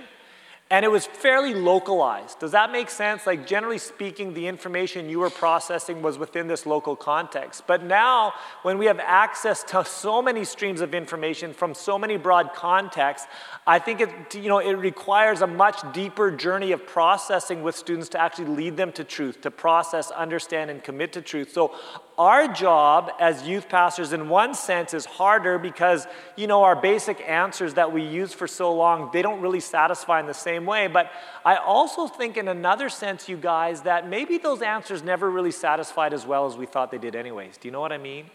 and 0.69 0.85
it 0.85 0.91
was 0.91 1.07
fairly 1.07 1.55
localized. 1.55 2.41
Does 2.41 2.51
that 2.51 2.73
make 2.73 2.91
sense? 2.91 3.25
Like, 3.25 3.47
generally 3.47 3.79
speaking, 3.79 4.35
the 4.35 4.49
information 4.49 5.09
you 5.09 5.21
were 5.21 5.31
processing 5.31 6.03
was 6.03 6.19
within 6.19 6.49
this 6.49 6.67
local 6.67 6.97
context. 6.97 7.63
But 7.69 7.85
now, 7.85 8.33
when 8.63 8.77
we 8.77 8.87
have 8.87 8.99
access 8.99 9.63
to 9.65 9.85
so 9.85 10.21
many 10.21 10.45
streams 10.45 10.81
of 10.81 10.93
information 10.93 11.53
from 11.53 11.73
so 11.73 11.97
many 11.97 12.17
broad 12.17 12.53
contexts, 12.53 13.29
I 13.65 13.79
think 13.79 14.01
it, 14.01 14.35
you 14.35 14.49
know, 14.49 14.59
it 14.59 14.73
requires 14.73 15.41
a 15.41 15.47
much 15.47 15.81
deeper 15.93 16.33
journey 16.33 16.73
of 16.73 16.85
processing 16.85 17.63
with 17.63 17.77
students 17.77 18.09
to 18.11 18.21
actually 18.21 18.47
lead 18.47 18.77
them 18.77 18.91
to 18.93 19.05
truth, 19.05 19.43
to 19.43 19.53
process, 19.53 20.11
understand, 20.11 20.71
and 20.71 20.83
commit 20.83 21.13
to 21.13 21.23
truth. 21.23 21.53
So, 21.53 21.77
our 22.19 22.49
job 22.49 23.13
as 23.21 23.47
youth 23.47 23.69
pastors, 23.69 24.13
in 24.13 24.29
one 24.29 24.55
sense, 24.55 24.95
is 24.95 25.05
harder 25.05 25.59
because, 25.59 26.07
you 26.35 26.47
know, 26.47 26.63
our 26.63 26.75
basic 26.75 27.21
answers 27.21 27.75
that 27.75 27.93
we 27.93 28.03
use 28.03 28.33
for 28.33 28.47
so 28.47 28.75
long, 28.75 29.11
they 29.13 29.21
don't 29.21 29.41
really 29.41 29.61
satisfy 29.61 30.21
in 30.21 30.27
the 30.27 30.35
same 30.35 30.65
way. 30.65 30.87
But 30.87 31.11
I 31.45 31.57
also 31.57 32.07
think, 32.07 32.37
in 32.37 32.49
another 32.49 32.89
sense, 32.89 33.29
you 33.29 33.37
guys, 33.37 33.83
that 33.83 34.09
maybe 34.09 34.39
those 34.39 34.63
answers 34.63 35.03
never 35.03 35.31
really 35.31 35.51
satisfied 35.51 36.15
as 36.15 36.25
well 36.27 36.47
as 36.47 36.57
we 36.57 36.65
thought 36.65 36.91
they 36.91 36.99
did, 36.99 37.15
anyways. 37.15 37.59
Do 37.59 37.69
you 37.69 37.73
know 37.73 37.81
what 37.81 37.93
I 37.93 37.99
mean? 37.99 38.31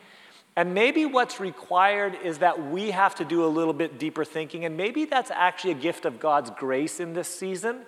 And 0.55 0.73
maybe 0.73 1.05
what's 1.05 1.39
required 1.39 2.17
is 2.23 2.39
that 2.39 2.69
we 2.69 2.91
have 2.91 3.15
to 3.15 3.25
do 3.25 3.45
a 3.45 3.47
little 3.47 3.73
bit 3.73 3.97
deeper 3.97 4.25
thinking, 4.25 4.65
and 4.65 4.77
maybe 4.77 5.05
that's 5.05 5.31
actually 5.31 5.71
a 5.71 5.75
gift 5.75 6.05
of 6.05 6.19
God's 6.19 6.49
grace 6.51 6.99
in 6.99 7.13
this 7.13 7.27
season 7.27 7.85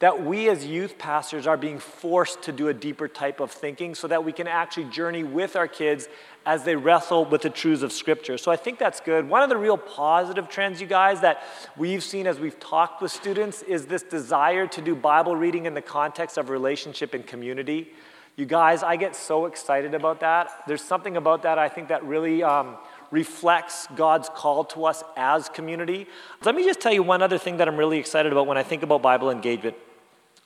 that 0.00 0.24
we 0.24 0.48
as 0.48 0.64
youth 0.64 0.96
pastors 0.96 1.46
are 1.46 1.58
being 1.58 1.78
forced 1.78 2.42
to 2.42 2.52
do 2.52 2.68
a 2.68 2.74
deeper 2.74 3.06
type 3.06 3.38
of 3.38 3.50
thinking 3.50 3.94
so 3.94 4.08
that 4.08 4.24
we 4.24 4.32
can 4.32 4.46
actually 4.46 4.84
journey 4.84 5.22
with 5.22 5.56
our 5.56 5.68
kids 5.68 6.08
as 6.46 6.64
they 6.64 6.74
wrestle 6.74 7.26
with 7.26 7.42
the 7.42 7.50
truths 7.50 7.82
of 7.82 7.92
Scripture. 7.92 8.38
So 8.38 8.50
I 8.50 8.56
think 8.56 8.78
that's 8.78 9.00
good. 9.00 9.28
One 9.28 9.42
of 9.42 9.50
the 9.50 9.58
real 9.58 9.76
positive 9.76 10.48
trends, 10.48 10.80
you 10.80 10.86
guys, 10.86 11.20
that 11.20 11.42
we've 11.76 12.02
seen 12.02 12.26
as 12.26 12.40
we've 12.40 12.58
talked 12.58 13.02
with 13.02 13.12
students 13.12 13.60
is 13.62 13.86
this 13.86 14.02
desire 14.02 14.66
to 14.68 14.80
do 14.80 14.94
Bible 14.94 15.36
reading 15.36 15.66
in 15.66 15.74
the 15.74 15.82
context 15.82 16.38
of 16.38 16.48
relationship 16.48 17.12
and 17.12 17.26
community. 17.26 17.92
You 18.36 18.46
guys, 18.46 18.82
I 18.82 18.96
get 18.96 19.14
so 19.14 19.44
excited 19.44 19.94
about 19.94 20.20
that. 20.20 20.48
There's 20.66 20.82
something 20.82 21.18
about 21.18 21.42
that 21.42 21.58
I 21.58 21.68
think 21.68 21.88
that 21.88 22.04
really. 22.04 22.42
Um, 22.42 22.76
reflects 23.10 23.88
God's 23.96 24.28
call 24.28 24.62
to 24.66 24.84
us 24.84 25.02
as 25.16 25.48
community. 25.48 26.06
Let 26.44 26.54
me 26.54 26.64
just 26.64 26.78
tell 26.78 26.92
you 26.92 27.02
one 27.02 27.22
other 27.22 27.38
thing 27.38 27.56
that 27.56 27.66
I'm 27.66 27.76
really 27.76 27.98
excited 27.98 28.30
about 28.30 28.46
when 28.46 28.56
I 28.56 28.62
think 28.62 28.84
about 28.84 29.02
Bible 29.02 29.30
engagement. 29.30 29.76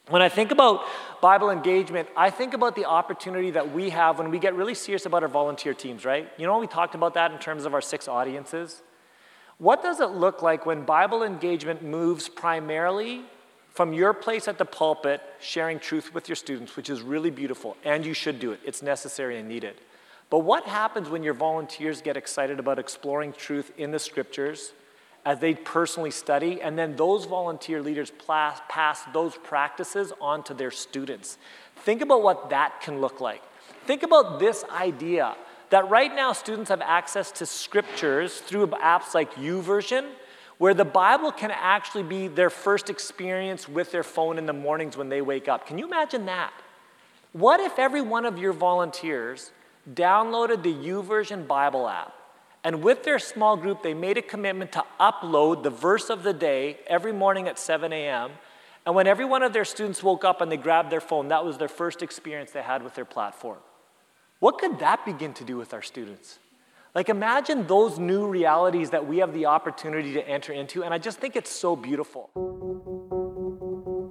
When 0.09 0.21
I 0.21 0.29
think 0.29 0.51
about 0.51 0.85
Bible 1.23 1.49
engagement, 1.49 2.09
I 2.15 2.29
think 2.29 2.53
about 2.53 2.77
the 2.77 2.85
opportunity 2.85 3.51
that 3.53 3.73
we 3.73 3.89
have 3.91 4.19
when 4.19 4.31
we 4.31 4.39
get 4.39 4.55
really 4.55 4.75
serious 4.75 5.07
about 5.07 5.23
our 5.23 5.29
volunteer 5.29 5.73
teams, 5.73 6.05
right? 6.05 6.29
You 6.37 6.47
know, 6.47 6.59
we 6.59 6.67
talked 6.67 6.95
about 6.95 7.15
that 7.15 7.33
in 7.33 7.39
terms 7.39 7.65
of 7.65 7.73
our 7.73 7.81
six 7.81 8.07
audiences. 8.07 8.83
What 9.57 9.83
does 9.83 10.01
it 10.01 10.11
look 10.11 10.43
like 10.43 10.67
when 10.67 10.85
Bible 10.85 11.23
engagement 11.23 11.83
moves 11.83 12.29
primarily 12.29 13.23
from 13.71 13.95
your 13.95 14.13
place 14.13 14.47
at 14.47 14.59
the 14.59 14.65
pulpit, 14.67 15.23
sharing 15.41 15.79
truth 15.79 16.13
with 16.13 16.29
your 16.29 16.37
students, 16.37 16.77
which 16.77 16.91
is 16.91 17.01
really 17.01 17.31
beautiful, 17.31 17.77
and 17.83 18.05
you 18.05 18.13
should 18.13 18.39
do 18.39 18.53
it, 18.53 18.61
it's 18.65 18.83
necessary 18.83 19.39
and 19.39 19.49
needed. 19.49 19.81
But 20.29 20.41
what 20.41 20.65
happens 20.65 21.09
when 21.09 21.23
your 21.23 21.35
volunteers 21.35 22.03
get 22.03 22.17
excited 22.17 22.59
about 22.59 22.79
exploring 22.79 23.33
truth 23.33 23.73
in 23.79 23.91
the 23.91 23.99
scriptures? 23.99 24.73
As 25.25 25.39
they 25.39 25.55
personally 25.55 26.11
study, 26.11 26.61
and 26.61 26.79
then 26.79 26.97
those 26.97 27.25
volunteer 27.25 27.81
leaders 27.81 28.13
pass 28.69 29.03
those 29.13 29.37
practices 29.39 30.13
on 30.21 30.43
to 30.45 30.55
their 30.55 30.71
students. 30.71 31.39
Think 31.77 32.03
about 32.03 32.23
what 32.23 32.51
that 32.51 32.81
can 32.83 33.01
look 33.01 33.21
like. 33.21 33.43
Think 33.87 34.03
about 34.03 34.39
this 34.39 34.65
idea 34.71 35.35
that 35.71 35.89
right 35.89 36.15
now 36.15 36.33
students 36.33 36.69
have 36.69 36.83
access 36.83 37.33
to 37.33 37.47
scriptures 37.47 38.41
through 38.41 38.67
apps 38.67 39.15
like 39.15 39.35
YouVersion, 39.35 40.11
where 40.59 40.75
the 40.75 40.85
Bible 40.85 41.33
can 41.33 41.51
actually 41.51 42.05
be 42.05 42.29
their 42.29 42.51
first 42.51 42.91
experience 42.91 43.69
with 43.69 43.91
their 43.91 44.05
phone 44.05 44.39
in 44.39 44.47
the 44.47 44.53
mornings 44.53 44.97
when 44.97 45.09
they 45.09 45.21
wake 45.21 45.49
up. 45.49 45.67
Can 45.67 45.79
you 45.79 45.87
imagine 45.87 46.27
that? 46.27 46.53
What 47.33 47.61
if 47.61 47.79
every 47.79 48.03
one 48.03 48.25
of 48.25 48.39
your 48.39 48.53
volunteers 48.53 49.51
downloaded 49.93 50.63
the 50.63 50.73
YouVersion 50.73 51.47
Bible 51.47 51.89
app 51.89 52.15
and 52.65 52.83
with 52.83 53.05
their 53.05 53.19
small 53.19 53.59
group, 53.59 53.83
they 53.83 53.93
made 53.93 54.17
a 54.17 54.23
commitment 54.23 54.73
to 54.73 54.85
upload 54.99 55.63
the 55.63 55.71
verse 55.71 56.09
of 56.09 56.23
the 56.23 56.33
day 56.33 56.79
every 56.87 57.13
morning 57.13 57.47
at 57.47 57.59
7 57.59 57.93
a.m. 57.93 58.31
And 58.87 58.95
when 58.95 59.07
every 59.07 59.27
one 59.27 59.43
of 59.43 59.53
their 59.53 59.67
students 59.67 60.03
woke 60.03 60.25
up 60.25 60.41
and 60.41 60.51
they 60.51 60.57
grabbed 60.57 60.91
their 60.91 61.03
phone, 61.03 61.29
that 61.29 61.45
was 61.45 61.59
their 61.59 61.69
first 61.69 62.03
experience 62.03 62.53
they 62.53 62.63
had 62.63 62.83
with 62.83 62.95
their 62.95 63.05
platform. 63.05 63.59
What 64.41 64.59
could 64.59 64.79
that 64.79 65.05
begin 65.05 65.35
to 65.35 65.45
do 65.45 65.59
with 65.59 65.75
our 65.75 65.83
students? 65.83 66.39
Like, 66.95 67.11
imagine 67.11 67.67
those 67.67 67.99
new 67.99 68.27
realities 68.27 68.91
that 68.91 69.07
we 69.07 69.19
have 69.19 69.35
the 69.35 69.47
opportunity 69.47 70.15
to 70.15 70.27
enter 70.27 70.53
into, 70.53 70.85
and 70.85 70.95
I 70.95 70.99
just 70.99 71.19
think 71.19 71.37
it's 71.37 71.51
so 71.51 71.77
beautiful. 71.77 72.31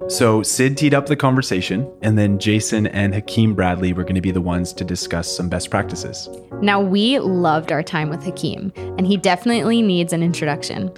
So 0.08 0.42
Sid 0.42 0.76
teed 0.76 0.92
up 0.92 1.06
the 1.06 1.16
conversation, 1.16 1.90
and 2.02 2.18
then 2.18 2.38
Jason 2.38 2.86
and 2.88 3.14
Hakeem 3.14 3.54
Bradley 3.54 3.94
were 3.94 4.02
going 4.02 4.14
to 4.14 4.20
be 4.20 4.30
the 4.30 4.40
ones 4.40 4.72
to 4.74 4.84
discuss 4.84 5.34
some 5.34 5.48
best 5.48 5.70
practices. 5.70 6.28
Now, 6.60 6.80
we 6.80 7.18
loved 7.18 7.72
our 7.72 7.82
time 7.82 8.10
with 8.10 8.22
Hakeem, 8.22 8.72
and 8.76 9.06
he 9.06 9.16
definitely 9.16 9.80
needs 9.80 10.12
an 10.12 10.22
introduction. 10.22 10.92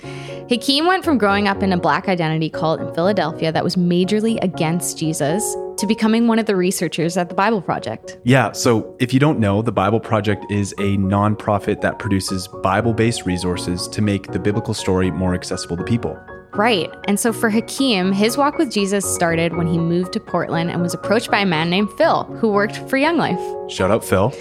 Hakeem 0.48 0.86
went 0.86 1.04
from 1.04 1.18
growing 1.18 1.46
up 1.46 1.62
in 1.62 1.72
a 1.72 1.78
black 1.78 2.08
identity 2.08 2.50
cult 2.50 2.80
in 2.80 2.92
Philadelphia 2.94 3.52
that 3.52 3.62
was 3.62 3.76
majorly 3.76 4.42
against 4.42 4.98
Jesus 4.98 5.42
to 5.78 5.86
becoming 5.86 6.26
one 6.26 6.38
of 6.38 6.46
the 6.46 6.56
researchers 6.56 7.16
at 7.16 7.28
the 7.28 7.34
Bible 7.34 7.62
Project. 7.62 8.18
Yeah, 8.24 8.52
so 8.52 8.96
if 8.98 9.14
you 9.14 9.20
don't 9.20 9.38
know, 9.38 9.62
the 9.62 9.72
Bible 9.72 10.00
Project 10.00 10.44
is 10.50 10.72
a 10.72 10.96
nonprofit 10.96 11.80
that 11.82 11.98
produces 11.98 12.48
Bible 12.48 12.92
based 12.92 13.24
resources 13.24 13.86
to 13.88 14.02
make 14.02 14.32
the 14.32 14.38
biblical 14.38 14.74
story 14.74 15.10
more 15.10 15.34
accessible 15.34 15.76
to 15.76 15.84
people. 15.84 16.18
Right. 16.56 16.90
And 17.04 17.20
so 17.20 17.34
for 17.34 17.50
Hakeem, 17.50 18.12
his 18.12 18.38
walk 18.38 18.56
with 18.56 18.72
Jesus 18.72 19.04
started 19.04 19.54
when 19.56 19.66
he 19.66 19.76
moved 19.76 20.14
to 20.14 20.20
Portland 20.20 20.70
and 20.70 20.80
was 20.80 20.94
approached 20.94 21.30
by 21.30 21.40
a 21.40 21.46
man 21.46 21.68
named 21.68 21.92
Phil 21.98 22.24
who 22.40 22.48
worked 22.48 22.76
for 22.88 22.96
Young 22.96 23.18
Life. 23.18 23.38
Shut 23.70 23.90
up, 23.90 24.02
Phil. 24.02 24.32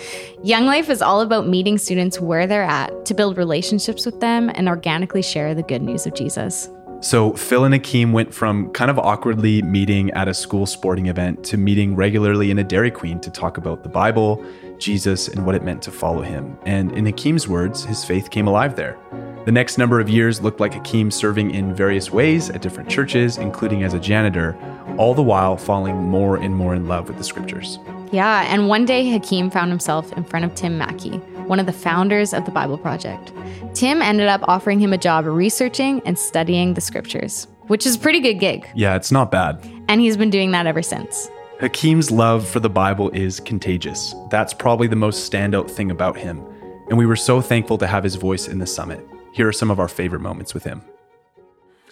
Young 0.41 0.65
Life 0.65 0.89
is 0.89 1.01
all 1.01 1.19
about 1.19 1.45
meeting 1.45 1.77
students 1.77 2.21
where 2.21 2.47
they're 2.47 2.63
at 2.63 3.05
to 3.07 3.13
build 3.13 3.37
relationships 3.37 4.05
with 4.05 4.21
them 4.21 4.49
and 4.55 4.69
organically 4.69 5.21
share 5.21 5.53
the 5.53 5.63
good 5.63 5.81
news 5.81 6.07
of 6.07 6.13
Jesus. 6.13 6.69
So, 7.01 7.33
Phil 7.33 7.65
and 7.65 7.73
Hakeem 7.73 8.13
went 8.13 8.33
from 8.33 8.71
kind 8.71 8.89
of 8.89 8.97
awkwardly 8.97 9.61
meeting 9.61 10.09
at 10.11 10.29
a 10.29 10.33
school 10.33 10.65
sporting 10.65 11.07
event 11.07 11.43
to 11.45 11.57
meeting 11.57 11.95
regularly 11.95 12.49
in 12.49 12.57
a 12.57 12.63
Dairy 12.63 12.89
Queen 12.89 13.19
to 13.19 13.29
talk 13.29 13.57
about 13.57 13.83
the 13.83 13.89
Bible, 13.89 14.43
Jesus, 14.79 15.27
and 15.27 15.45
what 15.45 15.55
it 15.55 15.63
meant 15.63 15.81
to 15.83 15.91
follow 15.91 16.21
him. 16.21 16.57
And 16.65 16.91
in 16.91 17.05
Hakeem's 17.05 17.47
words, 17.47 17.83
his 17.83 18.03
faith 18.03 18.29
came 18.29 18.47
alive 18.47 18.75
there. 18.75 18.97
The 19.45 19.51
next 19.51 19.77
number 19.77 19.99
of 19.99 20.09
years 20.09 20.41
looked 20.41 20.59
like 20.59 20.73
Hakeem 20.73 21.11
serving 21.11 21.51
in 21.51 21.75
various 21.75 22.11
ways 22.11 22.49
at 22.49 22.61
different 22.61 22.89
churches, 22.89 23.37
including 23.37 23.83
as 23.83 23.93
a 23.93 23.99
janitor, 23.99 24.57
all 24.97 25.13
the 25.13 25.21
while 25.21 25.55
falling 25.55 25.95
more 25.95 26.37
and 26.37 26.55
more 26.55 26.73
in 26.73 26.87
love 26.87 27.07
with 27.07 27.17
the 27.17 27.23
scriptures. 27.23 27.77
Yeah, 28.11 28.51
and 28.51 28.67
one 28.67 28.85
day 28.85 29.07
Hakeem 29.07 29.51
found 29.51 29.69
himself 29.69 30.11
in 30.13 30.23
front 30.23 30.45
of 30.45 30.55
Tim 30.55 30.77
Mackie, 30.77 31.17
one 31.47 31.59
of 31.59 31.65
the 31.65 31.73
founders 31.73 32.33
of 32.33 32.45
the 32.45 32.51
Bible 32.51 32.77
Project. 32.77 33.33
Tim 33.73 34.01
ended 34.01 34.27
up 34.27 34.41
offering 34.45 34.79
him 34.79 34.93
a 34.93 34.97
job 34.97 35.25
researching 35.25 36.01
and 36.05 36.17
studying 36.17 36.73
the 36.73 36.81
scriptures, 36.81 37.47
which 37.67 37.85
is 37.85 37.95
a 37.95 37.99
pretty 37.99 38.21
good 38.21 38.35
gig. 38.35 38.67
Yeah, 38.73 38.95
it's 38.95 39.11
not 39.11 39.31
bad. 39.31 39.63
And 39.87 40.01
he's 40.01 40.17
been 40.17 40.29
doing 40.29 40.51
that 40.51 40.65
ever 40.65 40.81
since. 40.81 41.29
Hakeem's 41.61 42.11
love 42.11 42.45
for 42.45 42.59
the 42.59 42.69
Bible 42.69 43.09
is 43.11 43.39
contagious. 43.39 44.13
That's 44.29 44.53
probably 44.53 44.87
the 44.87 44.97
most 44.97 45.31
standout 45.31 45.71
thing 45.71 45.89
about 45.89 46.17
him. 46.17 46.45
And 46.89 46.97
we 46.97 47.05
were 47.05 47.15
so 47.15 47.39
thankful 47.39 47.77
to 47.77 47.87
have 47.87 48.03
his 48.03 48.15
voice 48.15 48.49
in 48.49 48.59
the 48.59 48.67
summit. 48.67 48.99
Here 49.31 49.47
are 49.47 49.53
some 49.53 49.71
of 49.71 49.79
our 49.79 49.87
favorite 49.87 50.19
moments 50.19 50.53
with 50.53 50.65
him. 50.65 50.81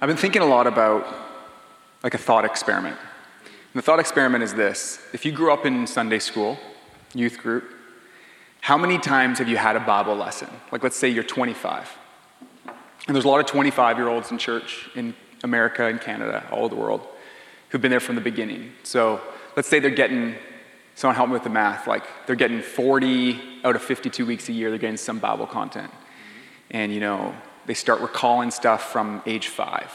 I've 0.01 0.07
been 0.07 0.17
thinking 0.17 0.41
a 0.41 0.45
lot 0.45 0.67
about 0.67 1.07
like 2.03 2.13
a 2.13 2.17
thought 2.17 2.43
experiment. 2.43 2.97
And 3.45 3.75
the 3.75 3.81
thought 3.81 3.99
experiment 3.99 4.43
is 4.43 4.53
this 4.53 4.99
if 5.13 5.23
you 5.23 5.31
grew 5.31 5.53
up 5.53 5.65
in 5.65 5.87
Sunday 5.87 6.19
school, 6.19 6.57
youth 7.13 7.37
group, 7.37 7.63
how 8.59 8.77
many 8.77 8.97
times 8.97 9.39
have 9.39 9.47
you 9.47 9.55
had 9.55 9.77
a 9.77 9.79
Bible 9.79 10.15
lesson? 10.15 10.49
Like, 10.73 10.83
let's 10.83 10.97
say 10.97 11.07
you're 11.07 11.23
25. 11.23 11.89
And 13.07 13.15
there's 13.15 13.25
a 13.25 13.29
lot 13.29 13.39
of 13.39 13.45
25 13.45 13.97
year 13.97 14.09
olds 14.09 14.29
in 14.29 14.37
church 14.37 14.89
in 14.93 15.15
America 15.41 15.85
and 15.85 16.01
Canada, 16.01 16.45
all 16.51 16.65
over 16.65 16.75
the 16.75 16.81
world, 16.81 17.07
who've 17.69 17.81
been 17.81 17.91
there 17.91 18.01
from 18.01 18.15
the 18.15 18.21
beginning. 18.21 18.73
So 18.83 19.21
let's 19.55 19.67
say 19.67 19.79
they're 19.79 19.91
getting, 19.91 20.35
someone 20.95 21.15
help 21.15 21.29
me 21.29 21.33
with 21.33 21.43
the 21.43 21.49
math, 21.49 21.87
like 21.87 22.03
they're 22.25 22.35
getting 22.35 22.61
40 22.61 23.39
out 23.63 23.75
of 23.75 23.81
52 23.81 24.25
weeks 24.25 24.49
a 24.49 24.53
year, 24.53 24.69
they're 24.69 24.79
getting 24.79 24.97
some 24.97 25.19
Bible 25.19 25.47
content. 25.47 25.91
And 26.71 26.93
you 26.93 26.99
know 26.99 27.35
they 27.65 27.73
start 27.73 28.01
recalling 28.01 28.51
stuff 28.51 28.91
from 28.91 29.21
age 29.25 29.47
five. 29.47 29.91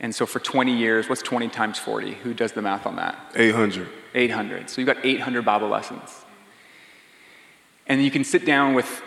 And 0.00 0.14
so 0.14 0.26
for 0.26 0.38
20 0.38 0.76
years 0.76 1.08
what's 1.08 1.22
20 1.22 1.48
times 1.48 1.78
40 1.78 2.14
who 2.14 2.32
does 2.32 2.52
the 2.52 2.62
math 2.62 2.86
on 2.86 2.96
that? 2.96 3.18
800 3.34 3.88
800 4.14 4.70
so 4.70 4.80
you've 4.80 4.86
got 4.86 5.04
800 5.04 5.44
bible 5.44 5.68
lessons. 5.68 6.24
And 7.86 8.02
you 8.02 8.10
can 8.10 8.22
sit 8.22 8.44
down 8.44 8.74
with 8.74 9.02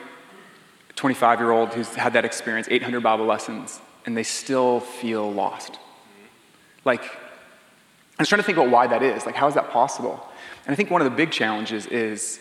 a 0.89 0.93
25 0.93 1.39
year 1.39 1.51
old 1.51 1.69
who's 1.73 1.93
had 1.95 2.13
that 2.13 2.25
experience 2.25 2.67
800 2.69 3.01
bible 3.01 3.25
lessons 3.25 3.79
and 4.05 4.17
they 4.17 4.23
still 4.23 4.79
feel 4.79 5.31
lost. 5.31 5.77
Like 6.83 7.03
i 8.21 8.23
was 8.23 8.29
trying 8.29 8.39
to 8.39 8.43
think 8.43 8.57
about 8.57 8.69
why 8.69 8.87
that 8.87 9.03
is 9.03 9.25
like 9.25 9.35
how 9.35 9.47
is 9.47 9.55
that 9.55 9.69
possible 9.71 10.27
and 10.65 10.73
i 10.73 10.75
think 10.75 10.89
one 10.89 11.01
of 11.01 11.05
the 11.05 11.15
big 11.15 11.31
challenges 11.31 11.85
is 11.87 12.39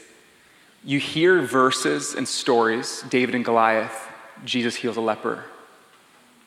you 0.85 0.99
hear 0.99 1.41
verses 1.43 2.15
and 2.15 2.27
stories 2.27 3.03
david 3.11 3.35
and 3.35 3.45
goliath 3.45 4.11
Jesus 4.45 4.75
heals 4.77 4.97
a 4.97 5.01
leper. 5.01 5.45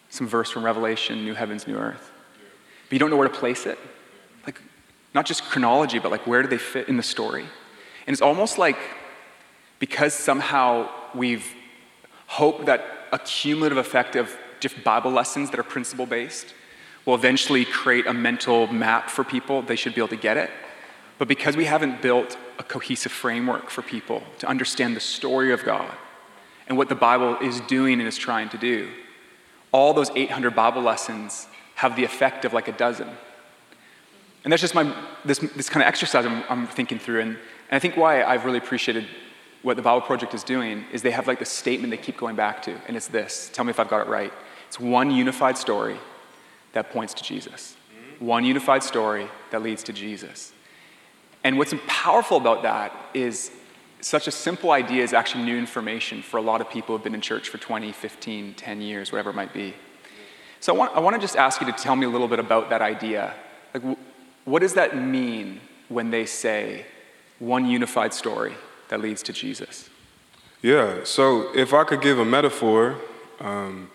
Some 0.09 0.27
verse 0.27 0.49
from 0.49 0.63
Revelation, 0.63 1.23
new 1.23 1.33
heavens, 1.33 1.67
new 1.67 1.75
earth. 1.75 2.11
But 2.85 2.93
you 2.93 2.99
don't 2.99 3.09
know 3.09 3.17
where 3.17 3.27
to 3.27 3.33
place 3.33 3.65
it. 3.65 3.79
Like, 4.45 4.61
not 5.13 5.25
just 5.25 5.43
chronology, 5.43 5.99
but 5.99 6.11
like 6.11 6.27
where 6.27 6.41
do 6.41 6.47
they 6.47 6.57
fit 6.57 6.87
in 6.87 6.97
the 6.97 7.03
story? 7.03 7.45
And 8.05 8.13
it's 8.13 8.21
almost 8.21 8.57
like 8.57 8.77
because 9.79 10.13
somehow 10.13 10.89
we've 11.13 11.53
hoped 12.27 12.65
that 12.65 12.85
a 13.11 13.19
cumulative 13.19 13.77
effect 13.77 14.15
of 14.15 14.35
different 14.59 14.83
Bible 14.83 15.11
lessons 15.11 15.49
that 15.51 15.59
are 15.59 15.63
principle 15.63 16.05
based 16.05 16.53
will 17.05 17.15
eventually 17.15 17.65
create 17.65 18.07
a 18.07 18.13
mental 18.13 18.67
map 18.67 19.09
for 19.09 19.23
people, 19.23 19.61
they 19.61 19.75
should 19.75 19.93
be 19.93 20.01
able 20.01 20.07
to 20.09 20.15
get 20.15 20.37
it. 20.37 20.49
But 21.17 21.27
because 21.27 21.57
we 21.57 21.65
haven't 21.65 22.01
built 22.01 22.37
a 22.59 22.63
cohesive 22.63 23.11
framework 23.11 23.69
for 23.69 23.81
people 23.81 24.23
to 24.39 24.47
understand 24.47 24.95
the 24.95 24.99
story 24.99 25.51
of 25.51 25.63
God, 25.63 25.91
and 26.67 26.77
what 26.77 26.89
the 26.89 26.95
Bible 26.95 27.37
is 27.39 27.59
doing 27.61 27.99
and 27.99 28.07
is 28.07 28.17
trying 28.17 28.49
to 28.49 28.57
do. 28.57 28.89
All 29.71 29.93
those 29.93 30.09
800 30.11 30.55
Bible 30.55 30.81
lessons 30.81 31.47
have 31.75 31.95
the 31.95 32.03
effect 32.03 32.45
of 32.45 32.53
like 32.53 32.67
a 32.67 32.71
dozen. 32.71 33.09
And 34.43 34.51
that's 34.51 34.61
just 34.61 34.75
my, 34.75 34.93
this, 35.25 35.39
this 35.39 35.69
kind 35.69 35.81
of 35.81 35.87
exercise 35.87 36.25
I'm, 36.25 36.43
I'm 36.49 36.67
thinking 36.67 36.99
through. 36.99 37.21
And, 37.21 37.29
and 37.29 37.37
I 37.71 37.79
think 37.79 37.97
why 37.97 38.23
I've 38.23 38.45
really 38.45 38.57
appreciated 38.57 39.05
what 39.61 39.77
the 39.77 39.81
Bible 39.81 40.01
Project 40.01 40.33
is 40.33 40.43
doing 40.43 40.85
is 40.91 41.01
they 41.01 41.11
have 41.11 41.27
like 41.27 41.39
the 41.39 41.45
statement 41.45 41.91
they 41.91 41.97
keep 41.97 42.17
going 42.17 42.35
back 42.35 42.61
to, 42.63 42.77
and 42.87 42.97
it's 42.97 43.07
this 43.07 43.49
tell 43.53 43.63
me 43.63 43.69
if 43.69 43.79
I've 43.79 43.89
got 43.89 44.05
it 44.05 44.09
right. 44.09 44.33
It's 44.67 44.79
one 44.79 45.11
unified 45.11 45.57
story 45.57 45.97
that 46.73 46.91
points 46.91 47.13
to 47.15 47.23
Jesus, 47.23 47.75
one 48.19 48.43
unified 48.43 48.83
story 48.83 49.27
that 49.51 49.61
leads 49.63 49.83
to 49.83 49.93
Jesus. 49.93 50.51
And 51.43 51.57
what's 51.57 51.73
powerful 51.87 52.37
about 52.37 52.63
that 52.63 52.95
is 53.13 53.51
such 54.01 54.27
a 54.27 54.31
simple 54.31 54.71
idea 54.71 55.03
is 55.03 55.13
actually 55.13 55.43
new 55.43 55.57
information 55.57 56.21
for 56.21 56.37
a 56.37 56.41
lot 56.41 56.61
of 56.61 56.69
people 56.69 56.95
who've 56.95 57.03
been 57.03 57.15
in 57.15 57.21
church 57.21 57.49
for 57.49 57.57
20, 57.57 57.91
15, 57.91 58.53
10 58.53 58.81
years, 58.81 59.11
whatever 59.11 59.29
it 59.29 59.35
might 59.35 59.53
be. 59.53 59.73
So 60.59 60.73
I 60.73 60.77
want, 60.77 60.95
I 60.95 60.99
want 60.99 61.15
to 61.15 61.21
just 61.21 61.35
ask 61.35 61.61
you 61.61 61.67
to 61.67 61.73
tell 61.73 61.95
me 61.95 62.05
a 62.05 62.09
little 62.09 62.27
bit 62.27 62.39
about 62.39 62.69
that 62.69 62.81
idea. 62.81 63.33
Like, 63.73 63.97
what 64.45 64.59
does 64.59 64.73
that 64.73 64.97
mean 64.97 65.59
when 65.89 66.09
they 66.09 66.25
say 66.25 66.85
one 67.39 67.65
unified 67.65 68.13
story 68.13 68.53
that 68.89 69.01
leads 69.01 69.21
to 69.23 69.33
Jesus? 69.33 69.89
Yeah, 70.61 71.03
so 71.03 71.53
if 71.53 71.73
I 71.73 71.83
could 71.83 72.01
give 72.01 72.19
a 72.19 72.25
metaphor, 72.25 72.95
um, 73.41 73.89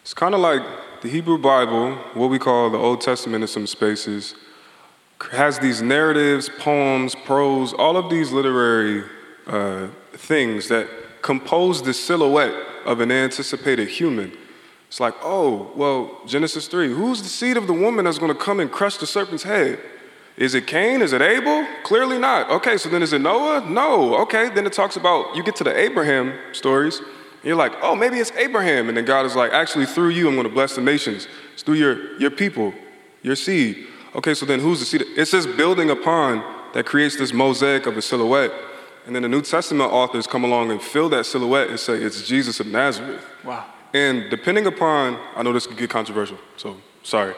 it's 0.00 0.14
kind 0.14 0.34
of 0.34 0.40
like 0.40 0.62
the 1.00 1.08
Hebrew 1.08 1.38
Bible, 1.38 1.94
what 2.14 2.28
we 2.28 2.38
call 2.38 2.70
the 2.70 2.78
Old 2.78 3.00
Testament 3.00 3.42
in 3.42 3.48
some 3.48 3.66
spaces, 3.66 4.34
has 5.32 5.58
these 5.58 5.80
narratives, 5.80 6.48
poems, 6.58 7.14
prose, 7.14 7.72
all 7.72 7.96
of 7.96 8.10
these 8.10 8.32
literary 8.32 9.04
uh, 9.46 9.88
things 10.12 10.68
that 10.68 10.88
compose 11.22 11.82
the 11.82 11.94
silhouette 11.94 12.54
of 12.84 13.00
an 13.00 13.12
anticipated 13.12 13.88
human. 13.88 14.32
It's 14.88 15.00
like, 15.00 15.14
oh, 15.22 15.70
well, 15.76 16.20
Genesis 16.26 16.66
3, 16.66 16.92
who's 16.92 17.22
the 17.22 17.28
seed 17.28 17.56
of 17.56 17.66
the 17.66 17.72
woman 17.72 18.06
that's 18.06 18.18
going 18.18 18.32
to 18.32 18.38
come 18.38 18.58
and 18.58 18.70
crush 18.70 18.96
the 18.96 19.06
serpent's 19.06 19.44
head? 19.44 19.78
Is 20.36 20.54
it 20.54 20.66
Cain? 20.66 21.02
Is 21.02 21.12
it 21.12 21.20
Abel? 21.20 21.66
Clearly 21.82 22.18
not. 22.18 22.48
Okay, 22.50 22.76
so 22.76 22.88
then 22.88 23.02
is 23.02 23.12
it 23.12 23.20
Noah? 23.20 23.68
No. 23.68 24.16
Okay, 24.22 24.48
then 24.50 24.66
it 24.66 24.72
talks 24.72 24.96
about, 24.96 25.36
you 25.36 25.42
get 25.42 25.56
to 25.56 25.64
the 25.64 25.76
Abraham 25.76 26.32
stories, 26.52 27.00
you're 27.48 27.56
like, 27.56 27.72
oh, 27.82 27.96
maybe 27.96 28.18
it's 28.18 28.30
Abraham. 28.32 28.88
And 28.88 28.96
then 28.96 29.04
God 29.04 29.24
is 29.26 29.34
like, 29.34 29.52
actually, 29.52 29.86
through 29.86 30.10
you, 30.10 30.28
I'm 30.28 30.34
going 30.34 30.46
to 30.46 30.52
bless 30.52 30.74
the 30.74 30.82
nations. 30.82 31.26
It's 31.54 31.62
through 31.62 31.76
your, 31.76 32.18
your 32.20 32.30
people, 32.30 32.74
your 33.22 33.36
seed. 33.36 33.86
Okay, 34.14 34.34
so 34.34 34.46
then 34.46 34.60
who's 34.60 34.80
the 34.80 34.86
seed? 34.86 35.02
It's 35.16 35.30
this 35.30 35.46
building 35.46 35.90
upon 35.90 36.44
that 36.74 36.86
creates 36.86 37.16
this 37.16 37.32
mosaic 37.32 37.86
of 37.86 37.96
a 37.96 38.02
silhouette. 38.02 38.52
And 39.06 39.14
then 39.14 39.22
the 39.22 39.28
New 39.28 39.40
Testament 39.40 39.90
authors 39.90 40.26
come 40.26 40.44
along 40.44 40.70
and 40.70 40.82
fill 40.82 41.08
that 41.08 41.24
silhouette 41.24 41.70
and 41.70 41.80
say 41.80 41.94
it's 41.94 42.26
Jesus 42.28 42.60
of 42.60 42.66
Nazareth. 42.66 43.24
Wow. 43.42 43.64
And 43.94 44.28
depending 44.28 44.66
upon, 44.66 45.18
I 45.34 45.42
know 45.42 45.52
this 45.52 45.66
could 45.66 45.78
get 45.78 45.88
controversial, 45.88 46.38
so 46.58 46.76
sorry. 47.02 47.34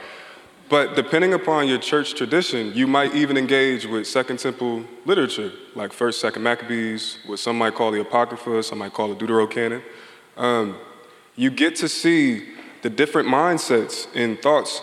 But 0.71 0.95
depending 0.95 1.35
upon 1.35 1.69
your 1.69 1.79
church 1.79 2.15
tradition, 2.15 2.73
you 2.75 2.87
might 2.87 3.15
even 3.15 3.37
engage 3.37 3.85
with 3.87 4.07
Second 4.07 4.39
Temple 4.39 4.85
literature, 5.05 5.53
like 5.75 5.93
First, 5.93 6.21
Second 6.21 6.43
Maccabees, 6.43 7.19
what 7.27 7.39
some 7.41 7.59
might 7.59 7.75
call 7.75 7.91
the 7.91 8.01
Apocrypha, 8.01 8.63
some 8.63 8.79
might 8.79 8.93
call 8.93 9.13
the 9.13 9.17
Deuterocanon. 9.17 9.83
Um, 10.37 10.77
you 11.37 11.51
get 11.51 11.77
to 11.77 11.89
see 11.89 12.55
the 12.83 12.89
different 12.89 13.29
mindsets 13.29 14.07
and 14.15 14.41
thoughts 14.41 14.81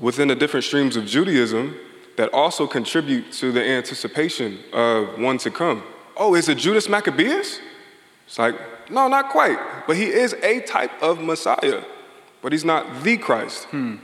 within 0.00 0.28
the 0.28 0.36
different 0.36 0.64
streams 0.64 0.96
of 0.96 1.04
Judaism 1.04 1.76
that 2.16 2.32
also 2.32 2.66
contribute 2.66 3.32
to 3.32 3.50
the 3.50 3.62
anticipation 3.62 4.60
of 4.72 5.18
one 5.18 5.36
to 5.38 5.50
come 5.50 5.82
oh, 6.16 6.34
is 6.34 6.48
it 6.48 6.58
Judas 6.58 6.88
Maccabeus? 6.88 7.60
It's 8.26 8.38
like, 8.38 8.90
no, 8.90 9.08
not 9.08 9.30
quite. 9.30 9.58
But 9.86 9.96
he 9.96 10.04
is 10.04 10.34
a 10.34 10.60
type 10.60 11.02
of 11.02 11.20
Messiah, 11.20 11.82
but 12.42 12.52
he's 12.52 12.64
not 12.64 13.02
the 13.02 13.16
Christ. 13.16 13.64
Hmm. 13.64 13.96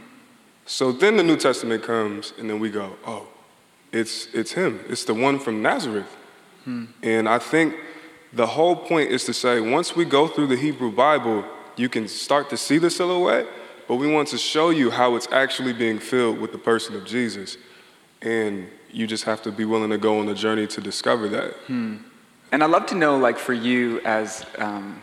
So 0.71 0.93
then 0.93 1.17
the 1.17 1.25
New 1.25 1.37
Testament 1.37 1.83
comes, 1.83 2.33
and 2.39 2.49
then 2.49 2.61
we 2.61 2.71
go, 2.71 2.95
oh, 3.05 3.27
it's, 3.91 4.29
it's 4.33 4.53
him. 4.53 4.79
It's 4.89 5.05
the 5.05 5.13
one 5.13 5.41
from 5.41 5.63
Nazareth. 5.63 6.17
Hmm. 6.63 6.85
And 7.03 7.29
I 7.29 7.41
think 7.41 7.75
the 8.33 8.47
whole 8.47 8.77
point 8.77 9.11
is 9.11 9.25
to 9.25 9.35
say, 9.35 9.61
once 9.61 9.97
we 9.97 10.05
go 10.05 10.29
through 10.29 10.47
the 10.47 10.57
Hebrew 10.57 10.93
Bible, 10.93 11.45
you 11.77 11.89
can 11.89 12.07
start 12.07 12.51
to 12.51 12.57
see 12.57 12.79
the 12.79 12.89
silhouette, 12.89 13.49
but 13.89 13.97
we 13.97 14.07
want 14.07 14.29
to 14.29 14.39
show 14.39 14.71
you 14.71 14.93
how 14.93 15.17
it's 15.17 15.27
actually 15.33 15.73
being 15.73 15.99
filled 15.99 16.39
with 16.39 16.53
the 16.53 16.59
person 16.59 16.95
of 16.95 17.05
Jesus. 17.05 17.57
and 18.23 18.69
you 18.93 19.07
just 19.07 19.25
have 19.25 19.43
to 19.43 19.53
be 19.53 19.65
willing 19.65 19.91
to 19.91 19.99
go 19.99 20.19
on 20.19 20.27
the 20.27 20.35
journey 20.35 20.67
to 20.67 20.81
discover 20.81 21.29
that. 21.29 21.55
Hmm. 21.67 21.97
And 22.53 22.65
I'd 22.65 22.71
love 22.71 22.87
to 22.87 22.95
know, 22.95 23.17
like, 23.17 23.39
for 23.39 23.53
you 23.53 24.01
as 24.01 24.45
um, 24.59 25.01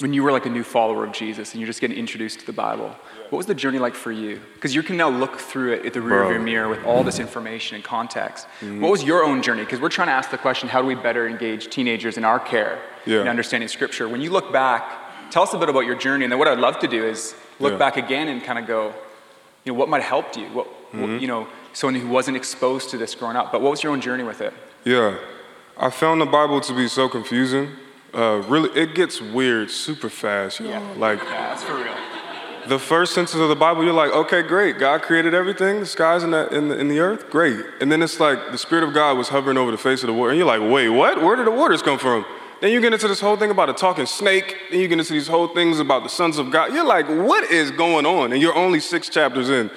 when 0.00 0.12
you 0.12 0.22
were 0.22 0.32
like 0.32 0.46
a 0.46 0.50
new 0.50 0.62
follower 0.62 1.04
of 1.04 1.12
Jesus 1.12 1.52
and 1.52 1.60
you're 1.60 1.66
just 1.66 1.80
getting 1.80 1.96
introduced 1.96 2.40
to 2.40 2.46
the 2.46 2.52
Bible, 2.52 2.94
what 3.30 3.38
was 3.38 3.46
the 3.46 3.54
journey 3.54 3.78
like 3.78 3.94
for 3.94 4.10
you? 4.12 4.40
Because 4.54 4.74
you 4.74 4.82
can 4.82 4.96
now 4.96 5.08
look 5.08 5.38
through 5.38 5.72
it 5.74 5.86
at 5.86 5.92
the 5.92 6.00
rear 6.00 6.22
of 6.22 6.30
your 6.30 6.40
mirror 6.40 6.68
with 6.68 6.84
all 6.84 7.04
this 7.04 7.18
information 7.18 7.74
and 7.76 7.84
context. 7.84 8.46
Mhm. 8.62 8.80
What 8.80 8.90
was 8.90 9.04
your 9.04 9.22
own 9.24 9.42
journey? 9.42 9.64
Because 9.64 9.80
we're 9.80 9.88
trying 9.90 10.08
to 10.08 10.12
ask 10.14 10.30
the 10.30 10.38
question, 10.38 10.68
how 10.68 10.80
do 10.80 10.86
we 10.86 10.94
better 10.94 11.26
engage 11.28 11.68
teenagers 11.68 12.16
in 12.16 12.24
our 12.24 12.38
care 12.40 12.78
Yeah. 13.04 13.20
in 13.20 13.28
understanding 13.28 13.68
Scripture? 13.68 14.08
When 14.08 14.20
you 14.20 14.30
look 14.30 14.52
back, 14.52 15.30
tell 15.30 15.42
us 15.42 15.52
a 15.52 15.58
bit 15.58 15.68
about 15.68 15.84
your 15.84 15.94
journey. 15.96 16.24
And 16.24 16.32
then 16.32 16.38
what 16.38 16.48
I'd 16.48 16.58
love 16.58 16.78
to 16.80 16.88
do 16.88 17.04
is 17.04 17.34
look 17.60 17.72
Yeah. 17.72 17.78
back 17.78 17.96
again 17.96 18.28
and 18.28 18.42
kind 18.42 18.58
of 18.58 18.66
go, 18.66 18.94
you 19.64 19.72
know, 19.72 19.78
what 19.78 19.88
might 19.88 20.00
have 20.02 20.08
helped 20.08 20.36
you? 20.36 20.46
What, 20.46 20.66
what- 20.92 21.10
Mhm. 21.10 21.20
you 21.20 21.26
know, 21.28 21.46
someone 21.74 22.00
who 22.00 22.08
wasn't 22.08 22.36
exposed 22.36 22.88
to 22.90 22.96
this 22.96 23.14
growing 23.14 23.36
up. 23.36 23.52
But 23.52 23.60
what 23.60 23.70
was 23.70 23.82
your 23.82 23.92
own 23.92 24.00
journey 24.00 24.24
with 24.24 24.40
it? 24.40 24.54
Yeah, 24.84 25.14
I 25.76 25.90
found 25.90 26.20
the 26.20 26.26
Bible 26.26 26.60
to 26.62 26.72
be 26.72 26.88
so 26.88 27.08
confusing. 27.08 27.72
Uh, 28.14 28.40
really, 28.48 28.70
it 28.74 28.94
gets 28.94 29.20
weird 29.20 29.70
super 29.70 30.08
fast. 30.08 30.60
Yo. 30.60 30.80
Like, 30.96 31.22
Yeah, 31.22 31.48
that's 31.50 31.62
for 31.62 31.74
real. 31.74 31.92
The 32.68 32.78
first 32.78 33.14
sentence 33.14 33.40
of 33.40 33.48
the 33.48 33.56
Bible, 33.56 33.82
you're 33.82 33.92
like, 33.92 34.12
okay, 34.12 34.42
great. 34.42 34.78
God 34.78 35.02
created 35.02 35.32
everything, 35.34 35.80
the 35.80 35.86
skies 35.86 36.22
and 36.22 36.32
the, 36.32 36.48
and 36.50 36.70
the, 36.70 36.84
the 36.84 37.00
earth, 37.00 37.30
great. 37.30 37.64
And 37.80 37.90
then 37.90 38.02
it's 38.02 38.20
like 38.20 38.52
the 38.52 38.58
Spirit 38.58 38.84
of 38.84 38.92
God 38.92 39.16
was 39.16 39.28
hovering 39.28 39.56
over 39.56 39.70
the 39.70 39.78
face 39.78 40.02
of 40.02 40.08
the 40.08 40.12
water. 40.12 40.30
And 40.30 40.38
you're 40.38 40.46
like, 40.46 40.60
wait, 40.60 40.88
what? 40.88 41.22
Where 41.22 41.36
did 41.36 41.46
the 41.46 41.50
waters 41.50 41.82
come 41.82 41.98
from? 41.98 42.24
Then 42.60 42.72
you 42.72 42.80
get 42.80 42.92
into 42.92 43.08
this 43.08 43.20
whole 43.20 43.36
thing 43.36 43.50
about 43.50 43.70
a 43.70 43.72
talking 43.72 44.06
snake. 44.06 44.56
Then 44.70 44.80
you 44.80 44.88
get 44.88 44.98
into 44.98 45.12
these 45.12 45.28
whole 45.28 45.48
things 45.48 45.78
about 45.78 46.02
the 46.02 46.08
sons 46.08 46.38
of 46.38 46.50
God. 46.50 46.72
You're 46.72 46.84
like, 46.84 47.06
what 47.08 47.50
is 47.50 47.70
going 47.70 48.04
on? 48.04 48.32
And 48.32 48.42
you're 48.42 48.56
only 48.56 48.80
six 48.80 49.08
chapters 49.08 49.48
in. 49.48 49.70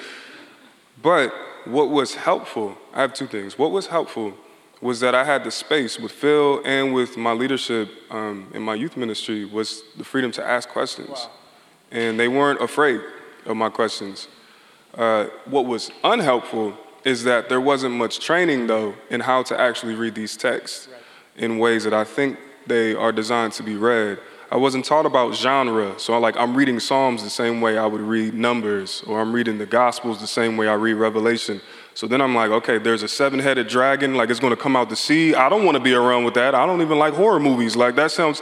But 1.02 1.34
what 1.66 1.90
was 1.90 2.16
helpful, 2.16 2.78
I 2.94 3.02
have 3.02 3.14
two 3.14 3.28
things. 3.28 3.58
What 3.58 3.72
was 3.72 3.88
helpful 3.88 4.34
was 4.82 5.00
that 5.00 5.14
I 5.14 5.24
had 5.24 5.44
the 5.44 5.52
space 5.52 6.00
with 6.00 6.12
Phil 6.12 6.62
and 6.66 6.94
with 6.94 7.16
my 7.16 7.34
leadership 7.34 7.90
um, 8.10 8.52
in 8.54 8.64
my 8.64 8.74
youth 8.74 8.98
ministry 8.98 9.46
was 9.46 9.84
the 9.96 10.04
freedom 10.04 10.32
to 10.32 10.44
ask 10.44 10.68
questions. 10.68 11.28
And 11.92 12.20
they 12.20 12.28
weren't 12.28 12.62
afraid 12.62 13.02
of 13.46 13.58
my 13.58 13.70
questions. 13.70 14.28
Uh, 14.96 15.26
what 15.46 15.66
was 15.66 15.92
unhelpful 16.04 16.78
is 17.04 17.24
that 17.24 17.50
there 17.50 17.62
wasn't 17.62 17.96
much 17.96 18.20
training, 18.20 18.68
though, 18.68 18.94
in 19.10 19.22
how 19.22 19.44
to 19.44 19.60
actually 19.60 19.96
read 19.96 20.16
these 20.16 20.38
texts 20.38 20.88
in 21.38 21.58
ways 21.58 21.84
that 21.84 21.94
I 21.94 22.04
think 22.04 22.38
they 22.68 22.94
are 22.94 23.12
designed 23.12 23.54
to 23.54 23.64
be 23.64 23.76
read. 23.76 24.20
I 24.52 24.58
wasn't 24.58 24.84
taught 24.84 25.06
about 25.06 25.34
genre, 25.34 25.98
so 25.98 26.14
I'm 26.14 26.22
like 26.22 26.36
I'm 26.36 26.56
reading 26.56 26.80
Psalms 26.80 27.24
the 27.24 27.30
same 27.30 27.62
way 27.62 27.78
I 27.78 27.86
would 27.86 28.02
read 28.02 28.34
Numbers, 28.34 29.02
or 29.08 29.22
I'm 29.22 29.32
reading 29.32 29.58
the 29.58 29.66
Gospels 29.66 30.20
the 30.20 30.28
same 30.28 30.58
way 30.58 30.68
I 30.68 30.74
read 30.74 30.96
Revelation. 30.96 31.62
So 31.94 32.06
then 32.06 32.22
I'm 32.22 32.36
like, 32.36 32.52
okay, 32.52 32.78
there's 32.78 33.02
a 33.02 33.08
seven-headed 33.08 33.70
dragon, 33.70 34.16
like 34.16 34.30
it's 34.30 34.42
gonna 34.42 34.58
come 34.58 34.76
out 34.76 34.90
the 34.90 34.96
sea. 34.98 35.34
I 35.36 35.48
don't 35.48 35.64
want 35.64 35.78
to 35.78 35.84
be 35.84 35.94
around 35.94 36.26
with 36.26 36.34
that. 36.34 36.54
I 36.54 36.66
don't 36.66 36.82
even 36.82 37.00
like 37.00 37.14
horror 37.14 37.40
movies. 37.40 37.78
Like 37.78 37.96
that 37.96 38.12
sounds, 38.12 38.42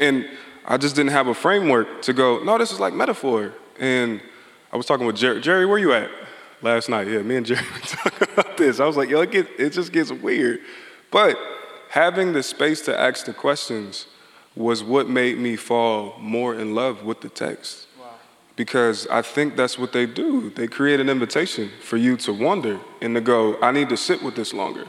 and 0.00 0.26
I 0.64 0.76
just 0.76 0.96
didn't 0.96 1.12
have 1.12 1.26
a 1.26 1.34
framework 1.34 2.02
to 2.02 2.12
go. 2.12 2.42
No, 2.42 2.56
this 2.58 2.72
is 2.72 2.80
like 2.80 2.94
metaphor. 2.94 3.52
And 3.78 4.20
I 4.72 4.76
was 4.76 4.86
talking 4.86 5.06
with 5.06 5.16
Jerry. 5.16 5.40
Jerry, 5.40 5.66
where 5.66 5.78
you 5.78 5.92
at? 5.92 6.10
Last 6.62 6.88
night, 6.88 7.06
yeah, 7.08 7.20
me 7.20 7.36
and 7.36 7.44
Jerry 7.44 7.60
were 7.74 7.80
talking 7.80 8.28
about 8.32 8.56
this. 8.56 8.80
I 8.80 8.86
was 8.86 8.96
like, 8.96 9.10
yo, 9.10 9.20
it, 9.20 9.30
get, 9.30 9.48
it 9.58 9.70
just 9.70 9.92
gets 9.92 10.10
weird. 10.10 10.60
But 11.10 11.36
having 11.90 12.32
the 12.32 12.42
space 12.42 12.80
to 12.82 12.98
ask 12.98 13.26
the 13.26 13.34
questions 13.34 14.06
was 14.56 14.82
what 14.82 15.08
made 15.08 15.36
me 15.36 15.56
fall 15.56 16.16
more 16.18 16.54
in 16.54 16.74
love 16.74 17.04
with 17.04 17.20
the 17.20 17.28
text. 17.28 17.86
Wow. 18.00 18.06
Because 18.56 19.06
I 19.08 19.20
think 19.20 19.56
that's 19.56 19.78
what 19.78 19.92
they 19.92 20.06
do. 20.06 20.50
They 20.50 20.66
create 20.66 21.00
an 21.00 21.10
invitation 21.10 21.70
for 21.82 21.98
you 21.98 22.16
to 22.18 22.32
wonder 22.32 22.80
and 23.02 23.14
to 23.14 23.20
go, 23.20 23.60
I 23.60 23.70
need 23.72 23.90
to 23.90 23.96
sit 23.96 24.22
with 24.22 24.36
this 24.36 24.54
longer. 24.54 24.86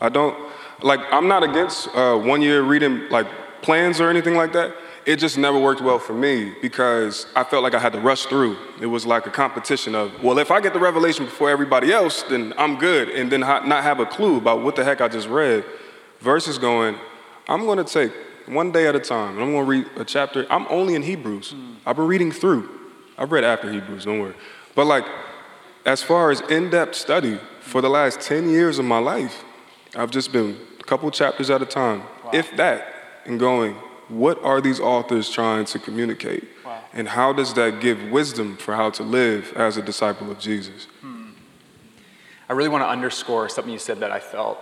I 0.00 0.10
don't, 0.10 0.36
like, 0.82 1.00
I'm 1.10 1.26
not 1.26 1.42
against 1.42 1.88
uh, 1.94 2.18
one 2.18 2.42
year 2.42 2.62
reading 2.62 3.08
like 3.08 3.26
plans 3.62 4.00
or 4.00 4.10
anything 4.10 4.36
like 4.36 4.52
that. 4.52 4.74
It 5.06 5.16
just 5.16 5.38
never 5.38 5.56
worked 5.56 5.80
well 5.80 6.00
for 6.00 6.14
me 6.14 6.52
because 6.60 7.26
I 7.36 7.44
felt 7.44 7.62
like 7.62 7.74
I 7.74 7.78
had 7.78 7.92
to 7.92 8.00
rush 8.00 8.26
through. 8.26 8.56
It 8.80 8.86
was 8.86 9.06
like 9.06 9.26
a 9.26 9.30
competition 9.30 9.94
of, 9.94 10.20
well, 10.20 10.36
if 10.40 10.50
I 10.50 10.60
get 10.60 10.72
the 10.72 10.80
revelation 10.80 11.24
before 11.24 11.48
everybody 11.48 11.92
else, 11.92 12.24
then 12.24 12.52
I'm 12.58 12.76
good, 12.76 13.10
and 13.10 13.30
then 13.30 13.40
not 13.40 13.84
have 13.84 14.00
a 14.00 14.06
clue 14.06 14.36
about 14.36 14.62
what 14.62 14.74
the 14.74 14.82
heck 14.82 15.00
I 15.00 15.06
just 15.06 15.28
read, 15.28 15.64
versus 16.18 16.58
going, 16.58 16.96
I'm 17.48 17.66
going 17.66 17.78
to 17.78 17.84
take 17.84 18.12
one 18.46 18.72
day 18.72 18.88
at 18.88 18.96
a 18.96 19.00
time, 19.00 19.34
and 19.34 19.42
I'm 19.42 19.52
going 19.52 19.64
to 19.64 19.70
read 19.70 20.00
a 20.00 20.04
chapter. 20.04 20.44
I'm 20.50 20.66
only 20.68 20.96
in 20.96 21.02
Hebrews. 21.02 21.52
Hmm. 21.52 21.74
I've 21.86 21.96
been 21.96 22.08
reading 22.08 22.32
through. 22.32 22.68
I've 23.16 23.30
read 23.30 23.44
after 23.44 23.70
Hebrews, 23.70 24.06
don't 24.06 24.18
worry. 24.18 24.34
But 24.74 24.86
like, 24.86 25.04
as 25.84 26.02
far 26.02 26.32
as 26.32 26.40
in-depth 26.40 26.96
study, 26.96 27.38
for 27.60 27.80
the 27.80 27.88
last 27.88 28.20
10 28.20 28.48
years 28.48 28.80
of 28.80 28.84
my 28.84 28.98
life, 28.98 29.44
I've 29.94 30.10
just 30.10 30.32
been 30.32 30.56
a 30.80 30.84
couple 30.84 31.08
chapters 31.12 31.48
at 31.48 31.62
a 31.62 31.66
time, 31.66 32.02
if 32.32 32.56
that, 32.56 33.22
and 33.24 33.38
going, 33.38 33.76
what 34.08 34.42
are 34.42 34.60
these 34.60 34.80
authors 34.80 35.30
trying 35.30 35.64
to 35.66 35.78
communicate? 35.78 36.44
And 36.92 37.08
how 37.08 37.32
does 37.32 37.52
that 37.54 37.80
give 37.80 38.10
wisdom 38.10 38.56
for 38.56 38.74
how 38.74 38.88
to 38.90 39.02
live 39.02 39.52
as 39.54 39.76
a 39.76 39.82
disciple 39.82 40.30
of 40.30 40.38
Jesus? 40.38 40.86
Hmm. 41.02 41.30
I 42.48 42.54
really 42.54 42.70
want 42.70 42.84
to 42.84 42.88
underscore 42.88 43.50
something 43.50 43.72
you 43.72 43.78
said 43.78 44.00
that 44.00 44.10
I 44.10 44.18
felt 44.18 44.58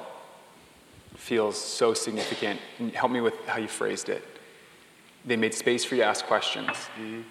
feels 1.15 1.57
so 1.57 1.95
significant. 1.95 2.61
And 2.79 2.93
help 2.93 3.13
me 3.13 3.21
with 3.21 3.35
how 3.47 3.59
you 3.59 3.69
phrased 3.69 4.09
it. 4.09 4.25
They 5.25 5.37
made 5.37 5.55
space 5.55 5.85
for 5.85 5.95
you 5.95 6.03
to 6.03 6.09
ask 6.09 6.25
questions. 6.27 6.69
Mm-hmm. 6.69 7.15
And 7.15 7.25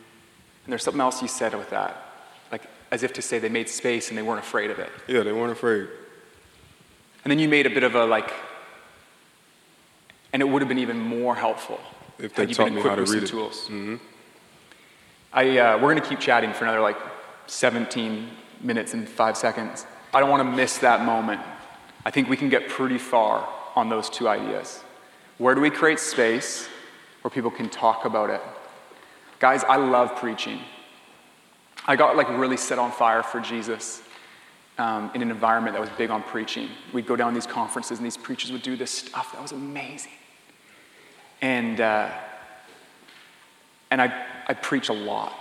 there's 0.68 0.84
something 0.84 1.01
else 1.01 1.22
you 1.22 1.28
said 1.28 1.53
with 1.53 1.70
that, 1.72 2.01
like 2.49 2.64
as 2.89 3.03
if 3.03 3.11
to 3.14 3.22
say 3.22 3.39
they 3.39 3.49
made 3.49 3.68
space 3.68 4.07
and 4.07 4.18
they 4.18 4.22
weren't 4.22 4.39
afraid 4.39 4.72
of 4.72 4.80
it. 4.80 4.89
Yeah, 5.07 5.24
they 5.24 5.34
weren't 5.34 5.51
afraid. 5.51 5.88
And 7.26 7.32
then 7.32 7.39
you 7.39 7.49
made 7.49 7.66
a 7.66 7.70
bit 7.70 7.84
of 7.84 7.95
a 7.95 8.05
like, 8.05 8.32
and 10.32 10.41
it 10.41 10.45
would 10.45 10.61
have 10.61 10.70
been 10.70 10.80
even 10.80 10.97
more 10.97 11.36
helpful 11.36 11.80
If 12.20 12.36
they 12.36 12.47
you 12.47 12.53
taught 12.53 12.72
me 12.72 12.82
how 12.82 12.95
to 12.95 13.03
read 13.03 13.24
it. 13.24 13.28
tools. 13.28 13.68
Mhm. 13.70 13.99
I, 15.34 15.57
uh, 15.57 15.76
we're 15.78 15.91
going 15.91 16.01
to 16.01 16.07
keep 16.07 16.20
chatting 16.20 16.53
for 16.53 16.64
another 16.66 16.82
like 16.82 16.97
17 17.47 18.30
minutes 18.61 18.93
and 18.93 19.09
five 19.09 19.36
seconds. 19.36 19.86
I 20.14 20.20
don't 20.20 20.30
want 20.30 20.41
to 20.43 20.55
miss 20.55 20.78
that 20.80 21.03
moment. 21.05 21.41
I 22.05 22.11
think 22.11 22.30
we 22.30 22.38
can 22.38 22.49
get 22.49 22.70
pretty 22.70 22.99
far 22.99 23.47
on 23.76 23.89
those 23.89 24.09
two 24.09 24.28
ideas. 24.30 24.84
Where 25.39 25.55
do 25.55 25.61
we 25.61 25.72
create 25.72 25.99
space 25.99 26.68
where 27.22 27.32
people 27.32 27.49
can 27.49 27.70
talk 27.70 28.05
about 28.05 28.30
it? 28.30 28.41
Guys, 29.39 29.64
I 29.64 29.78
love 29.78 30.16
preaching. 30.16 30.59
I 31.86 31.95
got 31.95 32.16
like 32.16 32.30
really 32.30 32.57
set 32.57 32.78
on 32.78 32.91
fire 32.91 33.24
for 33.24 33.39
Jesus 33.39 34.03
um, 34.78 35.11
in 35.14 35.22
an 35.22 35.32
environment 35.32 35.74
that 35.76 35.82
was 35.82 35.89
big 35.97 36.11
on 36.11 36.22
preaching. 36.24 36.70
We'd 36.93 37.07
go 37.07 37.16
down 37.16 37.34
these 37.34 37.47
conferences 37.47 37.97
and 37.97 38.05
these 38.05 38.18
preachers 38.18 38.51
would 38.51 38.61
do 38.61 38.76
this 38.76 38.91
stuff 38.91 39.34
that 39.34 39.41
was 39.41 39.51
amazing. 39.51 40.11
And, 41.44 41.82
uh, 41.82 42.10
and 43.91 44.02
I, 44.02 44.26
I 44.48 44.54
preach 44.54 44.88
a 44.88 44.94
lot. 44.94 45.34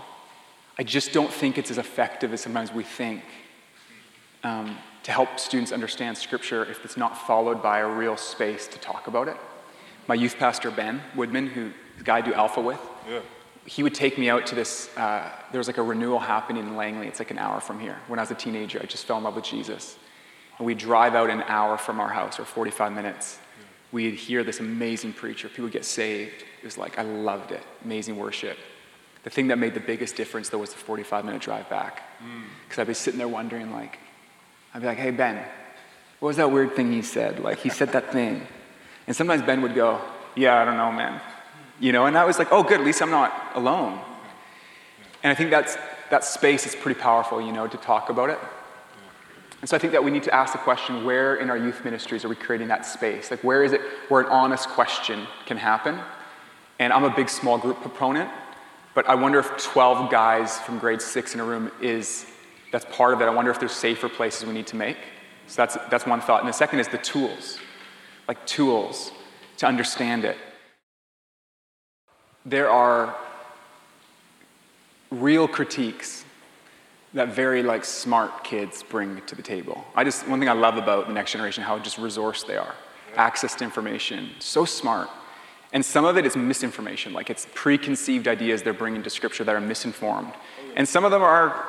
I 0.76 0.82
just 0.82 1.12
don't 1.12 1.32
think 1.32 1.58
it's 1.58 1.70
as 1.70 1.78
effective 1.78 2.32
as 2.32 2.40
sometimes 2.40 2.72
we 2.72 2.82
think 2.82 3.22
um, 4.42 4.76
to 5.04 5.12
help 5.12 5.38
students 5.38 5.70
understand 5.70 6.18
Scripture 6.18 6.64
if 6.64 6.84
it's 6.84 6.96
not 6.96 7.16
followed 7.16 7.62
by 7.62 7.78
a 7.78 7.88
real 7.88 8.16
space 8.16 8.66
to 8.66 8.78
talk 8.80 9.06
about 9.06 9.28
it. 9.28 9.36
My 10.08 10.16
youth 10.16 10.36
pastor, 10.38 10.72
Ben 10.72 11.00
Woodman, 11.14 11.46
who 11.46 11.70
the 11.98 12.04
guy 12.04 12.16
I 12.16 12.20
do 12.20 12.34
Alpha 12.34 12.60
with, 12.60 12.80
Yeah. 13.08 13.20
he 13.64 13.84
would 13.84 13.94
take 13.94 14.18
me 14.18 14.28
out 14.28 14.44
to 14.46 14.56
this. 14.56 14.90
Uh, 14.96 15.30
there 15.52 15.60
was 15.60 15.68
like 15.68 15.78
a 15.78 15.84
renewal 15.84 16.18
happening 16.18 16.66
in 16.66 16.74
Langley. 16.76 17.06
It's 17.06 17.20
like 17.20 17.30
an 17.30 17.38
hour 17.38 17.60
from 17.60 17.78
here. 17.78 17.96
When 18.08 18.18
I 18.18 18.22
was 18.22 18.32
a 18.32 18.34
teenager, 18.34 18.80
I 18.82 18.86
just 18.86 19.06
fell 19.06 19.18
in 19.18 19.22
love 19.24 19.36
with 19.36 19.44
Jesus. 19.44 19.96
And 20.58 20.66
we'd 20.66 20.78
drive 20.78 21.14
out 21.14 21.30
an 21.30 21.42
hour 21.42 21.78
from 21.78 22.00
our 22.00 22.08
house, 22.08 22.40
or 22.40 22.44
45 22.44 22.92
minutes. 22.92 23.38
We'd 23.92 24.14
hear 24.14 24.42
this 24.42 24.58
amazing 24.58 25.12
preacher. 25.12 25.48
People 25.48 25.64
would 25.64 25.72
get 25.72 25.84
saved. 25.84 26.42
It 26.60 26.64
was 26.64 26.78
like, 26.78 26.98
I 26.98 27.02
loved 27.02 27.52
it. 27.52 27.62
Amazing 27.84 28.16
worship. 28.16 28.58
The 29.22 29.30
thing 29.30 29.48
that 29.48 29.58
made 29.58 29.74
the 29.74 29.80
biggest 29.80 30.16
difference, 30.16 30.48
though, 30.48 30.58
was 30.58 30.72
the 30.72 30.78
45 30.78 31.24
minute 31.24 31.42
drive 31.42 31.68
back. 31.68 32.02
Because 32.64 32.80
I'd 32.80 32.86
be 32.86 32.94
sitting 32.94 33.18
there 33.18 33.28
wondering, 33.28 33.70
like, 33.70 33.98
I'd 34.74 34.80
be 34.80 34.88
like, 34.88 34.98
hey, 34.98 35.10
Ben, 35.10 35.36
what 36.18 36.28
was 36.28 36.36
that 36.38 36.50
weird 36.50 36.74
thing 36.74 36.90
he 36.90 37.02
said? 37.02 37.38
Like, 37.38 37.58
he 37.58 37.68
said 37.68 37.92
that 37.92 38.12
thing. 38.12 38.46
And 39.06 39.14
sometimes 39.14 39.42
Ben 39.42 39.60
would 39.62 39.74
go, 39.74 40.00
yeah, 40.34 40.60
I 40.60 40.64
don't 40.64 40.76
know, 40.76 40.90
man. 40.90 41.20
You 41.78 41.92
know, 41.92 42.06
and 42.06 42.16
I 42.16 42.24
was 42.24 42.38
like, 42.38 42.48
oh, 42.50 42.62
good, 42.62 42.80
at 42.80 42.86
least 42.86 43.02
I'm 43.02 43.10
not 43.10 43.32
alone. 43.54 44.00
And 45.22 45.30
I 45.30 45.34
think 45.34 45.50
that's, 45.50 45.76
that 46.10 46.24
space 46.24 46.66
is 46.66 46.74
pretty 46.74 46.98
powerful, 46.98 47.40
you 47.40 47.52
know, 47.52 47.66
to 47.66 47.76
talk 47.76 48.08
about 48.08 48.30
it. 48.30 48.38
And 49.62 49.68
so 49.70 49.76
I 49.76 49.78
think 49.78 49.92
that 49.92 50.02
we 50.02 50.10
need 50.10 50.24
to 50.24 50.34
ask 50.34 50.52
the 50.52 50.58
question 50.58 51.04
where 51.04 51.36
in 51.36 51.48
our 51.48 51.56
youth 51.56 51.84
ministries 51.84 52.24
are 52.24 52.28
we 52.28 52.34
creating 52.34 52.66
that 52.68 52.84
space? 52.84 53.30
Like, 53.30 53.44
where 53.44 53.62
is 53.62 53.72
it 53.72 53.80
where 54.08 54.20
an 54.20 54.26
honest 54.26 54.68
question 54.68 55.26
can 55.46 55.56
happen? 55.56 56.00
And 56.80 56.92
I'm 56.92 57.04
a 57.04 57.14
big 57.14 57.28
small 57.28 57.58
group 57.58 57.80
proponent, 57.80 58.28
but 58.92 59.08
I 59.08 59.14
wonder 59.14 59.38
if 59.38 59.56
12 59.58 60.10
guys 60.10 60.58
from 60.58 60.80
grade 60.80 61.00
six 61.00 61.34
in 61.34 61.40
a 61.40 61.44
room 61.44 61.70
is, 61.80 62.26
that's 62.72 62.84
part 62.86 63.14
of 63.14 63.20
it. 63.20 63.26
I 63.26 63.30
wonder 63.30 63.52
if 63.52 63.60
there's 63.60 63.70
safer 63.70 64.08
places 64.08 64.44
we 64.44 64.52
need 64.52 64.66
to 64.66 64.76
make. 64.76 64.96
So 65.46 65.62
that's, 65.62 65.78
that's 65.90 66.06
one 66.06 66.20
thought. 66.20 66.40
And 66.40 66.48
the 66.48 66.52
second 66.52 66.80
is 66.80 66.88
the 66.88 66.98
tools, 66.98 67.58
like 68.26 68.44
tools 68.46 69.12
to 69.58 69.66
understand 69.66 70.24
it. 70.24 70.36
There 72.44 72.68
are 72.68 73.14
real 75.12 75.46
critiques 75.46 76.21
that 77.14 77.28
very 77.28 77.62
like 77.62 77.84
smart 77.84 78.44
kids 78.44 78.82
bring 78.82 79.20
to 79.26 79.34
the 79.34 79.42
table. 79.42 79.84
I 79.94 80.04
just 80.04 80.26
one 80.26 80.38
thing 80.38 80.48
I 80.48 80.54
love 80.54 80.76
about 80.76 81.06
the 81.06 81.12
next 81.12 81.32
generation 81.32 81.62
how 81.62 81.78
just 81.78 81.98
resource 81.98 82.42
they 82.42 82.56
are. 82.56 82.74
Access 83.16 83.54
to 83.56 83.64
information, 83.64 84.30
so 84.38 84.64
smart. 84.64 85.08
And 85.74 85.84
some 85.84 86.04
of 86.04 86.16
it 86.16 86.26
is 86.26 86.36
misinformation, 86.36 87.12
like 87.12 87.30
it's 87.30 87.46
preconceived 87.54 88.28
ideas 88.28 88.62
they're 88.62 88.74
bringing 88.74 89.02
to 89.02 89.10
scripture 89.10 89.44
that 89.44 89.54
are 89.54 89.60
misinformed. 89.60 90.32
And 90.76 90.88
some 90.88 91.04
of 91.04 91.10
them 91.10 91.22
are 91.22 91.66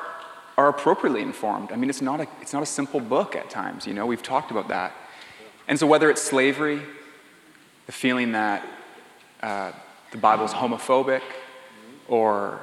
are 0.56 0.68
appropriately 0.68 1.20
informed. 1.20 1.72
I 1.72 1.76
mean, 1.76 1.90
it's 1.90 2.02
not 2.02 2.20
a 2.20 2.26
it's 2.40 2.52
not 2.52 2.62
a 2.62 2.66
simple 2.66 3.00
book 3.00 3.36
at 3.36 3.50
times, 3.50 3.86
you 3.86 3.94
know. 3.94 4.06
We've 4.06 4.22
talked 4.22 4.50
about 4.50 4.68
that. 4.68 4.92
And 5.68 5.78
so 5.78 5.86
whether 5.86 6.10
it's 6.10 6.22
slavery, 6.22 6.82
the 7.86 7.92
feeling 7.92 8.32
that 8.32 8.66
uh, 9.42 9.72
the 10.12 10.18
Bible 10.18 10.44
is 10.44 10.52
homophobic 10.52 11.22
or 12.08 12.60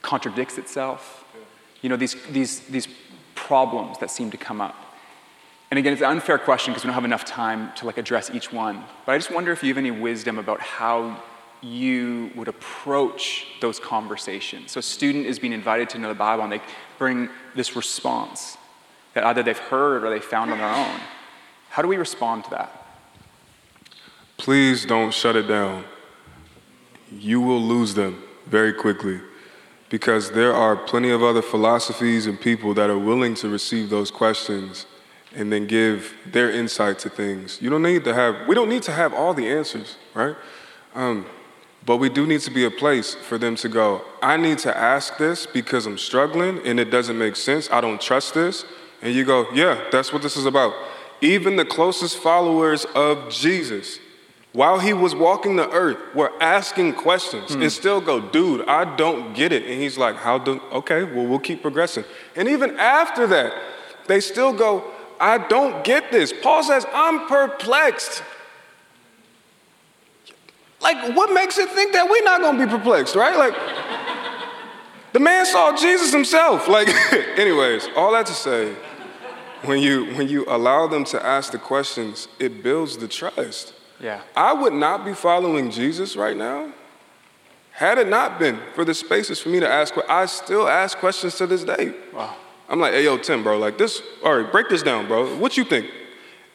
contradicts 0.00 0.58
itself, 0.58 1.21
you 1.82 1.88
know, 1.88 1.96
these, 1.96 2.16
these, 2.30 2.60
these 2.60 2.88
problems 3.34 3.98
that 3.98 4.10
seem 4.10 4.30
to 4.30 4.36
come 4.36 4.60
up. 4.60 4.76
And 5.70 5.78
again, 5.78 5.92
it's 5.92 6.02
an 6.02 6.08
unfair 6.08 6.38
question 6.38 6.72
because 6.72 6.84
we 6.84 6.88
don't 6.88 6.94
have 6.94 7.04
enough 7.04 7.24
time 7.24 7.72
to 7.76 7.86
like 7.86 7.98
address 7.98 8.30
each 8.30 8.52
one. 8.52 8.84
But 9.04 9.12
I 9.12 9.18
just 9.18 9.30
wonder 9.30 9.52
if 9.52 9.62
you 9.62 9.68
have 9.68 9.78
any 9.78 9.90
wisdom 9.90 10.38
about 10.38 10.60
how 10.60 11.22
you 11.62 12.30
would 12.34 12.48
approach 12.48 13.46
those 13.60 13.78
conversations. 13.78 14.72
So 14.72 14.80
a 14.80 14.82
student 14.82 15.26
is 15.26 15.38
being 15.38 15.52
invited 15.52 15.88
to 15.90 15.98
know 15.98 16.08
the 16.08 16.14
Bible 16.14 16.44
and 16.44 16.52
they 16.52 16.60
bring 16.98 17.28
this 17.54 17.74
response 17.74 18.58
that 19.14 19.24
either 19.24 19.42
they've 19.42 19.58
heard 19.58 20.04
or 20.04 20.10
they 20.10 20.20
found 20.20 20.50
on 20.50 20.58
their 20.58 20.68
own. 20.68 21.00
How 21.70 21.82
do 21.82 21.88
we 21.88 21.96
respond 21.96 22.44
to 22.44 22.50
that? 22.50 22.86
Please 24.36 24.84
don't 24.84 25.14
shut 25.14 25.36
it 25.36 25.46
down. 25.48 25.84
You 27.10 27.40
will 27.40 27.62
lose 27.62 27.94
them 27.94 28.22
very 28.46 28.72
quickly 28.72 29.20
because 29.92 30.30
there 30.30 30.54
are 30.54 30.74
plenty 30.74 31.10
of 31.10 31.22
other 31.22 31.42
philosophies 31.42 32.24
and 32.24 32.40
people 32.40 32.72
that 32.72 32.88
are 32.88 32.98
willing 32.98 33.34
to 33.34 33.46
receive 33.46 33.90
those 33.90 34.10
questions 34.10 34.86
and 35.34 35.52
then 35.52 35.66
give 35.66 36.14
their 36.24 36.50
insight 36.50 36.98
to 36.98 37.10
things. 37.10 37.60
You 37.60 37.68
don't 37.68 37.82
need 37.82 38.02
to 38.04 38.14
have, 38.14 38.48
we 38.48 38.54
don't 38.54 38.70
need 38.70 38.82
to 38.84 38.92
have 38.92 39.12
all 39.12 39.34
the 39.34 39.46
answers, 39.46 39.96
right? 40.14 40.34
Um, 40.94 41.26
but 41.84 41.98
we 41.98 42.08
do 42.08 42.26
need 42.26 42.40
to 42.40 42.50
be 42.50 42.64
a 42.64 42.70
place 42.70 43.14
for 43.14 43.36
them 43.36 43.54
to 43.56 43.68
go, 43.68 44.00
I 44.22 44.38
need 44.38 44.56
to 44.60 44.74
ask 44.74 45.18
this 45.18 45.44
because 45.44 45.84
I'm 45.84 45.98
struggling 45.98 46.66
and 46.66 46.80
it 46.80 46.90
doesn't 46.90 47.18
make 47.18 47.36
sense. 47.36 47.70
I 47.70 47.82
don't 47.82 48.00
trust 48.00 48.32
this. 48.32 48.64
And 49.02 49.14
you 49.14 49.26
go, 49.26 49.46
yeah, 49.52 49.78
that's 49.92 50.10
what 50.10 50.22
this 50.22 50.38
is 50.38 50.46
about. 50.46 50.72
Even 51.20 51.56
the 51.56 51.66
closest 51.66 52.16
followers 52.16 52.86
of 52.94 53.28
Jesus, 53.28 53.98
while 54.52 54.78
he 54.78 54.92
was 54.92 55.14
walking 55.14 55.56
the 55.56 55.70
earth, 55.70 55.96
were 56.14 56.32
asking 56.40 56.92
questions 56.94 57.54
Hmm. 57.54 57.62
and 57.62 57.72
still 57.72 58.00
go, 58.00 58.20
dude, 58.20 58.66
I 58.68 58.84
don't 58.96 59.32
get 59.34 59.52
it. 59.52 59.62
And 59.64 59.80
he's 59.80 59.96
like, 59.96 60.16
how 60.16 60.38
do, 60.38 60.60
okay, 60.72 61.04
well, 61.04 61.26
we'll 61.26 61.38
keep 61.38 61.62
progressing. 61.62 62.04
And 62.36 62.48
even 62.48 62.78
after 62.78 63.26
that, 63.28 63.52
they 64.08 64.20
still 64.20 64.52
go, 64.52 64.84
I 65.18 65.38
don't 65.38 65.84
get 65.84 66.10
this. 66.12 66.32
Paul 66.32 66.62
says, 66.64 66.84
I'm 66.92 67.26
perplexed. 67.28 68.22
Like, 70.80 71.16
what 71.16 71.32
makes 71.32 71.58
it 71.58 71.68
think 71.70 71.92
that 71.92 72.08
we're 72.10 72.24
not 72.24 72.40
gonna 72.40 72.58
be 72.66 72.70
perplexed, 72.70 73.14
right? 73.14 73.36
Like, 73.36 73.54
the 75.12 75.20
man 75.20 75.46
saw 75.46 75.76
Jesus 75.76 76.12
himself. 76.12 76.66
Like, 76.68 76.88
anyways, 77.38 77.88
all 77.94 78.12
that 78.12 78.26
to 78.26 78.32
say, 78.34 78.74
when 79.64 79.78
you 79.80 80.06
when 80.16 80.28
you 80.28 80.44
allow 80.48 80.88
them 80.88 81.04
to 81.04 81.24
ask 81.24 81.52
the 81.52 81.58
questions, 81.58 82.26
it 82.40 82.62
builds 82.64 82.96
the 82.96 83.06
trust. 83.06 83.74
Yeah. 84.02 84.20
I 84.36 84.52
would 84.52 84.72
not 84.72 85.04
be 85.04 85.14
following 85.14 85.70
Jesus 85.70 86.16
right 86.16 86.36
now 86.36 86.72
had 87.70 87.98
it 87.98 88.08
not 88.08 88.38
been 88.38 88.58
for 88.74 88.84
the 88.84 88.92
spaces 88.92 89.40
for 89.40 89.48
me 89.48 89.60
to 89.60 89.68
ask. 89.68 89.94
I 90.08 90.26
still 90.26 90.68
ask 90.68 90.98
questions 90.98 91.36
to 91.38 91.46
this 91.46 91.64
day. 91.64 91.94
Wow. 92.12 92.36
I'm 92.68 92.80
like, 92.80 92.92
hey, 92.92 93.04
yo, 93.04 93.16
Tim, 93.16 93.42
bro, 93.42 93.58
like 93.58 93.78
this, 93.78 94.02
all 94.24 94.36
right, 94.36 94.50
break 94.50 94.68
this 94.68 94.82
down, 94.82 95.06
bro. 95.06 95.36
What 95.36 95.56
you 95.56 95.64
think? 95.64 95.86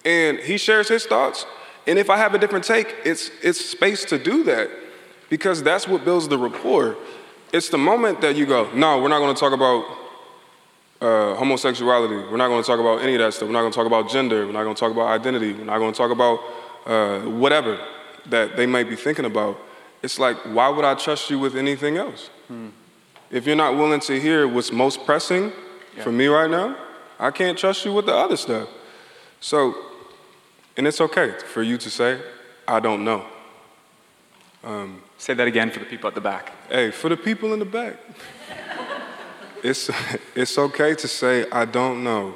And 0.05 0.39
he 0.39 0.57
shares 0.57 0.87
his 0.87 1.05
thoughts. 1.05 1.45
And 1.87 1.97
if 1.97 2.09
I 2.09 2.17
have 2.17 2.33
a 2.33 2.37
different 2.37 2.65
take, 2.65 2.93
it's, 3.05 3.31
it's 3.41 3.63
space 3.63 4.03
to 4.05 4.19
do 4.19 4.43
that 4.43 4.69
because 5.29 5.63
that's 5.63 5.87
what 5.87 6.03
builds 6.03 6.27
the 6.27 6.37
rapport. 6.37 6.97
It's 7.53 7.69
the 7.69 7.77
moment 7.77 8.21
that 8.21 8.35
you 8.35 8.45
go, 8.45 8.69
no, 8.73 9.01
we're 9.01 9.07
not 9.07 9.19
going 9.19 9.33
to 9.33 9.39
talk 9.39 9.53
about 9.53 9.85
uh, 10.99 11.35
homosexuality. 11.35 12.15
We're 12.15 12.37
not 12.37 12.49
going 12.49 12.61
to 12.61 12.67
talk 12.67 12.79
about 12.79 13.01
any 13.01 13.13
of 13.15 13.19
that 13.19 13.33
stuff. 13.33 13.47
We're 13.47 13.53
not 13.53 13.61
going 13.61 13.71
to 13.71 13.75
talk 13.75 13.87
about 13.87 14.09
gender. 14.09 14.45
We're 14.45 14.53
not 14.53 14.63
going 14.63 14.75
to 14.75 14.79
talk 14.79 14.91
about 14.91 15.07
identity. 15.07 15.53
We're 15.53 15.63
not 15.63 15.77
going 15.77 15.93
to 15.93 15.97
talk 15.97 16.11
about 16.11 16.39
uh, 16.87 17.19
whatever 17.19 17.77
that 18.25 18.55
they 18.55 18.65
might 18.65 18.89
be 18.89 18.95
thinking 18.95 19.25
about. 19.25 19.59
It's 20.01 20.17
like, 20.17 20.37
why 20.45 20.69
would 20.69 20.85
I 20.85 20.95
trust 20.95 21.29
you 21.29 21.37
with 21.37 21.55
anything 21.55 21.97
else? 21.97 22.29
Hmm. 22.47 22.69
If 23.29 23.45
you're 23.45 23.57
not 23.57 23.75
willing 23.75 23.99
to 24.01 24.19
hear 24.19 24.47
what's 24.47 24.71
most 24.71 25.05
pressing 25.05 25.51
for 26.01 26.11
me 26.11 26.27
right 26.27 26.49
now, 26.49 26.77
I 27.19 27.31
can't 27.31 27.57
trust 27.57 27.83
you 27.83 27.93
with 27.93 28.05
the 28.05 28.15
other 28.15 28.37
stuff. 28.37 28.69
So, 29.41 29.75
and 30.77 30.87
it's 30.87 31.01
okay 31.01 31.33
for 31.53 31.61
you 31.61 31.77
to 31.77 31.89
say, 31.89 32.21
I 32.67 32.79
don't 32.79 33.03
know. 33.03 33.25
Um, 34.63 35.01
Say 35.17 35.33
that 35.33 35.47
again 35.47 35.71
for 35.71 35.79
the 35.79 35.85
people 35.85 36.07
at 36.07 36.15
the 36.15 36.21
back. 36.21 36.53
Hey, 36.69 36.91
for 36.91 37.09
the 37.09 37.17
people 37.17 37.51
in 37.53 37.59
the 37.59 37.65
back, 37.65 37.97
it's, 39.63 39.89
it's 40.35 40.57
okay 40.57 40.95
to 40.95 41.07
say, 41.07 41.49
I 41.51 41.65
don't 41.65 42.03
know, 42.03 42.35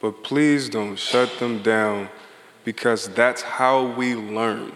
but 0.00 0.22
please 0.22 0.68
don't 0.68 0.96
shut 0.96 1.38
them 1.38 1.62
down 1.62 2.08
because 2.64 3.08
that's 3.08 3.42
how 3.42 3.86
we 3.86 4.14
learn. 4.14 4.72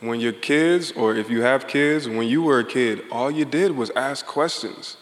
When 0.00 0.20
you're 0.20 0.32
kids, 0.32 0.92
or 0.92 1.14
if 1.16 1.30
you 1.30 1.42
have 1.42 1.66
kids, 1.66 2.08
when 2.08 2.28
you 2.28 2.42
were 2.42 2.58
a 2.58 2.64
kid, 2.64 3.02
all 3.10 3.30
you 3.30 3.44
did 3.44 3.76
was 3.76 3.90
ask 3.96 4.26
questions. 4.26 4.96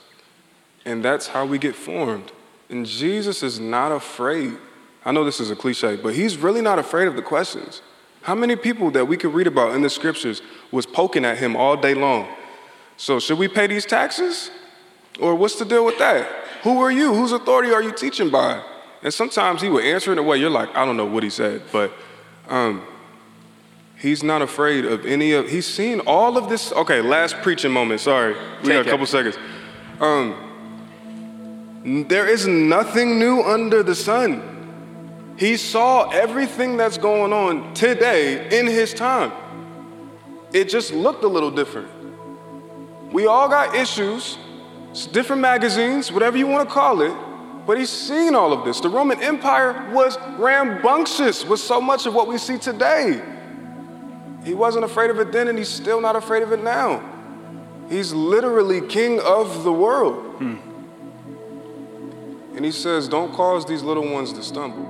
And 0.84 1.04
that's 1.04 1.28
how 1.28 1.44
we 1.44 1.58
get 1.58 1.74
formed. 1.74 2.32
And 2.68 2.86
Jesus 2.86 3.42
is 3.42 3.58
not 3.58 3.92
afraid. 3.92 4.54
I 5.04 5.12
know 5.12 5.24
this 5.24 5.40
is 5.40 5.50
a 5.50 5.56
cliche, 5.56 5.96
but 5.96 6.14
he's 6.14 6.36
really 6.36 6.60
not 6.60 6.78
afraid 6.78 7.08
of 7.08 7.16
the 7.16 7.22
questions. 7.22 7.82
How 8.22 8.34
many 8.34 8.54
people 8.54 8.90
that 8.92 9.06
we 9.06 9.16
could 9.16 9.34
read 9.34 9.48
about 9.48 9.74
in 9.74 9.82
the 9.82 9.90
scriptures 9.90 10.42
was 10.70 10.86
poking 10.86 11.24
at 11.24 11.38
him 11.38 11.56
all 11.56 11.76
day 11.76 11.94
long? 11.94 12.28
So, 12.96 13.18
should 13.18 13.38
we 13.38 13.48
pay 13.48 13.66
these 13.66 13.84
taxes? 13.84 14.50
Or 15.18 15.34
what's 15.34 15.58
the 15.58 15.64
deal 15.64 15.84
with 15.84 15.98
that? 15.98 16.28
Who 16.62 16.80
are 16.80 16.92
you? 16.92 17.12
Whose 17.12 17.32
authority 17.32 17.72
are 17.72 17.82
you 17.82 17.92
teaching 17.92 18.30
by? 18.30 18.62
And 19.02 19.12
sometimes 19.12 19.60
he 19.60 19.68
would 19.68 19.84
answer 19.84 20.12
in 20.12 20.18
a 20.18 20.22
way 20.22 20.36
you're 20.36 20.50
like, 20.50 20.74
I 20.76 20.84
don't 20.84 20.96
know 20.96 21.06
what 21.06 21.22
he 21.22 21.30
said, 21.30 21.62
but 21.72 21.92
um, 22.48 22.82
he's 23.98 24.22
not 24.22 24.42
afraid 24.42 24.84
of 24.84 25.04
any 25.04 25.32
of. 25.32 25.48
He's 25.48 25.66
seen 25.66 26.00
all 26.00 26.38
of 26.38 26.48
this. 26.48 26.72
Okay, 26.72 27.00
last 27.00 27.36
preaching 27.42 27.72
moment. 27.72 28.00
Sorry, 28.00 28.34
we 28.34 28.68
Take 28.68 28.74
got 28.74 28.86
a 28.86 28.90
couple 28.90 29.06
seconds. 29.06 29.36
Um, 30.00 30.50
there 32.08 32.28
is 32.28 32.46
nothing 32.46 33.18
new 33.18 33.42
under 33.42 33.82
the 33.82 33.94
sun. 33.94 34.50
He 35.36 35.56
saw 35.56 36.08
everything 36.10 36.76
that's 36.76 36.98
going 36.98 37.32
on 37.32 37.74
today 37.74 38.56
in 38.56 38.66
his 38.66 38.94
time. 38.94 39.32
It 40.52 40.68
just 40.68 40.92
looked 40.92 41.24
a 41.24 41.28
little 41.28 41.50
different. 41.50 41.88
We 43.12 43.26
all 43.26 43.48
got 43.48 43.74
issues, 43.74 44.38
different 45.10 45.42
magazines, 45.42 46.12
whatever 46.12 46.36
you 46.36 46.46
want 46.46 46.68
to 46.68 46.72
call 46.72 47.00
it, 47.02 47.12
but 47.66 47.78
he's 47.78 47.90
seen 47.90 48.34
all 48.34 48.52
of 48.52 48.64
this. 48.64 48.80
The 48.80 48.88
Roman 48.88 49.22
Empire 49.22 49.90
was 49.92 50.18
rambunctious 50.38 51.44
with 51.44 51.60
so 51.60 51.80
much 51.80 52.06
of 52.06 52.14
what 52.14 52.26
we 52.26 52.38
see 52.38 52.58
today. 52.58 53.22
He 54.44 54.54
wasn't 54.54 54.84
afraid 54.84 55.10
of 55.10 55.20
it 55.20 55.30
then, 55.30 55.48
and 55.48 55.56
he's 55.56 55.68
still 55.68 56.00
not 56.00 56.16
afraid 56.16 56.42
of 56.42 56.52
it 56.52 56.62
now. 56.62 57.08
He's 57.88 58.12
literally 58.12 58.80
king 58.80 59.20
of 59.20 59.64
the 59.64 59.72
world. 59.72 60.16
Hmm. 60.36 60.56
And 62.56 62.64
he 62.64 62.72
says, 62.72 63.08
Don't 63.08 63.32
cause 63.32 63.64
these 63.66 63.82
little 63.82 64.08
ones 64.10 64.32
to 64.32 64.42
stumble. 64.42 64.88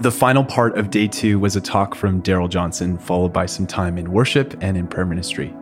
The 0.00 0.12
final 0.12 0.44
part 0.44 0.78
of 0.78 0.90
day 0.90 1.08
two 1.08 1.40
was 1.40 1.56
a 1.56 1.60
talk 1.60 1.96
from 1.96 2.20
Darrell 2.20 2.46
Johnson, 2.46 2.98
followed 2.98 3.32
by 3.32 3.46
some 3.46 3.66
time 3.66 3.98
in 3.98 4.12
worship 4.12 4.56
and 4.60 4.76
in 4.76 4.86
prayer 4.86 5.04
ministry. 5.04 5.52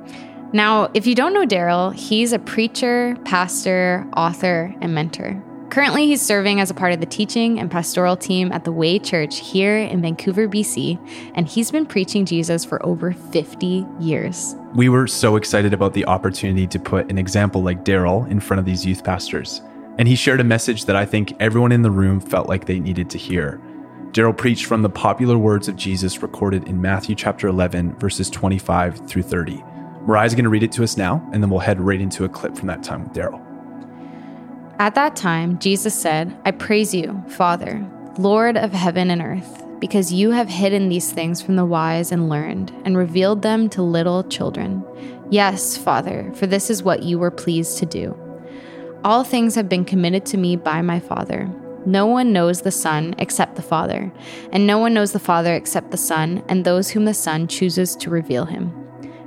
Now, 0.57 0.91
if 0.95 1.07
you 1.07 1.15
don't 1.15 1.35
know 1.35 1.45
Darrell, 1.45 1.91
he's 1.91 2.33
a 2.33 2.39
preacher, 2.39 3.15
pastor, 3.27 4.07
author, 4.17 4.75
and 4.81 4.95
mentor. 4.95 5.39
Currently, 5.69 6.07
he's 6.07 6.23
serving 6.23 6.63
as 6.63 6.71
a 6.71 6.75
part 6.75 6.95
of 6.95 7.01
the 7.01 7.05
teaching 7.05 7.61
and 7.61 7.71
pastoral 7.71 8.17
team 8.17 8.51
at 8.53 8.65
the 8.65 8.73
Way 8.73 8.99
Church 8.99 9.39
here 9.39 9.77
in 9.77 10.01
Vancouver, 10.01 10.49
BC, 10.49 10.99
and 11.35 11.47
he's 11.47 11.71
been 11.71 11.85
preaching 11.85 12.25
Jesus 12.25 12.65
for 12.65 12.83
over 12.87 13.13
50 13.13 13.87
years. 14.01 14.57
We 14.75 14.89
were 14.89 15.07
so 15.07 15.37
excited 15.37 15.75
about 15.75 15.93
the 15.93 16.07
opportunity 16.07 16.67
to 16.69 16.79
put 16.79 17.11
an 17.11 17.19
example 17.19 17.63
like 17.63 17.85
Darrell 17.85 18.25
in 18.25 18.41
front 18.41 18.59
of 18.59 18.65
these 18.65 18.87
youth 18.87 19.05
pastors. 19.05 19.61
And 19.99 20.09
he 20.09 20.17
shared 20.17 20.41
a 20.41 20.45
message 20.45 20.87
that 20.87 20.97
I 20.97 21.05
think 21.05 21.35
everyone 21.39 21.71
in 21.71 21.83
the 21.83 21.91
room 21.91 22.19
felt 22.19 22.49
like 22.49 22.65
they 22.65 22.81
needed 22.81 23.11
to 23.11 23.19
hear. 23.19 23.61
Darrell 24.13 24.33
preached 24.33 24.65
from 24.65 24.81
the 24.81 24.89
popular 24.89 25.37
words 25.37 25.69
of 25.69 25.77
Jesus 25.77 26.23
recorded 26.23 26.67
in 26.67 26.81
Matthew 26.81 27.15
chapter 27.15 27.47
11, 27.47 27.97
verses 27.97 28.31
25 28.31 29.07
through 29.07 29.25
30. 29.25 29.63
Mariah's 30.07 30.35
going 30.35 30.45
to 30.45 30.51
read 30.51 30.63
it 30.63 30.71
to 30.73 30.85
us 30.85 30.97
now, 30.97 31.29
and 31.33 31.43
then 31.43 31.51
we'll 31.51 31.59
head 31.59 31.81
right 31.81 32.01
into 32.01 32.25
a 32.25 32.29
clip 32.29 32.57
from 32.57 32.69
that 32.69 32.85
time 32.85 33.03
with 33.03 33.13
Darrell. 33.13 33.45
At 34.79 34.95
that 34.95 35.17
time, 35.17 35.59
Jesus 35.59 36.01
said, 36.01 36.37
I 36.45 36.53
praise 36.53 36.95
you, 36.95 37.25
Father, 37.29 37.85
Lord 38.17 38.57
of 38.57 38.73
heaven 38.73 39.11
and 39.11 39.21
earth, 39.21 39.65
because 39.81 40.13
you 40.13 40.31
have 40.31 40.49
hidden 40.49 40.89
these 40.89 41.11
things 41.11 41.43
from 41.43 41.57
the 41.57 41.65
wise 41.65 42.13
and 42.13 42.29
learned 42.29 42.73
and 42.85 42.97
revealed 42.97 43.43
them 43.43 43.69
to 43.71 43.83
little 43.83 44.23
children. 44.25 44.85
Yes, 45.29 45.77
Father, 45.77 46.31
for 46.35 46.47
this 46.47 46.71
is 46.71 46.85
what 46.85 47.03
you 47.03 47.19
were 47.19 47.33
pleased 47.33 47.79
to 47.79 47.87
do. 47.87 48.17
All 49.03 49.25
things 49.25 49.57
have 49.57 49.69
been 49.69 49.85
committed 49.85 50.25
to 50.27 50.37
me 50.37 50.55
by 50.55 50.83
my 50.83 51.01
Father. 51.01 51.51
No 51.85 52.07
one 52.07 52.33
knows 52.33 52.63
the 52.63 52.71
Son 52.71 53.15
except 53.19 53.57
the 53.57 53.63
Father, 53.63 54.13
and 54.53 54.69
no 54.69 54.79
one 54.79 54.95
knows 54.95 55.11
the 55.11 55.19
Father 55.19 55.55
except 55.55 55.91
the 55.91 55.97
Son 55.97 56.45
and 56.49 56.65
those 56.65 56.91
whom 56.91 57.07
the 57.07 57.15
Son 57.15 57.49
chooses 57.49 57.97
to 57.97 58.11
reveal 58.11 58.45
him. 58.45 58.86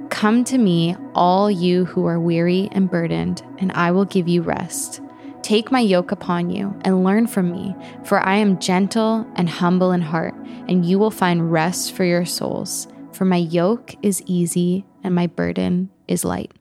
Come 0.09 0.43
to 0.45 0.57
me, 0.57 0.95
all 1.15 1.49
you 1.49 1.85
who 1.85 2.05
are 2.05 2.19
weary 2.19 2.67
and 2.71 2.89
burdened, 2.89 3.41
and 3.59 3.71
I 3.71 3.91
will 3.91 4.05
give 4.05 4.27
you 4.27 4.41
rest. 4.41 5.01
Take 5.41 5.71
my 5.71 5.79
yoke 5.79 6.11
upon 6.11 6.49
you 6.49 6.77
and 6.83 7.03
learn 7.03 7.27
from 7.27 7.51
me, 7.51 7.75
for 8.03 8.19
I 8.19 8.35
am 8.35 8.59
gentle 8.59 9.25
and 9.35 9.49
humble 9.49 9.91
in 9.91 10.01
heart, 10.01 10.35
and 10.67 10.85
you 10.85 10.99
will 10.99 11.11
find 11.11 11.51
rest 11.51 11.93
for 11.93 12.03
your 12.03 12.25
souls. 12.25 12.87
For 13.13 13.25
my 13.25 13.37
yoke 13.37 13.95
is 14.03 14.21
easy 14.25 14.85
and 15.03 15.15
my 15.15 15.27
burden 15.27 15.89
is 16.07 16.25
light. 16.25 16.51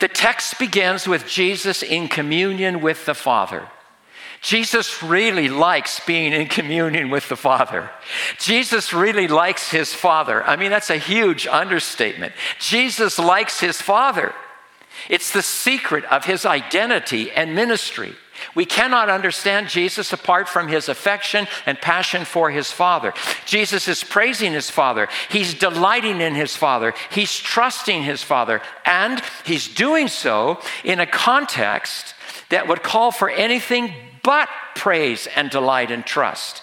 The 0.00 0.08
text 0.08 0.58
begins 0.58 1.06
with 1.06 1.26
Jesus 1.26 1.82
in 1.82 2.08
communion 2.08 2.80
with 2.80 3.06
the 3.06 3.14
Father. 3.14 3.68
Jesus 4.42 5.04
really 5.04 5.48
likes 5.48 6.00
being 6.00 6.32
in 6.32 6.48
communion 6.48 7.10
with 7.10 7.28
the 7.28 7.36
Father. 7.36 7.90
Jesus 8.38 8.92
really 8.92 9.28
likes 9.28 9.70
his 9.70 9.94
Father. 9.94 10.42
I 10.42 10.56
mean, 10.56 10.70
that's 10.70 10.90
a 10.90 10.96
huge 10.96 11.46
understatement. 11.46 12.32
Jesus 12.58 13.20
likes 13.20 13.60
his 13.60 13.80
Father. 13.80 14.34
It's 15.08 15.32
the 15.32 15.42
secret 15.42 16.04
of 16.06 16.24
his 16.24 16.44
identity 16.44 17.30
and 17.30 17.54
ministry. 17.54 18.14
We 18.56 18.66
cannot 18.66 19.08
understand 19.08 19.68
Jesus 19.68 20.12
apart 20.12 20.48
from 20.48 20.66
his 20.66 20.88
affection 20.88 21.46
and 21.64 21.80
passion 21.80 22.24
for 22.24 22.50
his 22.50 22.72
Father. 22.72 23.14
Jesus 23.46 23.86
is 23.86 24.02
praising 24.02 24.52
his 24.52 24.70
Father. 24.70 25.08
He's 25.28 25.54
delighting 25.54 26.20
in 26.20 26.34
his 26.34 26.56
Father. 26.56 26.94
He's 27.12 27.38
trusting 27.38 28.02
his 28.02 28.24
Father. 28.24 28.60
And 28.84 29.22
he's 29.44 29.68
doing 29.68 30.08
so 30.08 30.58
in 30.82 30.98
a 30.98 31.06
context 31.06 32.14
that 32.48 32.66
would 32.66 32.82
call 32.82 33.12
for 33.12 33.30
anything 33.30 33.94
but 34.22 34.48
praise 34.74 35.28
and 35.34 35.50
delight 35.50 35.90
and 35.90 36.04
trust. 36.04 36.62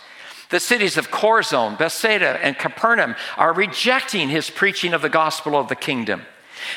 The 0.50 0.60
cities 0.60 0.98
of 0.98 1.12
Chorazin, 1.12 1.78
Bethsaida, 1.78 2.44
and 2.44 2.58
Capernaum 2.58 3.16
are 3.38 3.54
rejecting 3.54 4.30
his 4.30 4.50
preaching 4.50 4.94
of 4.94 5.02
the 5.02 5.10
gospel 5.10 5.56
of 5.56 5.68
the 5.68 5.76
kingdom. 5.76 6.24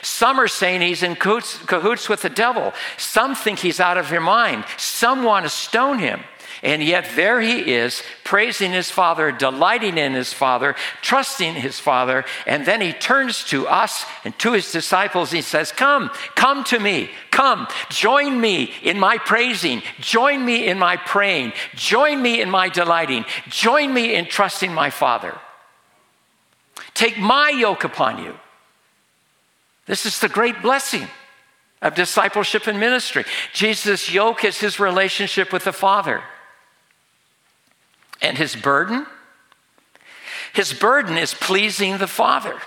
Some 0.03 0.39
are 0.39 0.49
saying 0.49 0.83
he's 0.83 1.03
in 1.03 1.17
cahoots 1.17 2.09
with 2.09 2.23
the 2.23 2.29
devil. 2.29 2.73
Some 2.99 3.35
think 3.35 3.59
he's 3.59 3.81
out 3.81 3.99
of 3.99 4.11
their 4.11 4.21
mind. 4.21 4.65
Some 4.77 5.25
want 5.25 5.45
to 5.45 5.51
stone 5.51 5.99
him. 5.99 6.23
And 6.63 6.83
yet 6.83 7.11
there 7.15 7.41
he 7.41 7.73
is, 7.73 8.03
praising 8.25 8.73
his 8.73 8.91
Father, 8.91 9.33
delighting 9.33 9.99
in 9.99 10.13
his 10.13 10.33
Father, 10.33 10.75
trusting 11.01 11.55
his 11.55 11.79
Father. 11.79 12.25
And 12.47 12.67
then 12.67 12.81
he 12.81 12.93
turns 12.93 13.45
to 13.45 13.67
us 13.67 14.05
and 14.25 14.39
to 14.41 14.53
his 14.53 14.71
disciples. 14.73 15.31
He 15.31 15.43
says, 15.43 15.73
Come, 15.73 16.11
come 16.35 16.65
to 16.65 16.79
me. 16.79 17.11
Come, 17.31 17.67
join 17.91 18.41
me 18.41 18.73
in 18.83 18.99
my 18.99 19.19
praising. 19.19 19.83
Join 20.01 20.45
me 20.45 20.67
in 20.67 20.79
my 20.79 20.97
praying. 20.97 21.53
Join 21.75 22.21
me 22.21 22.41
in 22.41 22.51
my 22.51 22.69
delighting. 22.69 23.25
Join 23.49 23.95
me 23.95 24.15
in 24.15 24.27
trusting 24.27 24.73
my 24.73 24.91
Father. 24.91 25.39
Take 26.95 27.19
my 27.19 27.51
yoke 27.51 27.85
upon 27.85 28.23
you. 28.23 28.39
This 29.87 30.07
is 30.07 30.21
the 30.21 30.29
great 30.29 30.63
blessing 30.63 31.09
of 31.81 31.95
discipleship 31.95 32.67
and 32.67 32.79
ministry. 32.79 33.25
Jesus' 33.53 34.13
yoke 34.13 34.45
is 34.45 34.61
his 34.61 34.79
relationship 34.79 35.53
with 35.53 35.65
the 35.65 35.73
Father. 35.73 36.23
And 38.23 38.39
his 38.39 38.57
burden? 38.57 39.07
His 40.55 40.73
burden 40.73 41.19
is 41.19 41.35
pleasing 41.35 41.99
the 41.99 42.07
Father. 42.07 42.59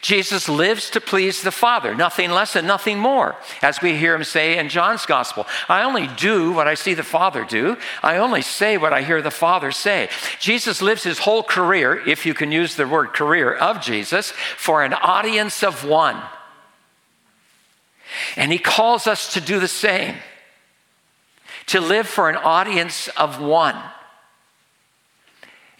Jesus 0.00 0.48
lives 0.48 0.90
to 0.90 1.00
please 1.00 1.42
the 1.42 1.50
Father, 1.50 1.94
nothing 1.94 2.30
less 2.30 2.56
and 2.56 2.66
nothing 2.66 2.98
more. 2.98 3.36
As 3.60 3.82
we 3.82 3.96
hear 3.96 4.14
him 4.14 4.24
say 4.24 4.56
in 4.56 4.68
John's 4.68 5.04
Gospel, 5.04 5.46
I 5.68 5.82
only 5.82 6.06
do 6.06 6.52
what 6.52 6.68
I 6.68 6.74
see 6.74 6.94
the 6.94 7.02
Father 7.02 7.44
do. 7.44 7.76
I 8.02 8.16
only 8.18 8.42
say 8.42 8.76
what 8.76 8.92
I 8.92 9.02
hear 9.02 9.20
the 9.20 9.30
Father 9.30 9.72
say. 9.72 10.08
Jesus 10.38 10.80
lives 10.80 11.02
his 11.02 11.18
whole 11.18 11.42
career, 11.42 12.00
if 12.06 12.24
you 12.24 12.34
can 12.34 12.52
use 12.52 12.76
the 12.76 12.86
word 12.86 13.08
career 13.08 13.52
of 13.52 13.82
Jesus, 13.82 14.30
for 14.56 14.84
an 14.84 14.94
audience 14.94 15.62
of 15.62 15.84
one. 15.84 16.20
And 18.36 18.52
he 18.52 18.58
calls 18.58 19.06
us 19.06 19.34
to 19.34 19.40
do 19.40 19.60
the 19.60 19.68
same, 19.68 20.16
to 21.66 21.80
live 21.80 22.06
for 22.06 22.30
an 22.30 22.36
audience 22.36 23.08
of 23.16 23.40
one. 23.40 23.76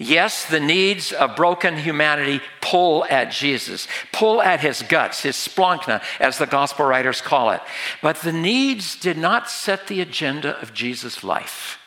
Yes, 0.02 0.46
the 0.46 0.60
needs 0.60 1.12
of 1.12 1.36
broken 1.36 1.76
humanity 1.76 2.40
pull 2.62 3.04
at 3.10 3.30
Jesus, 3.30 3.86
pull 4.14 4.40
at 4.40 4.60
his 4.60 4.80
guts, 4.80 5.24
his 5.24 5.36
splanchna, 5.36 6.02
as 6.18 6.38
the 6.38 6.46
gospel 6.46 6.86
writers 6.86 7.20
call 7.20 7.50
it. 7.50 7.60
But 8.00 8.16
the 8.16 8.32
needs 8.32 8.98
did 8.98 9.18
not 9.18 9.50
set 9.50 9.88
the 9.88 10.00
agenda 10.00 10.58
of 10.62 10.72
Jesus' 10.72 11.22
life. 11.22 11.78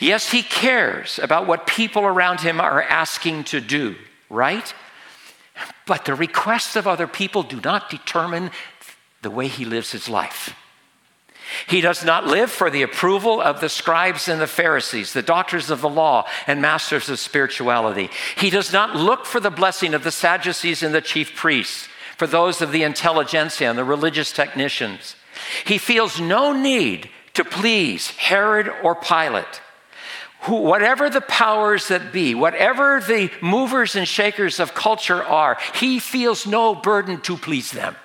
Yes, 0.00 0.32
he 0.32 0.42
cares 0.42 1.20
about 1.20 1.46
what 1.46 1.68
people 1.68 2.02
around 2.02 2.40
him 2.40 2.60
are 2.60 2.82
asking 2.82 3.44
to 3.44 3.60
do, 3.60 3.94
right? 4.28 4.74
But 5.86 6.04
the 6.04 6.16
requests 6.16 6.74
of 6.74 6.88
other 6.88 7.06
people 7.06 7.44
do 7.44 7.60
not 7.62 7.90
determine 7.90 8.50
the 9.22 9.30
way 9.30 9.46
he 9.46 9.64
lives 9.64 9.92
his 9.92 10.08
life. 10.08 10.52
He 11.66 11.80
does 11.80 12.04
not 12.04 12.26
live 12.26 12.50
for 12.50 12.70
the 12.70 12.82
approval 12.82 13.40
of 13.40 13.60
the 13.60 13.68
scribes 13.68 14.28
and 14.28 14.40
the 14.40 14.46
Pharisees, 14.46 15.12
the 15.12 15.22
doctors 15.22 15.70
of 15.70 15.80
the 15.80 15.88
law 15.88 16.26
and 16.46 16.60
masters 16.60 17.08
of 17.08 17.18
spirituality. 17.18 18.10
He 18.36 18.50
does 18.50 18.72
not 18.72 18.96
look 18.96 19.24
for 19.24 19.40
the 19.40 19.50
blessing 19.50 19.94
of 19.94 20.04
the 20.04 20.10
Sadducees 20.10 20.82
and 20.82 20.94
the 20.94 21.00
chief 21.00 21.34
priests, 21.34 21.88
for 22.16 22.26
those 22.26 22.60
of 22.60 22.72
the 22.72 22.82
intelligentsia 22.82 23.68
and 23.68 23.78
the 23.78 23.84
religious 23.84 24.32
technicians. 24.32 25.16
He 25.64 25.78
feels 25.78 26.20
no 26.20 26.52
need 26.52 27.10
to 27.34 27.44
please 27.44 28.10
Herod 28.10 28.70
or 28.82 28.94
Pilate. 28.94 29.62
Who, 30.42 30.56
whatever 30.56 31.10
the 31.10 31.20
powers 31.20 31.88
that 31.88 32.12
be, 32.12 32.34
whatever 32.34 33.00
the 33.00 33.30
movers 33.40 33.96
and 33.96 34.06
shakers 34.06 34.60
of 34.60 34.74
culture 34.74 35.22
are, 35.22 35.58
he 35.74 35.98
feels 35.98 36.46
no 36.46 36.74
burden 36.74 37.20
to 37.22 37.36
please 37.36 37.72
them. 37.72 37.96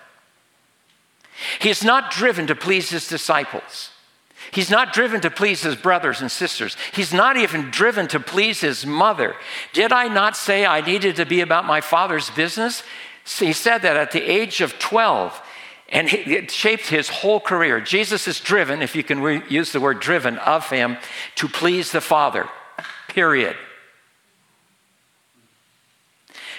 He 1.63 1.69
is 1.69 1.81
not 1.81 2.11
driven 2.11 2.47
to 2.47 2.55
please 2.55 2.89
his 2.89 3.07
disciples. 3.07 3.89
He's 4.51 4.69
not 4.69 4.91
driven 4.91 5.21
to 5.21 5.31
please 5.31 5.61
his 5.63 5.77
brothers 5.77 6.19
and 6.19 6.29
sisters. 6.29 6.75
He's 6.93 7.13
not 7.13 7.37
even 7.37 7.71
driven 7.71 8.09
to 8.09 8.19
please 8.19 8.59
his 8.59 8.85
mother. 8.85 9.33
Did 9.71 9.93
I 9.93 10.09
not 10.09 10.35
say 10.35 10.65
I 10.65 10.81
needed 10.81 11.15
to 11.15 11.25
be 11.25 11.39
about 11.39 11.65
my 11.65 11.79
father's 11.79 12.29
business? 12.31 12.83
He 13.39 13.53
said 13.53 13.77
that 13.83 13.95
at 13.95 14.11
the 14.11 14.21
age 14.21 14.59
of 14.59 14.77
12, 14.77 15.41
and 15.87 16.11
it 16.11 16.51
shaped 16.51 16.87
his 16.87 17.07
whole 17.07 17.39
career. 17.39 17.79
Jesus 17.79 18.27
is 18.27 18.41
driven, 18.41 18.81
if 18.81 18.93
you 18.93 19.03
can 19.03 19.21
re- 19.21 19.41
use 19.47 19.71
the 19.71 19.79
word 19.79 20.01
driven, 20.01 20.37
of 20.39 20.69
him 20.69 20.97
to 21.35 21.47
please 21.47 21.93
the 21.93 22.01
Father, 22.01 22.49
period. 23.07 23.55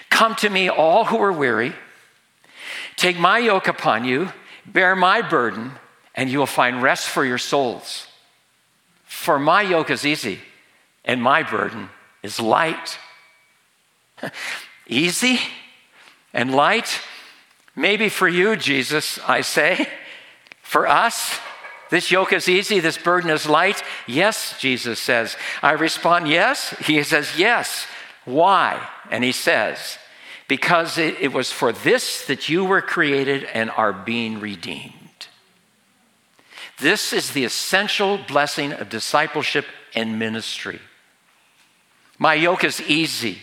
Come 0.09 0.35
to 0.37 0.49
me, 0.49 0.71
all 0.71 1.05
who 1.05 1.19
are 1.19 1.33
weary. 1.33 1.75
Take 2.97 3.19
my 3.19 3.37
yoke 3.37 3.69
upon 3.69 4.07
you 4.07 4.33
Bear 4.67 4.97
my 4.97 5.23
burden, 5.23 5.73
and 6.15 6.31
you 6.31 6.39
will 6.39 6.47
find 6.47 6.83
rest 6.83 7.09
for 7.09 7.25
your 7.25 7.39
souls. 7.39 8.07
For 9.05 9.39
my 9.39 9.63
yoke 9.63 9.91
is 9.91 10.05
easy, 10.05 10.41
and 11.05 11.23
my 11.23 11.43
burden 11.43 11.91
is 12.23 12.41
light. 12.41 12.99
easy 14.87 15.39
and 16.33 16.55
light? 16.55 17.01
Maybe 17.77 18.09
for 18.09 18.29
you, 18.29 18.57
Jesus, 18.57 19.19
I 19.27 19.41
say. 19.41 19.89
For 20.63 20.87
us, 20.87 21.39
this 21.91 22.11
yoke 22.11 22.33
is 22.33 22.49
easy, 22.49 22.81
this 22.81 22.99
burden 22.99 23.31
is 23.31 23.47
light. 23.47 23.83
Yes, 24.07 24.59
Jesus 24.59 24.99
says. 24.99 25.37
I 25.63 25.73
respond, 25.73 26.29
yes. 26.29 26.71
He 26.81 27.03
says, 27.03 27.39
yes. 27.39 27.87
Why? 28.25 28.85
And 29.11 29.23
he 29.23 29.33
says, 29.33 29.99
because 30.49 30.99
it, 30.99 31.21
it 31.21 31.33
was 31.33 31.51
for 31.51 31.73
this 31.73 32.27
that 32.27 32.49
you 32.49 32.65
were 32.65 32.83
created 32.83 33.45
and 33.45 33.71
are 33.71 33.93
being 33.93 34.41
redeemed. 34.41 34.93
This 36.81 37.13
is 37.13 37.31
the 37.31 37.45
essential 37.45 38.19
blessing 38.19 38.73
of 38.73 38.89
discipleship 38.89 39.67
and 39.95 40.19
ministry. 40.19 40.81
My 42.19 42.35
yoke 42.35 42.65
is 42.65 42.81
easy. 42.83 43.39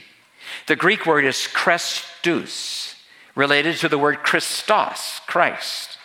The 0.68 0.76
Greek 0.76 1.06
word 1.06 1.26
is 1.26 1.48
chrestos, 1.52 2.96
related 3.36 3.78
to 3.78 3.90
the 3.90 3.98
word 3.98 4.18
Christos, 4.18 5.22
Christ. 5.28 5.98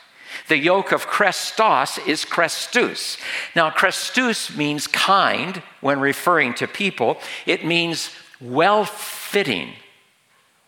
The 0.49 0.57
yoke 0.57 0.93
of 0.93 1.07
krestos 1.07 2.07
is 2.07 2.25
chrestos. 2.25 3.19
Now, 3.57 3.71
chrestos 3.71 4.57
means 4.57 4.87
kind 4.87 5.61
when 5.81 5.99
referring 5.99 6.55
to 6.55 6.69
people, 6.69 7.19
it 7.47 7.65
means 7.65 8.11
well 8.41 8.85
fitting 8.85 9.73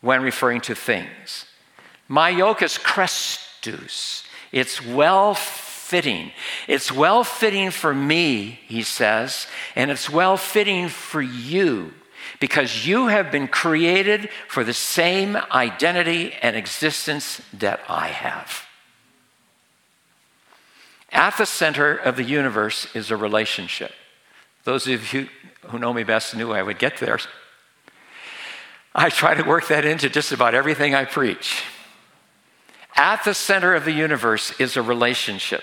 when 0.00 0.22
referring 0.22 0.60
to 0.62 0.74
things. 0.74 1.44
My 2.06 2.30
yoke 2.30 2.62
is 2.62 2.78
chrestos. 2.78 4.24
It's 4.52 4.84
well 4.84 5.34
fitting. 5.34 6.32
It's 6.66 6.92
well 6.92 7.24
fitting 7.24 7.70
for 7.70 7.94
me, 7.94 8.60
he 8.66 8.82
says, 8.82 9.46
and 9.74 9.90
it's 9.90 10.08
well 10.08 10.36
fitting 10.36 10.88
for 10.88 11.20
you. 11.22 11.92
because 12.40 12.86
you 12.86 13.08
have 13.08 13.30
been 13.30 13.48
created 13.48 14.28
for 14.48 14.64
the 14.64 14.74
same 14.74 15.36
identity 15.52 16.32
and 16.42 16.56
existence 16.56 17.40
that 17.52 17.80
I 17.88 18.08
have. 18.08 18.66
At 21.10 21.36
the 21.38 21.46
center 21.46 21.96
of 21.96 22.16
the 22.16 22.24
universe 22.24 22.86
is 22.94 23.10
a 23.10 23.16
relationship. 23.16 23.92
Those 24.64 24.86
of 24.86 25.12
you 25.12 25.28
who 25.68 25.78
know 25.78 25.92
me 25.94 26.04
best 26.04 26.36
knew 26.36 26.52
I 26.52 26.62
would 26.62 26.78
get 26.78 26.98
there. 26.98 27.18
I 28.98 29.10
try 29.10 29.34
to 29.34 29.44
work 29.44 29.68
that 29.68 29.84
into 29.84 30.10
just 30.10 30.32
about 30.32 30.56
everything 30.56 30.92
I 30.92 31.04
preach. 31.04 31.62
At 32.96 33.22
the 33.22 33.32
center 33.32 33.76
of 33.76 33.84
the 33.84 33.92
universe 33.92 34.52
is 34.58 34.76
a 34.76 34.82
relationship 34.82 35.62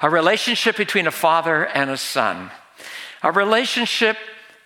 a 0.00 0.10
relationship 0.10 0.76
between 0.76 1.06
a 1.06 1.10
father 1.10 1.64
and 1.64 1.88
a 1.88 1.96
son, 1.96 2.50
a 3.22 3.32
relationship 3.32 4.18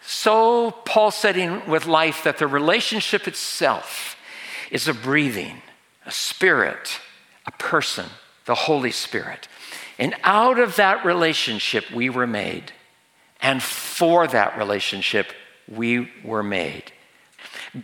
so 0.02 0.72
pulsating 0.84 1.68
with 1.68 1.86
life 1.86 2.24
that 2.24 2.38
the 2.38 2.46
relationship 2.46 3.28
itself 3.28 4.16
is 4.70 4.88
a 4.88 4.94
breathing, 4.94 5.62
a 6.04 6.10
spirit, 6.10 6.98
a 7.46 7.52
person, 7.52 8.06
the 8.46 8.54
Holy 8.54 8.90
Spirit. 8.90 9.48
And 9.98 10.14
out 10.24 10.58
of 10.58 10.76
that 10.76 11.04
relationship, 11.04 11.90
we 11.90 12.10
were 12.10 12.26
made. 12.26 12.72
And 13.40 13.62
for 13.62 14.26
that 14.26 14.58
relationship, 14.58 15.32
we 15.68 16.10
were 16.24 16.42
made. 16.42 16.90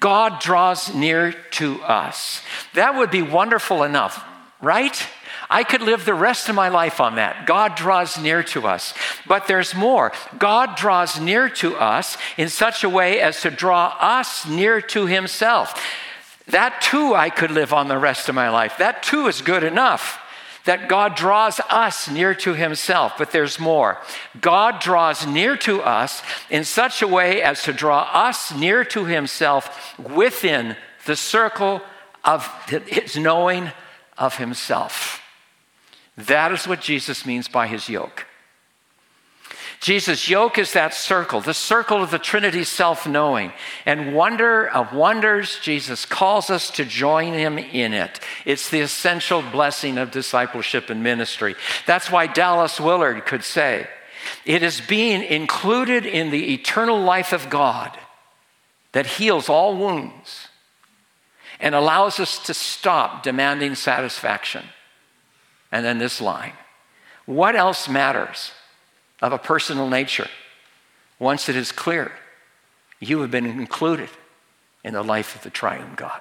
God 0.01 0.41
draws 0.41 0.95
near 0.95 1.33
to 1.53 1.83
us. 1.83 2.43
That 2.75 2.95
would 2.97 3.11
be 3.11 3.23
wonderful 3.23 3.83
enough, 3.83 4.25
right? 4.61 5.07
I 5.51 5.63
could 5.63 5.83
live 5.83 6.05
the 6.05 6.15
rest 6.15 6.49
of 6.49 6.55
my 6.55 6.69
life 6.69 7.01
on 7.01 7.17
that. 7.17 7.47
God 7.47 7.75
draws 7.75 8.19
near 8.19 8.43
to 8.45 8.67
us. 8.67 8.95
But 9.27 9.47
there's 9.47 9.75
more. 9.75 10.13
God 10.39 10.77
draws 10.77 11.21
near 11.21 11.49
to 11.51 11.77
us 11.77 12.17
in 12.37 12.49
such 12.49 12.83
a 12.83 12.89
way 12.89 13.21
as 13.21 13.41
to 13.43 13.51
draw 13.51 13.95
us 14.01 14.47
near 14.49 14.81
to 14.81 15.07
Himself. 15.07 15.81
That 16.49 16.81
too, 16.81 17.15
I 17.15 17.31
could 17.31 17.51
live 17.51 17.73
on 17.73 17.89
the 17.89 17.99
rest 17.99 18.29
of 18.29 18.35
my 18.35 18.49
life. 18.49 18.79
That 18.79 19.03
too 19.03 19.29
is 19.29 19.43
good 19.43 19.65
enough 19.65 20.21
that 20.65 20.89
God 20.89 21.15
draws 21.15 21.61
us 21.69 22.09
near 22.09 22.35
to 22.37 22.55
himself, 22.55 23.15
but 23.19 23.33
there's 23.33 23.59
more. 23.59 24.01
God 24.41 24.81
draws 24.81 25.27
near 25.27 25.57
to 25.59 25.83
us 25.83 26.23
in 26.51 26.65
such 26.65 27.03
a 27.03 27.09
way 27.09 27.43
as 27.43 27.63
to 27.65 27.73
draw 27.73 28.09
us 28.13 28.55
near 28.55 28.85
to 28.87 29.05
himself 29.05 29.99
within 29.99 30.77
the 31.07 31.17
circle 31.17 31.83
of 32.25 32.47
his 32.69 33.17
knowing 33.17 33.71
of 34.17 34.39
himself. 34.39 35.21
That 36.17 36.53
is 36.53 36.67
what 36.67 36.81
Jesus 36.81 37.27
means 37.27 37.49
by 37.49 37.67
his 37.67 37.89
yoke. 37.89 38.27
Jesus' 39.85 40.31
yoke 40.31 40.57
is 40.57 40.73
that 40.73 40.95
circle, 40.95 41.43
the 41.43 41.53
circle 41.53 42.03
of 42.03 42.11
the 42.11 42.19
Trinity 42.19 42.65
self 42.65 43.07
knowing. 43.07 43.53
And 43.85 44.15
wonder 44.15 44.67
of 44.67 44.95
wonders, 44.95 45.59
Jesus 45.61 46.07
calls 46.07 46.49
us 46.49 46.71
to 46.71 46.87
join 46.87 47.35
him 47.35 47.59
in 47.59 47.93
it. 47.93 48.19
It's 48.47 48.71
the 48.71 48.81
essential 48.81 49.43
blessing 49.43 49.99
of 49.99 50.11
discipleship 50.11 50.89
and 50.89 51.03
ministry. 51.03 51.55
That's 51.85 52.11
why 52.11 52.29
Dallas 52.29 52.81
Willard 52.81 53.27
could 53.27 53.45
say, 53.45 53.87
It 54.47 54.63
is 54.63 54.81
being 54.81 55.23
included 55.23 56.07
in 56.07 56.31
the 56.31 56.55
eternal 56.55 56.99
life 56.99 57.35
of 57.35 57.51
God 57.51 57.95
that 58.93 59.05
heals 59.05 59.51
all 59.51 59.77
wounds 59.77 60.49
and 61.61 61.75
allows 61.75 62.19
us 62.19 62.43
to 62.45 62.55
stop 62.55 63.23
demanding 63.23 63.75
satisfaction. 63.75 64.65
And 65.71 65.85
then 65.85 65.99
this 65.99 66.23
line 66.23 66.55
What 67.27 67.55
else 67.55 67.87
matters? 67.87 68.53
Of 69.25 69.33
a 69.33 69.39
personal 69.39 69.89
nature. 69.89 70.29
Once 71.19 71.49
it 71.49 71.57
is 71.57 71.73
clear, 71.73 72.13
you 73.01 73.23
have 73.23 73.31
been 73.31 73.47
included 73.47 74.11
in 74.85 74.93
the 74.93 75.03
life 75.03 75.35
of 75.35 75.43
the 75.43 75.49
triune 75.49 75.95
God. 75.97 76.21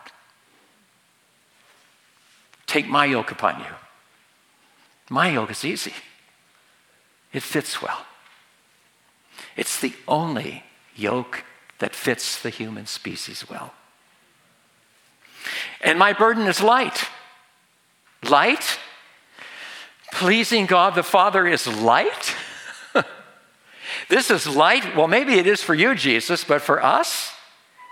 Take 2.66 2.88
my 2.88 3.04
yoke 3.04 3.30
upon 3.30 3.60
you. 3.60 3.76
My 5.10 5.32
yoke 5.32 5.52
is 5.52 5.66
easy, 5.66 5.94
it 7.34 7.44
fits 7.44 7.82
well. 7.82 8.06
It's 9.58 9.82
the 9.82 9.94
only 10.08 10.64
yoke 10.96 11.44
that 11.80 11.94
fits 11.94 12.42
the 12.42 12.50
human 12.50 12.86
species 12.86 13.50
well. 13.50 13.74
And 15.82 16.00
my 16.00 16.14
burden 16.14 16.48
is 16.48 16.64
light. 16.64 17.10
Light? 18.30 18.80
Pleasing 20.14 20.68
God 20.68 20.96
the 20.96 21.04
Father 21.04 21.46
is 21.46 21.68
light? 21.68 22.34
This 24.10 24.30
is 24.30 24.48
light. 24.48 24.96
Well, 24.96 25.08
maybe 25.08 25.36
it 25.36 25.48
is 25.48 25.62
for 25.62 25.74
you, 25.74 25.96
Jesus, 25.96 26.44
but 26.44 26.62
for 26.62 26.84
us, 26.84 27.32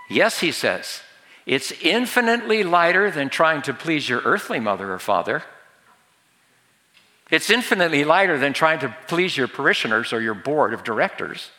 yes, 0.08 0.40
he 0.40 0.52
says. 0.52 1.02
It's 1.46 1.72
infinitely 1.82 2.62
lighter 2.62 3.10
than 3.10 3.28
trying 3.28 3.62
to 3.62 3.74
please 3.74 4.08
your 4.08 4.20
earthly 4.20 4.60
mother 4.60 4.92
or 4.92 4.98
father. 4.98 5.42
It's 7.30 7.50
infinitely 7.50 8.04
lighter 8.04 8.38
than 8.38 8.52
trying 8.52 8.80
to 8.80 8.94
please 9.08 9.36
your 9.36 9.48
parishioners 9.48 10.12
or 10.12 10.20
your 10.20 10.34
board 10.34 10.74
of 10.74 10.84
directors. 10.84 11.50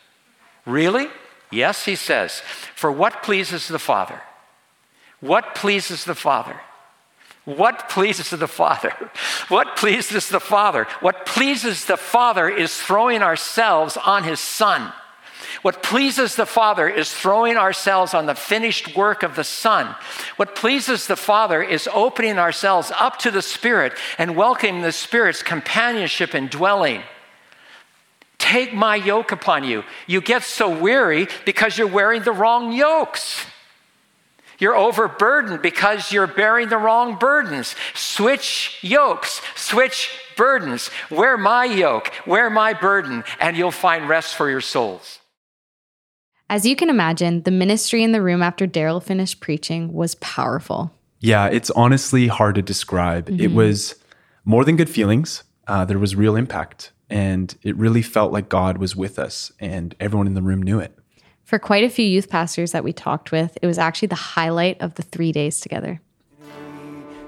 Really? 0.64 1.08
Yes, 1.50 1.84
he 1.84 1.96
says. 1.96 2.40
For 2.74 2.90
what 2.90 3.22
pleases 3.22 3.68
the 3.68 3.78
Father? 3.78 4.20
What 5.20 5.54
pleases 5.54 6.04
the 6.04 6.14
Father? 6.14 6.60
What 7.44 7.90
pleases 7.90 8.30
the 8.30 8.48
Father? 8.48 8.90
What 9.48 9.76
pleases 9.76 10.28
the 10.28 10.40
Father? 10.40 10.84
What 11.00 11.26
pleases 11.26 11.84
the 11.84 11.98
Father 11.98 12.48
is 12.48 12.74
throwing 12.74 13.22
ourselves 13.22 13.98
on 13.98 14.24
His 14.24 14.40
Son. 14.40 14.92
What 15.60 15.82
pleases 15.82 16.36
the 16.36 16.46
Father 16.46 16.88
is 16.88 17.12
throwing 17.12 17.56
ourselves 17.56 18.14
on 18.14 18.26
the 18.26 18.34
finished 18.34 18.96
work 18.96 19.22
of 19.22 19.36
the 19.36 19.44
Son. 19.44 19.94
What 20.36 20.54
pleases 20.54 21.06
the 21.06 21.16
Father 21.16 21.62
is 21.62 21.88
opening 21.92 22.38
ourselves 22.38 22.90
up 22.98 23.18
to 23.20 23.30
the 23.30 23.42
Spirit 23.42 23.92
and 24.18 24.36
welcoming 24.36 24.82
the 24.82 24.92
Spirit's 24.92 25.42
companionship 25.42 26.34
and 26.34 26.48
dwelling. 26.48 27.02
Take 28.38 28.74
my 28.74 28.96
yoke 28.96 29.32
upon 29.32 29.64
you. 29.64 29.84
You 30.06 30.20
get 30.20 30.42
so 30.42 30.68
weary 30.68 31.28
because 31.44 31.78
you're 31.78 31.86
wearing 31.86 32.22
the 32.22 32.32
wrong 32.32 32.72
yokes. 32.72 33.46
You're 34.64 34.78
overburdened 34.78 35.60
because 35.60 36.10
you're 36.10 36.26
bearing 36.26 36.70
the 36.70 36.78
wrong 36.78 37.18
burdens. 37.18 37.76
Switch 37.92 38.78
yokes, 38.80 39.42
switch 39.54 40.08
burdens. 40.38 40.88
Wear 41.10 41.36
my 41.36 41.66
yoke, 41.66 42.10
wear 42.26 42.48
my 42.48 42.72
burden, 42.72 43.24
and 43.38 43.58
you'll 43.58 43.70
find 43.70 44.08
rest 44.08 44.34
for 44.34 44.48
your 44.48 44.62
souls. 44.62 45.18
As 46.48 46.64
you 46.64 46.76
can 46.76 46.88
imagine, 46.88 47.42
the 47.42 47.50
ministry 47.50 48.02
in 48.02 48.12
the 48.12 48.22
room 48.22 48.42
after 48.42 48.66
Darrell 48.66 49.00
finished 49.00 49.40
preaching 49.40 49.92
was 49.92 50.14
powerful. 50.14 50.90
Yeah, 51.20 51.48
it's 51.48 51.68
honestly 51.72 52.28
hard 52.28 52.54
to 52.54 52.62
describe. 52.62 53.26
Mm-hmm. 53.26 53.40
It 53.42 53.52
was 53.52 53.96
more 54.46 54.64
than 54.64 54.76
good 54.76 54.88
feelings, 54.88 55.42
uh, 55.66 55.84
there 55.84 55.98
was 55.98 56.16
real 56.16 56.36
impact. 56.36 56.90
And 57.10 57.54
it 57.62 57.76
really 57.76 58.00
felt 58.00 58.32
like 58.32 58.48
God 58.48 58.78
was 58.78 58.96
with 58.96 59.18
us, 59.18 59.52
and 59.60 59.94
everyone 60.00 60.26
in 60.26 60.32
the 60.32 60.40
room 60.40 60.62
knew 60.62 60.78
it. 60.78 60.98
For 61.44 61.58
quite 61.58 61.84
a 61.84 61.90
few 61.90 62.06
youth 62.06 62.30
pastors 62.30 62.72
that 62.72 62.84
we 62.84 62.92
talked 62.94 63.30
with, 63.30 63.58
it 63.60 63.66
was 63.66 63.78
actually 63.78 64.08
the 64.08 64.14
highlight 64.14 64.80
of 64.80 64.94
the 64.94 65.02
three 65.02 65.30
days 65.30 65.60
together. 65.60 66.00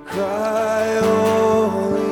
Cry, 0.06 1.00
holy, 1.02 2.05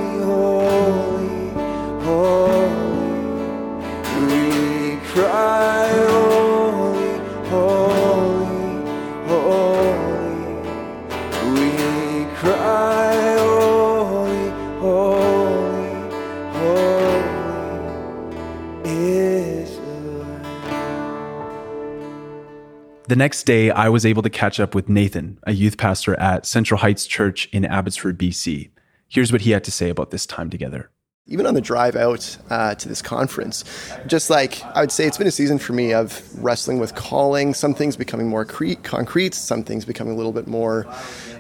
The 23.07 23.17
next 23.17 23.45
day, 23.45 23.71
I 23.71 23.91
was 23.91 24.07
able 24.07 24.23
to 24.23 24.31
catch 24.31 24.59
up 24.59 24.75
with 24.75 24.89
Nathan, 24.89 25.39
a 25.43 25.53
youth 25.53 25.77
pastor 25.77 26.19
at 26.19 26.47
Central 26.47 26.81
Heights 26.81 27.07
Church 27.07 27.47
in 27.53 27.67
Abbotsford, 27.67 28.19
BC. 28.19 28.71
Here's 29.09 29.31
what 29.31 29.43
he 29.43 29.51
had 29.51 29.63
to 29.65 29.71
say 29.71 29.91
about 29.91 30.11
this 30.11 30.25
time 30.25 30.49
together 30.49 30.91
even 31.27 31.47
on 31.47 31.55
the 31.55 31.61
drive 31.61 31.97
out 31.97 32.37
uh, 32.51 32.75
to 32.75 32.87
this 32.87 33.01
conference, 33.01 33.65
just 34.07 34.29
like 34.29 34.63
I 34.63 34.83
would 34.83 34.93
say, 34.93 35.07
it's 35.07 35.17
been 35.17 35.27
a 35.27 35.31
season 35.31 35.59
for 35.59 35.73
me 35.73 35.95
of 35.95 36.23
wrestling 36.43 36.79
with 36.79 36.95
calling. 36.95 37.55
Some 37.55 37.73
things 37.73 37.97
becoming 37.97 38.29
more 38.29 38.45
cre- 38.45 38.75
concrete, 38.83 39.33
some 39.33 39.65
things 39.65 39.87
becoming 39.87 40.13
a 40.13 40.17
little 40.17 40.33
bit 40.33 40.47
more 40.47 40.87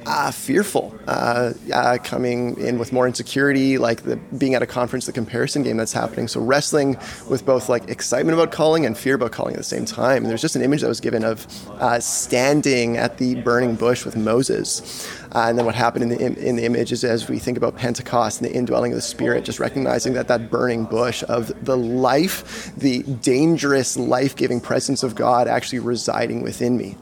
uh, 0.06 0.30
fearful, 0.30 0.94
uh, 1.06 1.52
uh, 1.72 1.98
coming 2.02 2.58
in 2.58 2.78
with 2.78 2.92
more 2.92 3.06
insecurity, 3.06 3.78
like 3.78 4.02
the, 4.02 4.16
being 4.38 4.54
at 4.54 4.62
a 4.62 4.66
conference, 4.66 5.06
the 5.06 5.12
comparison 5.12 5.62
game 5.62 5.76
that's 5.76 5.92
happening. 5.92 6.28
So 6.28 6.40
wrestling 6.40 6.96
with 7.28 7.44
both 7.44 7.68
like 7.68 7.88
excitement 7.88 8.38
about 8.38 8.52
calling 8.52 8.86
and 8.86 8.96
fear 8.96 9.14
about 9.14 9.32
calling 9.32 9.54
at 9.54 9.58
the 9.58 9.64
same 9.64 9.84
time. 9.84 10.18
And 10.18 10.26
there's 10.26 10.42
just 10.42 10.56
an 10.56 10.62
image 10.62 10.82
that 10.82 10.88
was 10.88 11.00
given 11.00 11.24
of 11.24 11.46
uh, 11.80 12.00
standing 12.00 12.96
at 12.96 13.18
the 13.18 13.36
burning 13.36 13.76
bush 13.76 14.04
with 14.04 14.16
Moses 14.16 15.08
Uh, 15.34 15.48
and 15.48 15.58
then 15.58 15.66
what 15.66 15.74
happened 15.74 16.04
in 16.04 16.08
the, 16.10 16.24
in, 16.24 16.36
in 16.36 16.56
the 16.56 16.64
image 16.64 16.92
is 16.92 17.02
as 17.02 17.28
we 17.28 17.40
think 17.40 17.56
about 17.56 17.76
Pentecost 17.76 18.40
and 18.40 18.48
the 18.48 18.54
indwelling 18.54 18.92
of 18.92 18.96
the 18.96 19.02
Spirit, 19.02 19.44
just 19.44 19.58
recognizing 19.58 20.12
that 20.12 20.28
that 20.28 20.48
burning 20.48 20.84
bush 20.84 21.24
of 21.28 21.52
the 21.64 21.76
life, 21.76 22.72
the 22.76 23.02
dangerous, 23.02 23.96
life 23.96 24.36
giving 24.36 24.60
presence 24.60 25.02
of 25.02 25.16
God 25.16 25.48
actually 25.48 25.80
residing 25.80 26.42
within 26.42 26.76
me. 26.76 26.96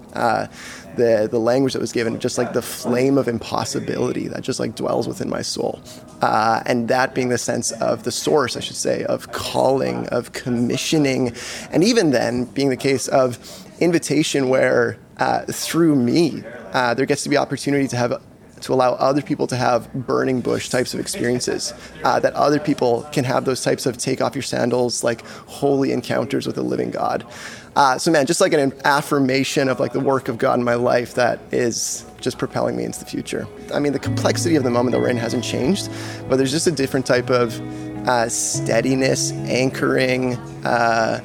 The, 0.94 1.26
the 1.30 1.38
language 1.38 1.72
that 1.72 1.80
was 1.80 1.92
given, 1.92 2.20
just 2.20 2.36
like 2.36 2.52
the 2.52 2.60
flame 2.60 3.16
of 3.16 3.26
impossibility 3.26 4.28
that 4.28 4.42
just 4.42 4.60
like 4.60 4.74
dwells 4.74 5.08
within 5.08 5.30
my 5.30 5.40
soul. 5.40 5.80
Uh, 6.20 6.62
and 6.66 6.88
that 6.88 7.14
being 7.14 7.30
the 7.30 7.38
sense 7.38 7.72
of 7.72 8.02
the 8.02 8.12
source, 8.12 8.58
I 8.58 8.60
should 8.60 8.76
say, 8.76 9.04
of 9.04 9.32
calling, 9.32 10.06
of 10.08 10.32
commissioning, 10.32 11.32
and 11.70 11.82
even 11.82 12.10
then 12.10 12.44
being 12.44 12.68
the 12.68 12.76
case 12.76 13.08
of 13.08 13.38
invitation 13.80 14.50
where 14.50 14.98
uh, 15.16 15.44
through 15.46 15.96
me, 15.96 16.44
uh, 16.72 16.94
there 16.94 17.06
gets 17.06 17.22
to 17.22 17.28
be 17.28 17.36
opportunity 17.36 17.88
to 17.88 17.96
have 17.96 18.20
to 18.62 18.72
allow 18.72 18.92
other 18.92 19.22
people 19.22 19.46
to 19.48 19.56
have 19.56 19.92
burning 19.92 20.40
bush 20.40 20.68
types 20.68 20.94
of 20.94 21.00
experiences, 21.00 21.74
uh, 22.04 22.20
that 22.20 22.32
other 22.34 22.60
people 22.60 23.02
can 23.12 23.24
have 23.24 23.44
those 23.44 23.62
types 23.62 23.86
of 23.86 23.98
take 23.98 24.20
off 24.20 24.34
your 24.34 24.42
sandals, 24.42 25.02
like 25.02 25.26
holy 25.46 25.92
encounters 25.92 26.46
with 26.46 26.56
the 26.56 26.62
living 26.62 26.90
God. 26.90 27.26
Uh, 27.74 27.98
so 27.98 28.10
man, 28.10 28.26
just 28.26 28.40
like 28.40 28.52
an 28.52 28.72
affirmation 28.84 29.68
of 29.68 29.80
like 29.80 29.92
the 29.92 30.00
work 30.00 30.28
of 30.28 30.38
God 30.38 30.58
in 30.58 30.64
my 30.64 30.74
life 30.74 31.14
that 31.14 31.40
is 31.52 32.04
just 32.20 32.38
propelling 32.38 32.76
me 32.76 32.84
into 32.84 32.98
the 32.98 33.06
future. 33.06 33.46
I 33.72 33.78
mean, 33.78 33.92
the 33.92 33.98
complexity 33.98 34.56
of 34.56 34.62
the 34.62 34.70
moment 34.70 34.92
that 34.92 35.00
we're 35.00 35.08
in 35.08 35.16
hasn't 35.16 35.42
changed, 35.42 35.90
but 36.28 36.36
there's 36.36 36.50
just 36.50 36.66
a 36.66 36.72
different 36.72 37.06
type 37.06 37.30
of 37.30 37.58
uh, 38.06 38.28
steadiness, 38.28 39.32
anchoring, 39.32 40.34
uh, 40.64 41.20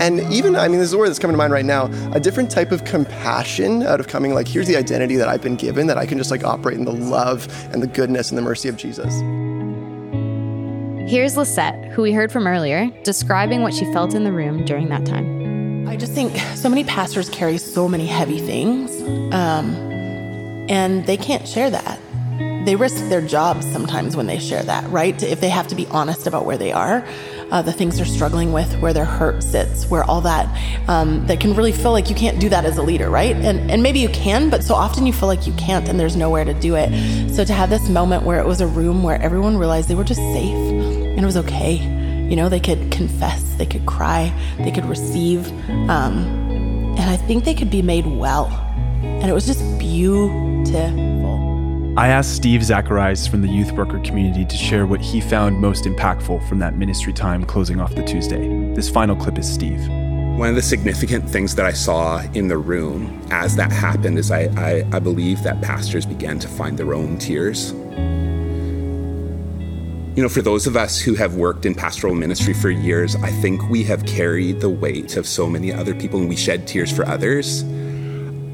and 0.00 0.20
even, 0.32 0.56
I 0.56 0.68
mean, 0.68 0.78
this 0.78 0.86
is 0.86 0.94
a 0.94 0.98
word 0.98 1.08
that's 1.08 1.18
coming 1.18 1.34
to 1.34 1.38
mind 1.38 1.52
right 1.52 1.64
now, 1.64 1.90
a 2.12 2.20
different 2.20 2.50
type 2.50 2.72
of 2.72 2.84
compassion 2.84 3.82
out 3.82 4.00
of 4.00 4.08
coming, 4.08 4.32
like, 4.32 4.48
here's 4.48 4.66
the 4.66 4.76
identity 4.76 5.16
that 5.16 5.28
I've 5.28 5.42
been 5.42 5.56
given, 5.56 5.86
that 5.86 5.98
I 5.98 6.06
can 6.06 6.16
just 6.16 6.30
like 6.30 6.44
operate 6.44 6.78
in 6.78 6.86
the 6.86 6.92
love 6.92 7.46
and 7.72 7.82
the 7.82 7.86
goodness 7.86 8.30
and 8.30 8.38
the 8.38 8.42
mercy 8.42 8.68
of 8.70 8.76
Jesus. 8.76 9.12
Here's 11.10 11.36
Lisette, 11.36 11.92
who 11.92 12.00
we 12.00 12.12
heard 12.12 12.32
from 12.32 12.46
earlier, 12.46 12.90
describing 13.04 13.60
what 13.62 13.74
she 13.74 13.84
felt 13.92 14.14
in 14.14 14.24
the 14.24 14.32
room 14.32 14.64
during 14.64 14.88
that 14.88 15.04
time. 15.04 15.41
I 15.92 15.96
just 15.96 16.14
think 16.14 16.34
so 16.56 16.70
many 16.70 16.84
pastors 16.84 17.28
carry 17.28 17.58
so 17.58 17.86
many 17.86 18.06
heavy 18.06 18.38
things, 18.38 19.02
um, 19.30 19.76
and 20.66 21.04
they 21.04 21.18
can't 21.18 21.46
share 21.46 21.68
that. 21.68 22.00
They 22.64 22.76
risk 22.76 23.10
their 23.10 23.20
jobs 23.20 23.70
sometimes 23.70 24.16
when 24.16 24.26
they 24.26 24.38
share 24.38 24.62
that, 24.62 24.88
right? 24.90 25.22
If 25.22 25.42
they 25.42 25.50
have 25.50 25.68
to 25.68 25.74
be 25.74 25.86
honest 25.88 26.26
about 26.26 26.46
where 26.46 26.56
they 26.56 26.72
are 26.72 27.06
uh, 27.50 27.60
the 27.60 27.74
things 27.74 27.98
they're 27.98 28.06
struggling 28.06 28.54
with, 28.54 28.74
where 28.80 28.94
their 28.94 29.04
hurt 29.04 29.42
sits, 29.42 29.90
where 29.90 30.02
all 30.04 30.22
that 30.22 30.48
um, 30.88 31.26
that 31.26 31.40
can 31.40 31.54
really 31.54 31.72
feel 31.72 31.92
like 31.92 32.08
you 32.08 32.16
can't 32.16 32.40
do 32.40 32.48
that 32.48 32.64
as 32.64 32.78
a 32.78 32.82
leader, 32.82 33.10
right? 33.10 33.36
And 33.36 33.70
and 33.70 33.82
maybe 33.82 33.98
you 33.98 34.08
can, 34.08 34.48
but 34.48 34.64
so 34.64 34.74
often 34.74 35.04
you 35.04 35.12
feel 35.12 35.28
like 35.28 35.46
you 35.46 35.52
can't, 35.54 35.90
and 35.90 36.00
there's 36.00 36.16
nowhere 36.16 36.46
to 36.46 36.54
do 36.54 36.74
it. 36.74 36.88
So 37.34 37.44
to 37.44 37.52
have 37.52 37.68
this 37.68 37.90
moment 37.90 38.22
where 38.22 38.40
it 38.40 38.46
was 38.46 38.62
a 38.62 38.66
room 38.66 39.02
where 39.02 39.20
everyone 39.20 39.58
realized 39.58 39.90
they 39.90 39.94
were 39.94 40.04
just 40.04 40.22
safe 40.32 40.56
and 40.56 41.20
it 41.20 41.26
was 41.26 41.36
okay. 41.36 42.01
You 42.32 42.36
know, 42.36 42.48
they 42.48 42.60
could 42.60 42.90
confess, 42.90 43.42
they 43.58 43.66
could 43.66 43.84
cry, 43.84 44.32
they 44.56 44.70
could 44.70 44.86
receive, 44.86 45.48
um, 45.90 46.24
and 46.96 47.00
I 47.10 47.14
think 47.14 47.44
they 47.44 47.52
could 47.52 47.68
be 47.68 47.82
made 47.82 48.06
well. 48.06 48.46
And 49.02 49.28
it 49.28 49.34
was 49.34 49.44
just 49.44 49.60
beautiful. 49.78 50.32
I 51.98 52.08
asked 52.08 52.34
Steve 52.34 52.64
Zacharias 52.64 53.26
from 53.26 53.42
the 53.42 53.48
youth 53.48 53.72
worker 53.72 54.00
community 54.00 54.46
to 54.46 54.56
share 54.56 54.86
what 54.86 55.02
he 55.02 55.20
found 55.20 55.60
most 55.60 55.84
impactful 55.84 56.48
from 56.48 56.58
that 56.60 56.74
ministry 56.74 57.12
time 57.12 57.44
closing 57.44 57.82
off 57.82 57.94
the 57.94 58.02
Tuesday. 58.02 58.48
This 58.72 58.88
final 58.88 59.14
clip 59.14 59.36
is 59.36 59.46
Steve. 59.46 59.86
One 60.38 60.48
of 60.48 60.54
the 60.54 60.62
significant 60.62 61.28
things 61.28 61.54
that 61.56 61.66
I 61.66 61.72
saw 61.74 62.22
in 62.32 62.48
the 62.48 62.56
room 62.56 63.20
as 63.30 63.56
that 63.56 63.70
happened 63.70 64.18
is 64.18 64.30
I, 64.30 64.44
I, 64.56 64.86
I 64.90 65.00
believe 65.00 65.42
that 65.42 65.60
pastors 65.60 66.06
began 66.06 66.38
to 66.38 66.48
find 66.48 66.78
their 66.78 66.94
own 66.94 67.18
tears. 67.18 67.74
You 70.14 70.22
know, 70.22 70.28
for 70.28 70.42
those 70.42 70.66
of 70.66 70.76
us 70.76 71.00
who 71.00 71.14
have 71.14 71.36
worked 71.36 71.64
in 71.64 71.74
pastoral 71.74 72.14
ministry 72.14 72.52
for 72.52 72.68
years, 72.68 73.16
I 73.16 73.30
think 73.30 73.70
we 73.70 73.82
have 73.84 74.04
carried 74.04 74.60
the 74.60 74.68
weight 74.68 75.16
of 75.16 75.26
so 75.26 75.48
many 75.48 75.72
other 75.72 75.94
people 75.94 76.20
and 76.20 76.28
we 76.28 76.36
shed 76.36 76.68
tears 76.68 76.92
for 76.92 77.06
others. 77.06 77.62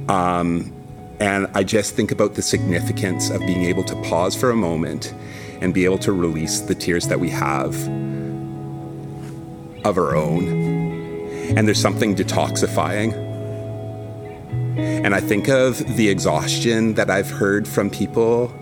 Um, 0.08 0.72
and 1.18 1.48
I 1.54 1.64
just 1.64 1.96
think 1.96 2.12
about 2.12 2.34
the 2.34 2.42
significance 2.42 3.30
of 3.30 3.40
being 3.40 3.64
able 3.64 3.82
to 3.84 3.96
pause 4.02 4.36
for 4.36 4.50
a 4.50 4.54
moment 4.54 5.12
and 5.60 5.74
be 5.74 5.84
able 5.84 5.98
to 5.98 6.12
release 6.12 6.60
the 6.60 6.76
tears 6.76 7.08
that 7.08 7.18
we 7.18 7.28
have 7.30 7.74
of 9.84 9.98
our 9.98 10.14
own. 10.14 10.46
And 11.56 11.66
there's 11.66 11.82
something 11.82 12.14
detoxifying. 12.14 13.12
And 14.78 15.12
I 15.12 15.18
think 15.18 15.48
of 15.48 15.96
the 15.96 16.08
exhaustion 16.08 16.94
that 16.94 17.10
I've 17.10 17.30
heard 17.30 17.66
from 17.66 17.90
people 17.90 18.54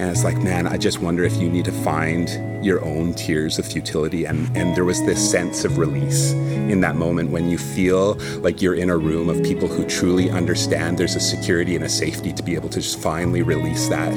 and 0.00 0.08
it's 0.08 0.24
like, 0.24 0.38
man, 0.38 0.66
I 0.66 0.78
just 0.78 1.00
wonder 1.00 1.24
if 1.24 1.36
you 1.36 1.50
need 1.50 1.66
to 1.66 1.72
find 1.72 2.64
your 2.64 2.82
own 2.82 3.12
tears 3.12 3.58
of 3.58 3.66
futility. 3.66 4.24
And, 4.24 4.50
and 4.56 4.74
there 4.74 4.86
was 4.86 5.04
this 5.04 5.30
sense 5.30 5.62
of 5.66 5.76
release 5.76 6.32
in 6.32 6.80
that 6.80 6.96
moment 6.96 7.30
when 7.30 7.50
you 7.50 7.58
feel 7.58 8.14
like 8.38 8.62
you're 8.62 8.74
in 8.74 8.88
a 8.88 8.96
room 8.96 9.28
of 9.28 9.42
people 9.42 9.68
who 9.68 9.84
truly 9.84 10.30
understand 10.30 10.96
there's 10.96 11.16
a 11.16 11.20
security 11.20 11.76
and 11.76 11.84
a 11.84 11.88
safety 11.90 12.32
to 12.32 12.42
be 12.42 12.54
able 12.54 12.70
to 12.70 12.80
just 12.80 12.98
finally 12.98 13.42
release 13.42 13.88
that. 13.88 14.14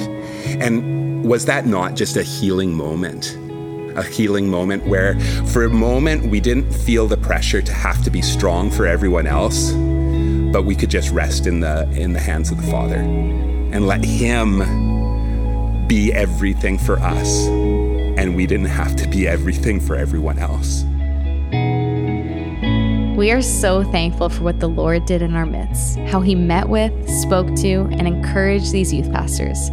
And 0.61 1.25
was 1.25 1.47
that 1.47 1.65
not 1.65 1.95
just 1.95 2.15
a 2.15 2.23
healing 2.23 2.73
moment? 2.73 3.37
A 3.97 4.03
healing 4.03 4.49
moment 4.49 4.87
where, 4.87 5.19
for 5.47 5.65
a 5.65 5.69
moment, 5.69 6.31
we 6.31 6.39
didn't 6.39 6.71
feel 6.71 7.07
the 7.07 7.17
pressure 7.17 7.61
to 7.61 7.73
have 7.73 8.01
to 8.05 8.09
be 8.09 8.21
strong 8.21 8.71
for 8.71 8.87
everyone 8.87 9.27
else, 9.27 9.73
but 10.53 10.63
we 10.63 10.75
could 10.75 10.89
just 10.89 11.11
rest 11.11 11.45
in 11.45 11.59
the 11.59 11.89
in 11.91 12.13
the 12.13 12.21
hands 12.21 12.51
of 12.51 12.57
the 12.57 12.71
Father 12.71 12.95
and 12.95 13.85
let 13.85 14.03
Him 14.05 14.92
be 15.93 16.11
everything 16.11 16.75
for 16.75 16.97
us, 16.99 17.45
and 17.45 18.35
we 18.35 18.47
didn't 18.47 18.65
have 18.65 18.95
to 18.95 19.07
be 19.09 19.27
everything 19.27 19.79
for 19.79 19.95
everyone 19.95 20.39
else. 20.39 20.83
We 23.15 23.29
are 23.29 23.43
so 23.43 23.83
thankful 23.83 24.29
for 24.29 24.41
what 24.41 24.59
the 24.59 24.67
Lord 24.67 25.05
did 25.05 25.21
in 25.21 25.35
our 25.35 25.45
midst, 25.45 25.99
how 25.99 26.21
He 26.21 26.33
met 26.33 26.67
with, 26.67 26.91
spoke 27.21 27.45
to, 27.57 27.87
and 27.91 28.07
encouraged 28.07 28.71
these 28.71 28.91
youth 28.91 29.11
pastors. 29.11 29.69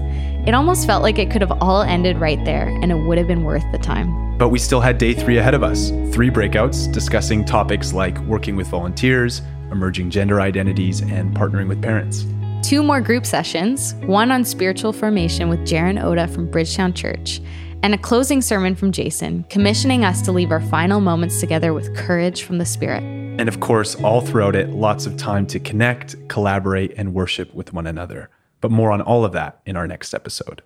It 0.47 0.53
almost 0.53 0.87
felt 0.87 1.03
like 1.03 1.19
it 1.19 1.31
could 1.31 1.41
have 1.41 1.57
all 1.63 1.81
ended 1.81 2.19
right 2.19 2.45
there, 2.45 2.69
and 2.69 2.93
it 2.93 2.97
would 2.97 3.17
have 3.17 3.27
been 3.27 3.45
worth 3.45 3.65
the 3.73 3.79
time. 3.79 4.37
But 4.37 4.51
we 4.51 4.59
still 4.59 4.83
had 4.83 4.99
day 4.99 5.15
three 5.15 5.39
ahead 5.39 5.55
of 5.55 5.63
us 5.63 5.89
three 6.13 6.29
breakouts 6.29 6.93
discussing 6.93 7.47
topics 7.47 7.95
like 7.95 8.19
working 8.27 8.57
with 8.57 8.67
volunteers, 8.67 9.41
emerging 9.73 10.11
gender 10.11 10.43
identities, 10.43 11.01
and 11.01 11.35
partnering 11.35 11.67
with 11.67 11.81
parents 11.81 12.27
two 12.63 12.83
more 12.83 13.01
group 13.01 13.25
sessions 13.25 13.95
one 14.07 14.31
on 14.31 14.45
spiritual 14.45 14.93
formation 14.93 15.49
with 15.49 15.61
Jaron 15.61 16.03
Oda 16.03 16.29
from 16.29 16.51
Bridgetown 16.51 16.93
Church, 16.93 17.41
and 17.83 17.95
a 17.95 17.99
closing 17.99 18.43
sermon 18.43 18.75
from 18.75 18.93
Jason, 18.93 19.45
commissioning 19.45 20.05
us 20.05 20.23
to 20.23 20.33
leave 20.33 20.51
our 20.51 20.61
final 20.61 21.01
moments 21.01 21.41
together 21.41 21.73
with 21.73 21.95
courage 21.97 22.43
from 22.43 22.59
the 22.59 22.67
Spirit. 22.67 23.03
And 23.03 23.49
of 23.49 23.61
course, 23.61 23.95
all 23.97 24.21
throughout 24.21 24.55
it, 24.55 24.71
lots 24.71 25.07
of 25.07 25.17
time 25.17 25.47
to 25.49 25.59
connect, 25.59 26.29
collaborate, 26.29 26.93
and 26.97 27.15
worship 27.15 27.55
with 27.55 27.73
one 27.73 27.87
another. 27.87 28.29
But 28.61 28.71
more 28.71 28.93
on 28.93 29.01
all 29.01 29.25
of 29.25 29.33
that 29.33 29.61
in 29.65 29.77
our 29.77 29.87
next 29.87 30.13
episode. 30.13 30.63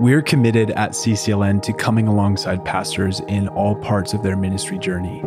We're 0.00 0.22
committed 0.22 0.70
at 0.70 0.92
CCLN 0.92 1.62
to 1.62 1.72
coming 1.72 2.08
alongside 2.08 2.64
pastors 2.64 3.20
in 3.28 3.48
all 3.48 3.74
parts 3.76 4.14
of 4.14 4.22
their 4.22 4.36
ministry 4.36 4.78
journey 4.78 5.22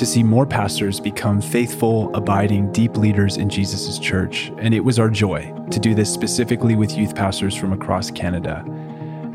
to 0.00 0.06
see 0.06 0.22
more 0.22 0.46
pastors 0.46 0.98
become 0.98 1.42
faithful, 1.42 2.10
abiding, 2.14 2.72
deep 2.72 2.96
leaders 2.96 3.36
in 3.36 3.50
Jesus' 3.50 3.98
church, 3.98 4.50
and 4.56 4.72
it 4.72 4.80
was 4.80 4.98
our 4.98 5.10
joy 5.10 5.54
to 5.70 5.78
do 5.78 5.94
this 5.94 6.10
specifically 6.10 6.74
with 6.74 6.96
youth 6.96 7.14
pastors 7.14 7.54
from 7.54 7.74
across 7.74 8.10
Canada. 8.10 8.64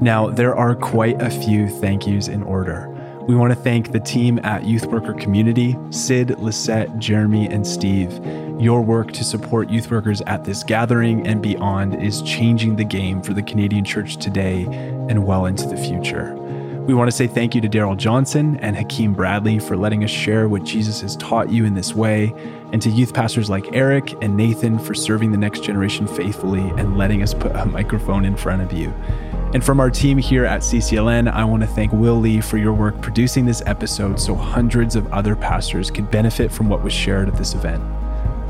Now, 0.01 0.27
there 0.27 0.55
are 0.55 0.73
quite 0.73 1.21
a 1.21 1.29
few 1.29 1.69
thank 1.69 2.07
yous 2.07 2.27
in 2.29 2.41
order. 2.41 2.89
We 3.27 3.35
want 3.35 3.53
to 3.53 3.59
thank 3.59 3.91
the 3.91 3.99
team 3.99 4.39
at 4.43 4.65
Youth 4.65 4.87
Worker 4.87 5.13
Community 5.13 5.77
Sid, 5.91 6.39
Lisette, 6.39 6.97
Jeremy, 6.97 7.47
and 7.47 7.65
Steve. 7.65 8.11
Your 8.59 8.81
work 8.81 9.11
to 9.11 9.23
support 9.23 9.69
youth 9.69 9.91
workers 9.91 10.21
at 10.21 10.45
this 10.45 10.63
gathering 10.63 11.27
and 11.27 11.43
beyond 11.43 12.01
is 12.03 12.23
changing 12.23 12.75
the 12.75 12.85
game 12.85 13.21
for 13.21 13.33
the 13.33 13.43
Canadian 13.43 13.85
church 13.85 14.17
today 14.17 14.63
and 15.09 15.27
well 15.27 15.45
into 15.45 15.67
the 15.67 15.77
future. 15.77 16.35
We 16.85 16.93
want 16.93 17.09
to 17.09 17.17
say 17.17 17.25
thank 17.25 17.55
you 17.55 17.61
to 17.61 17.67
Darrell 17.67 17.95
Johnson 17.95 18.57
and 18.57 18.77
Hakeem 18.77 19.15
Bradley 19.15 19.57
for 19.57 19.75
letting 19.75 20.03
us 20.03 20.11
share 20.11 20.47
what 20.47 20.63
Jesus 20.63 21.01
has 21.01 21.15
taught 21.15 21.49
you 21.49 21.65
in 21.65 21.73
this 21.73 21.95
way, 21.95 22.31
and 22.71 22.79
to 22.79 22.91
youth 22.91 23.11
pastors 23.11 23.49
like 23.49 23.73
Eric 23.73 24.13
and 24.21 24.37
Nathan 24.37 24.77
for 24.77 24.93
serving 24.93 25.31
the 25.31 25.37
next 25.37 25.63
generation 25.63 26.05
faithfully 26.05 26.61
and 26.77 26.95
letting 26.95 27.23
us 27.23 27.33
put 27.33 27.55
a 27.55 27.65
microphone 27.65 28.23
in 28.23 28.37
front 28.37 28.61
of 28.61 28.71
you. 28.71 28.89
And 29.55 29.63
from 29.63 29.79
our 29.79 29.89
team 29.89 30.19
here 30.19 30.45
at 30.45 30.61
CCLN, 30.61 31.31
I 31.31 31.43
want 31.43 31.63
to 31.63 31.67
thank 31.67 31.91
Will 31.91 32.19
Lee 32.19 32.39
for 32.39 32.57
your 32.57 32.73
work 32.73 33.01
producing 33.01 33.47
this 33.47 33.63
episode 33.65 34.19
so 34.19 34.35
hundreds 34.35 34.95
of 34.95 35.11
other 35.11 35.35
pastors 35.35 35.89
could 35.89 36.11
benefit 36.11 36.51
from 36.51 36.69
what 36.69 36.83
was 36.83 36.93
shared 36.93 37.27
at 37.27 37.35
this 37.35 37.55
event. 37.55 37.81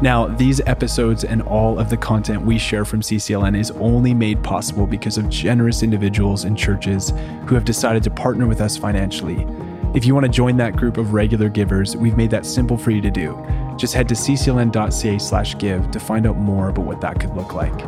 Now, 0.01 0.27
these 0.27 0.59
episodes 0.65 1.23
and 1.23 1.41
all 1.43 1.79
of 1.79 1.89
the 1.89 1.95
content 1.95 2.45
we 2.45 2.57
share 2.57 2.83
from 2.83 3.01
CCLN 3.01 3.57
is 3.57 3.71
only 3.71 4.13
made 4.13 4.43
possible 4.43 4.85
because 4.85 5.17
of 5.17 5.29
generous 5.29 5.83
individuals 5.83 6.43
and 6.43 6.57
churches 6.57 7.13
who 7.45 7.55
have 7.55 7.63
decided 7.63 8.03
to 8.03 8.09
partner 8.09 8.45
with 8.45 8.59
us 8.59 8.75
financially. 8.75 9.47
If 9.93 10.03
you 10.05 10.13
want 10.13 10.25
to 10.25 10.31
join 10.31 10.57
that 10.57 10.75
group 10.75 10.97
of 10.97 11.13
regular 11.13 11.47
givers, 11.47 11.95
we've 11.95 12.17
made 12.17 12.29
that 12.31 12.45
simple 12.45 12.77
for 12.77 12.91
you 12.91 12.99
to 12.99 13.09
do. 13.09 13.41
Just 13.77 13.93
head 13.93 14.09
to 14.09 14.15
ccln.ca 14.15 15.17
slash 15.17 15.57
give 15.57 15.89
to 15.91 15.99
find 15.99 16.27
out 16.27 16.37
more 16.37 16.67
about 16.67 16.85
what 16.85 16.99
that 16.99 17.17
could 17.21 17.33
look 17.33 17.53
like. 17.53 17.81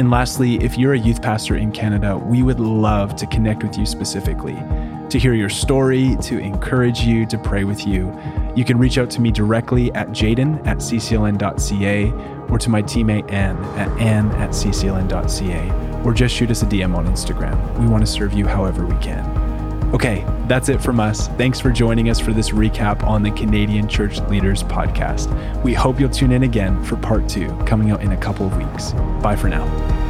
And 0.00 0.10
lastly, 0.10 0.56
if 0.56 0.76
you're 0.76 0.94
a 0.94 0.98
youth 0.98 1.22
pastor 1.22 1.54
in 1.54 1.70
Canada, 1.70 2.18
we 2.18 2.42
would 2.42 2.58
love 2.58 3.14
to 3.14 3.26
connect 3.28 3.62
with 3.62 3.78
you 3.78 3.86
specifically, 3.86 4.56
to 5.10 5.18
hear 5.18 5.34
your 5.34 5.48
story, 5.48 6.16
to 6.22 6.38
encourage 6.38 7.00
you, 7.00 7.26
to 7.26 7.38
pray 7.38 7.64
with 7.64 7.86
you. 7.86 8.12
You 8.56 8.64
can 8.64 8.78
reach 8.78 8.98
out 8.98 9.10
to 9.10 9.20
me 9.20 9.30
directly 9.30 9.92
at 9.94 10.08
jaden 10.08 10.64
at 10.66 10.78
ccln.ca 10.78 12.12
or 12.50 12.58
to 12.58 12.70
my 12.70 12.82
teammate 12.82 13.30
Anne 13.32 13.56
at 13.78 13.88
anne 14.00 14.30
at 14.32 14.50
ccln.ca 14.50 16.02
or 16.04 16.12
just 16.12 16.34
shoot 16.34 16.50
us 16.50 16.62
a 16.62 16.66
DM 16.66 16.94
on 16.94 17.06
Instagram. 17.06 17.78
We 17.78 17.86
want 17.86 18.04
to 18.04 18.10
serve 18.10 18.32
you 18.32 18.46
however 18.46 18.84
we 18.84 18.96
can. 19.02 19.24
Okay, 19.94 20.26
that's 20.48 20.68
it 20.68 20.82
from 20.82 20.98
us. 20.98 21.28
Thanks 21.28 21.60
for 21.60 21.70
joining 21.70 22.10
us 22.10 22.18
for 22.18 22.32
this 22.32 22.50
recap 22.50 23.04
on 23.04 23.22
the 23.22 23.30
Canadian 23.30 23.88
Church 23.88 24.18
Leaders 24.22 24.64
Podcast. 24.64 25.32
We 25.62 25.72
hope 25.72 26.00
you'll 26.00 26.10
tune 26.10 26.32
in 26.32 26.42
again 26.42 26.82
for 26.84 26.96
part 26.96 27.28
two 27.28 27.48
coming 27.64 27.92
out 27.92 28.02
in 28.02 28.10
a 28.10 28.16
couple 28.16 28.44
of 28.46 28.56
weeks. 28.56 28.92
Bye 29.22 29.36
for 29.36 29.48
now. 29.48 30.03